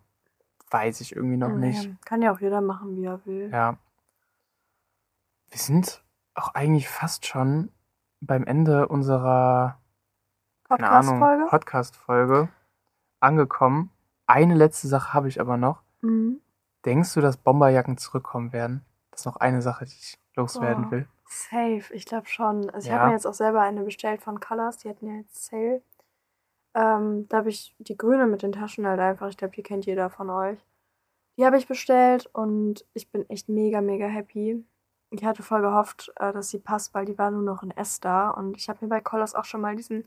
weiß 0.71 1.01
ich 1.01 1.17
irgendwie 1.17 1.39
noch 1.39 1.49
nee, 1.49 1.69
nicht. 1.69 2.05
Kann 2.05 2.21
ja 2.21 2.31
auch 2.31 2.41
jeder 2.41 2.61
machen, 2.61 2.95
wie 2.95 3.07
er 3.07 3.25
will. 3.25 3.49
Ja. 3.51 3.79
Wir 5.49 5.59
sind 5.59 6.05
auch 6.35 6.55
eigentlich 6.55 6.91
fast 6.91 7.25
schon 7.25 7.71
beim 8.21 8.45
Ende 8.45 8.87
unserer 8.89 9.80
Podcast-Folge 10.71 11.47
Podcast 11.49 12.03
angekommen. 13.19 13.91
Eine 14.27 14.55
letzte 14.55 14.87
Sache 14.87 15.13
habe 15.13 15.29
ich 15.29 15.41
aber 15.41 15.57
noch. 15.57 15.83
Mhm. 16.01 16.41
Denkst 16.85 17.13
du, 17.15 17.21
dass 17.21 17.37
Bomberjacken 17.37 17.99
zurückkommen 17.99 18.53
werden? 18.53 18.85
Das 19.11 19.23
ist 19.23 19.27
noch 19.27 19.37
eine 19.37 19.63
Sache, 19.63 19.85
die 19.85 19.97
ich 19.99 20.19
loswerden 20.37 20.87
oh, 20.87 20.91
will. 20.93 21.09
Safe, 21.27 21.83
ich 21.93 22.07
glaube 22.07 22.29
schon. 22.29 22.71
Also 22.71 22.89
ich 22.89 22.95
habe 22.95 23.09
mir 23.09 23.15
jetzt 23.15 23.27
auch 23.27 23.35
selber 23.35 23.63
eine 23.63 23.83
bestellt 23.83 24.23
von 24.23 24.39
Colors, 24.39 24.79
die 24.79 24.89
hatten 24.89 25.07
ja 25.07 25.15
jetzt 25.15 25.45
Sale. 25.45 25.83
Ähm, 26.75 27.27
da 27.29 27.39
habe 27.39 27.49
ich 27.49 27.75
die 27.79 27.97
grüne 27.97 28.29
mit 28.29 28.43
den 28.43 28.53
Taschen 28.53 28.87
halt 28.87 29.01
einfach. 29.01 29.29
Ich 29.29 29.37
glaube, 29.37 29.55
die 29.55 29.65
kennt 29.65 29.87
jeder 29.87 30.09
von 30.09 30.31
euch. 30.31 30.65
Die 31.37 31.45
habe 31.45 31.59
ich 31.59 31.67
bestellt 31.67 32.27
und 32.33 32.85
ich 32.95 33.11
bin 33.11 33.29
echt 33.29 33.49
mega, 33.49 33.81
mega 33.81 34.07
happy. 34.07 34.65
Ich 35.11 35.25
hatte 35.25 35.43
voll 35.43 35.63
gehofft, 35.63 36.13
äh, 36.17 36.33
dass 36.33 36.51
sie 36.51 36.61
passt, 36.61 36.95
weil 36.95 37.07
die 37.07 37.19
war 37.19 37.33
nur 37.33 37.43
noch 37.43 37.65
in 37.65 37.73
S 37.73 37.99
da. 37.99 38.31
Und 38.31 38.57
ich 38.57 38.69
habe 38.69 38.79
mir 38.83 38.89
bei 38.89 39.01
Colors 39.01 39.35
auch 39.35 39.45
schon 39.45 39.61
mal 39.61 39.75
diesen, 39.75 40.07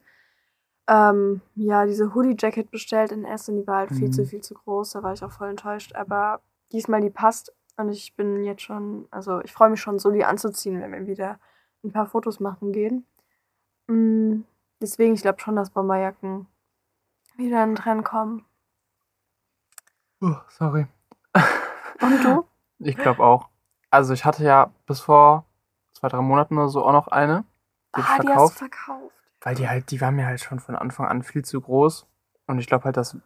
ähm, 0.87 1.41
ja, 1.55 1.85
diese 1.85 2.13
Hoodie-Jacket 2.13 2.69
bestellt 2.69 3.11
in 3.11 3.25
S 3.25 3.47
und 3.47 3.57
die 3.57 3.67
war 3.67 3.77
halt 3.77 3.91
mhm. 3.91 3.95
viel 3.95 4.11
zu, 4.11 4.25
viel 4.25 4.41
zu 4.41 4.53
groß. 4.53 4.91
Da 4.91 5.03
war 5.03 5.13
ich 5.13 5.23
auch 5.23 5.31
voll 5.31 5.49
enttäuscht. 5.49 5.95
Aber 5.95 6.41
diesmal, 6.71 7.01
die 7.01 7.09
passt. 7.09 7.53
Und 7.77 7.89
ich 7.89 8.15
bin 8.15 8.43
jetzt 8.43 8.61
schon, 8.61 9.07
also 9.09 9.41
ich 9.41 9.51
freue 9.51 9.69
mich 9.69 9.81
schon, 9.81 9.97
so 9.97 10.11
die 10.11 10.25
anzuziehen, 10.25 10.81
wenn 10.81 10.91
wir 10.91 11.07
wieder 11.07 11.39
ein 11.83 11.91
paar 11.91 12.05
Fotos 12.05 12.39
machen 12.39 12.71
gehen. 12.71 13.05
Mhm. 13.87 14.45
Deswegen, 14.81 15.13
ich 15.13 15.21
glaube 15.21 15.39
schon, 15.39 15.55
dass 15.55 15.69
Bomberjacken 15.69 16.47
wieder 17.37 17.63
in 17.63 17.71
den 17.71 17.75
Trend 17.75 18.03
kommen. 18.03 18.45
Oh, 20.21 20.35
sorry. 20.49 20.87
Und 22.01 22.23
du? 22.23 22.45
Ich 22.85 22.97
glaube 22.97 23.23
auch. 23.23 23.47
Also 23.91 24.13
ich 24.13 24.25
hatte 24.25 24.43
ja 24.43 24.73
bis 24.87 24.99
vor 24.99 25.45
zwei, 25.93 26.09
drei 26.09 26.19
Monaten 26.19 26.57
oder 26.57 26.67
so 26.67 26.83
auch 26.83 26.91
noch 26.91 27.07
eine. 27.07 27.45
Die 27.95 28.01
ah, 28.01 28.19
die 28.19 28.27
hast 28.27 28.55
du 28.55 28.57
verkauft. 28.57 29.22
Weil 29.43 29.55
die 29.55 29.67
halt, 29.67 29.91
die 29.91 30.01
war 30.01 30.11
mir 30.11 30.25
halt 30.25 30.41
schon 30.41 30.59
von 30.59 30.75
Anfang 30.75 31.07
an 31.07 31.21
viel 31.21 31.43
zu 31.43 31.59
groß. 31.61 32.07
Und 32.47 32.59
ich 32.59 32.67
glaube 32.67 32.85
halt, 32.85 32.97
dass 32.97 33.17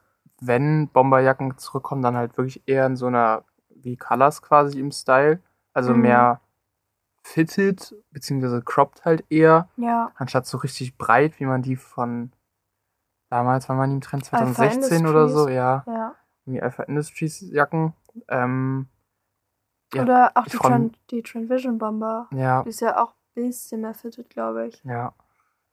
wenn 0.42 0.90
Bomberjacken 0.90 1.58
zurückkommen, 1.58 2.02
dann 2.02 2.18
halt 2.18 2.38
wirklich 2.38 2.68
eher 2.68 2.86
in 2.86 2.96
so 2.96 3.08
einer 3.08 3.44
wie 3.70 3.98
Colors 3.98 4.42
quasi 4.42 4.80
im 4.80 4.92
Style. 4.92 5.42
Also 5.74 5.94
mhm. 5.94 6.02
mehr 6.02 6.42
fitted, 7.22 7.96
beziehungsweise 8.12 8.62
cropped 8.62 9.06
halt 9.06 9.24
eher. 9.30 9.70
Ja. 9.78 10.12
Anstatt 10.16 10.48
so 10.48 10.58
richtig 10.58 10.98
breit, 10.98 11.40
wie 11.40 11.46
man 11.46 11.62
die 11.62 11.76
von 11.76 12.32
damals, 13.30 13.70
wann 13.70 13.78
waren 13.78 13.90
die 13.90 13.96
im 13.96 14.02
Trend? 14.02 14.26
2016 14.26 15.06
oder 15.06 15.28
so, 15.28 15.48
ja. 15.50 15.84
Ja. 15.86 16.16
Die 16.46 16.62
Alpha 16.62 16.84
Industries 16.84 17.42
Jacken. 17.52 17.94
Ähm, 18.28 18.88
ja, 19.94 20.04
Oder 20.04 20.32
auch 20.36 20.46
die, 20.46 20.58
Tran 20.58 20.92
die 21.12 21.22
Tranvision 21.22 21.78
Bomber. 21.78 22.28
Ja. 22.32 22.64
Die 22.64 22.70
ist 22.70 22.82
ja 22.82 23.02
auch 23.02 23.12
ein 23.12 23.50
bisschen 23.50 23.82
mehr 23.82 23.94
fitted, 23.94 24.30
glaube 24.30 24.68
ich. 24.68 24.84
Ja. 24.84 25.14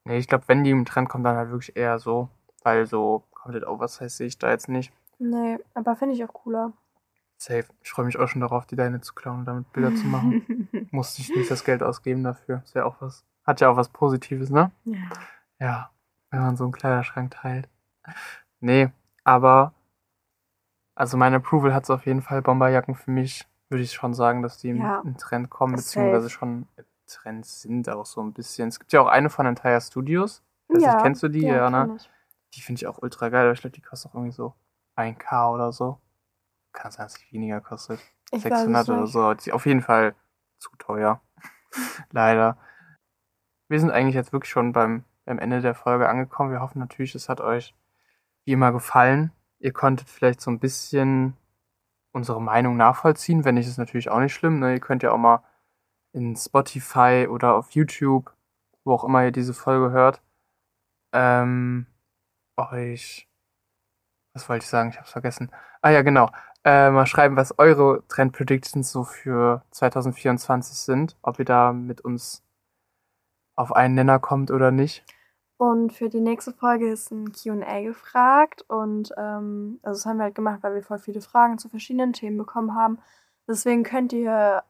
Nee, 0.05 0.19
ich 0.19 0.29
glaube, 0.29 0.45
wenn 0.49 0.65
die 0.65 0.71
im 0.71 0.85
Trend 0.85 1.09
kommt, 1.09 1.25
dann 1.25 1.37
halt 1.37 1.51
wirklich 1.51 1.77
eher 1.77 1.99
so. 1.99 2.29
Weil 2.63 2.87
so 2.87 3.25
komplett 3.31 3.67
Oversize 3.67 4.11
sehe 4.11 4.27
ich 4.27 4.39
da 4.39 4.51
jetzt 4.51 4.69
nicht. 4.69 4.93
Nee, 5.19 5.59
aber 5.75 5.97
finde 5.97 6.15
ich 6.15 6.25
auch 6.25 6.33
cooler. 6.33 6.73
Safe. 7.37 7.67
Ich 7.83 7.91
freue 7.91 8.07
mich 8.07 8.19
auch 8.19 8.29
schon 8.29 8.41
darauf, 8.41 8.67
die 8.67 8.77
deine 8.77 9.01
zu 9.01 9.15
klauen 9.15 9.41
und 9.41 9.45
damit 9.45 9.73
Bilder 9.73 9.95
zu 9.95 10.07
machen. 10.07 10.69
Musste 10.91 11.21
ich 11.23 11.35
nicht 11.35 11.51
das 11.51 11.65
Geld 11.65 11.83
ausgeben 11.83 12.23
dafür. 12.23 12.63
Ist 12.65 12.75
ja 12.75 12.85
auch 12.85 12.97
was. 13.01 13.25
Hat 13.45 13.61
ja 13.61 13.69
auch 13.69 13.77
was 13.77 13.89
Positives, 13.89 14.51
ne? 14.51 14.71
Ja. 14.85 14.97
Ja, 15.61 15.91
wenn 16.31 16.41
man 16.41 16.57
so 16.57 16.65
einen 16.65 16.73
Kleiderschrank 16.73 17.33
teilt. 17.33 17.69
Nee, 18.61 18.91
aber 19.25 19.75
also 20.95 21.17
mein 21.17 21.35
Approval 21.35 21.75
hat 21.75 21.85
es 21.85 21.91
auf 21.91 22.07
jeden 22.07 22.23
Fall. 22.23 22.43
Bomberjacken 22.43 22.95
für 22.95 23.11
mich 23.11 23.47
würde 23.69 23.83
ich 23.83 23.93
schon 23.93 24.15
sagen, 24.15 24.43
dass 24.43 24.59
die 24.59 24.69
ja. 24.69 25.01
im 25.05 25.17
Trend 25.17 25.51
kommen, 25.51 25.75
beziehungsweise 25.75 26.31
schon 26.31 26.67
Trends 27.07 27.63
sind 27.63 27.89
auch 27.89 28.07
so 28.07 28.21
ein 28.21 28.33
bisschen. 28.33 28.69
Es 28.69 28.79
gibt 28.79 28.93
ja 28.93 29.01
auch 29.01 29.07
eine 29.07 29.31
von 29.31 29.47
Entire 29.47 29.81
Studios. 29.81 30.43
ja, 30.69 30.77
nicht, 30.77 31.03
kennst 31.03 31.23
du 31.23 31.29
die? 31.29 31.43
Ja, 31.43 31.57
ja 31.57 31.71
ne? 31.71 31.99
Die 32.55 32.61
finde 32.61 32.81
ich 32.81 32.87
auch 32.87 32.99
ultra 33.03 33.29
geil, 33.29 33.45
aber 33.45 33.53
ich 33.53 33.61
glaube, 33.61 33.75
die 33.75 33.83
kostet 33.83 34.11
auch 34.11 34.15
irgendwie 34.15 34.33
so 34.33 34.55
1K 34.97 35.53
oder 35.53 35.73
so. 35.73 35.99
Kann 36.73 36.91
sein, 36.91 37.07
dass 37.07 37.15
sie 37.15 37.25
weniger 37.31 37.61
kostet. 37.61 38.01
Ich 38.31 38.43
600 38.43 38.89
oder 38.89 39.07
so. 39.07 39.35
Die 39.35 39.53
auf 39.53 39.67
jeden 39.67 39.83
Fall 39.83 40.15
zu 40.59 40.71
teuer. 40.79 41.21
Leider. 42.11 42.59
Wir 43.69 43.81
sind 43.81 43.91
eigentlich 43.91 44.15
jetzt 44.15 44.33
wirklich 44.33 44.51
schon 44.51 44.73
beim, 44.73 45.05
beim 45.25 45.39
Ende 45.39 45.61
der 45.61 45.75
Folge 45.75 46.09
angekommen. 46.09 46.51
Wir 46.51 46.61
hoffen 46.61 46.79
natürlich, 46.79 47.15
es 47.15 47.29
hat 47.29 47.41
euch 47.41 47.75
wie 48.45 48.53
immer 48.53 48.73
gefallen. 48.73 49.33
Ihr 49.59 49.73
konntet 49.73 50.09
vielleicht 50.09 50.41
so 50.41 50.51
ein 50.51 50.61
bisschen 50.61 51.37
unsere 52.13 52.41
Meinung 52.41 52.77
nachvollziehen. 52.77 53.45
Wenn 53.45 53.57
nicht, 53.57 53.67
ist 53.67 53.79
natürlich 53.79 54.11
auch 54.11 54.21
nicht 54.21 54.35
schlimm. 54.35 54.61
Ne? 54.61 54.75
Ihr 54.75 54.81
könnt 54.81 55.03
ja 55.03 55.11
auch 55.11 55.19
mal 55.19 55.43
in 56.15 56.37
Spotify 56.37 57.27
oder 57.29 57.55
auf 57.55 57.73
YouTube, 57.73 58.33
wo 58.85 58.95
auch 58.95 59.05
immer 59.05 59.25
ihr 59.25 59.33
diese 59.33 59.55
Folge 59.55 59.91
hört, 59.91 60.23
ähm, 61.12 61.87
euch, 62.57 63.29
was 64.33 64.49
wollte 64.49 64.65
ich 64.65 64.71
sagen? 64.71 64.91
Ich 64.91 64.99
hab's 64.99 65.12
vergessen. 65.12 65.51
Ah 65.83 65.91
ja, 65.91 66.03
genau. 66.03 66.31
Äh, 66.65 66.91
mal 66.91 67.07
schreiben, 67.07 67.37
was 67.37 67.59
eure 67.59 68.03
Trend 68.09 68.33
Predictions 68.33 68.91
so 68.91 69.05
für 69.05 69.62
2024 69.71 70.77
sind. 70.77 71.17
Ob 71.23 71.39
ihr 71.39 71.45
da 71.45 71.73
mit 71.73 72.01
uns 72.01 72.43
auf 73.57 73.73
einen 73.73 73.95
Nenner 73.95 74.19
kommt 74.19 74.51
oder 74.51 74.71
nicht. 74.71 75.05
Und 75.57 75.93
für 75.93 76.09
die 76.09 76.21
nächste 76.21 76.53
Folge 76.53 76.91
ist 76.91 77.12
ein 77.12 77.33
QA 77.33 77.83
gefragt. 77.83 78.65
Und 78.69 79.12
ähm, 79.17 79.79
also 79.83 79.99
das 79.99 80.07
haben 80.07 80.19
wir 80.19 80.25
halt 80.25 80.35
gemacht, 80.35 80.62
weil 80.62 80.75
wir 80.75 80.83
voll 80.83 80.99
viele 80.99 81.21
Fragen 81.21 81.59
zu 81.59 81.69
verschiedenen 81.69 82.12
Themen 82.12 82.39
bekommen 82.39 82.75
haben. 82.75 82.99
Deswegen 83.47 83.83
könnt 83.83 84.12
ihr 84.12 84.62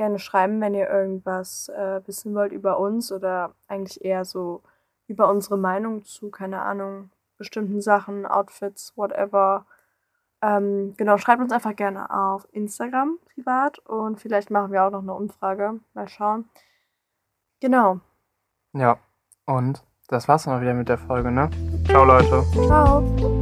gerne 0.00 0.18
schreiben, 0.18 0.62
wenn 0.62 0.72
ihr 0.72 0.88
irgendwas 0.88 1.68
äh, 1.68 2.00
wissen 2.06 2.34
wollt 2.34 2.52
über 2.52 2.78
uns 2.78 3.12
oder 3.12 3.52
eigentlich 3.68 4.02
eher 4.02 4.24
so 4.24 4.62
über 5.08 5.28
unsere 5.28 5.58
Meinung 5.58 6.06
zu, 6.06 6.30
keine 6.30 6.62
Ahnung, 6.62 7.10
bestimmten 7.36 7.82
Sachen, 7.82 8.24
Outfits, 8.24 8.96
whatever. 8.96 9.66
Ähm, 10.40 10.94
genau, 10.96 11.18
schreibt 11.18 11.42
uns 11.42 11.52
einfach 11.52 11.76
gerne 11.76 12.10
auf 12.10 12.48
Instagram 12.52 13.18
privat 13.34 13.78
und 13.80 14.18
vielleicht 14.18 14.50
machen 14.50 14.72
wir 14.72 14.84
auch 14.84 14.90
noch 14.90 15.02
eine 15.02 15.12
Umfrage. 15.12 15.80
Mal 15.92 16.08
schauen. 16.08 16.48
Genau. 17.60 18.00
Ja, 18.72 18.96
und 19.44 19.84
das 20.08 20.28
war's 20.28 20.44
dann 20.44 20.56
auch 20.56 20.62
wieder 20.62 20.72
mit 20.72 20.88
der 20.88 20.96
Folge, 20.96 21.30
ne? 21.30 21.50
Ciao, 21.84 22.06
Leute. 22.06 22.42
Ciao. 22.66 23.39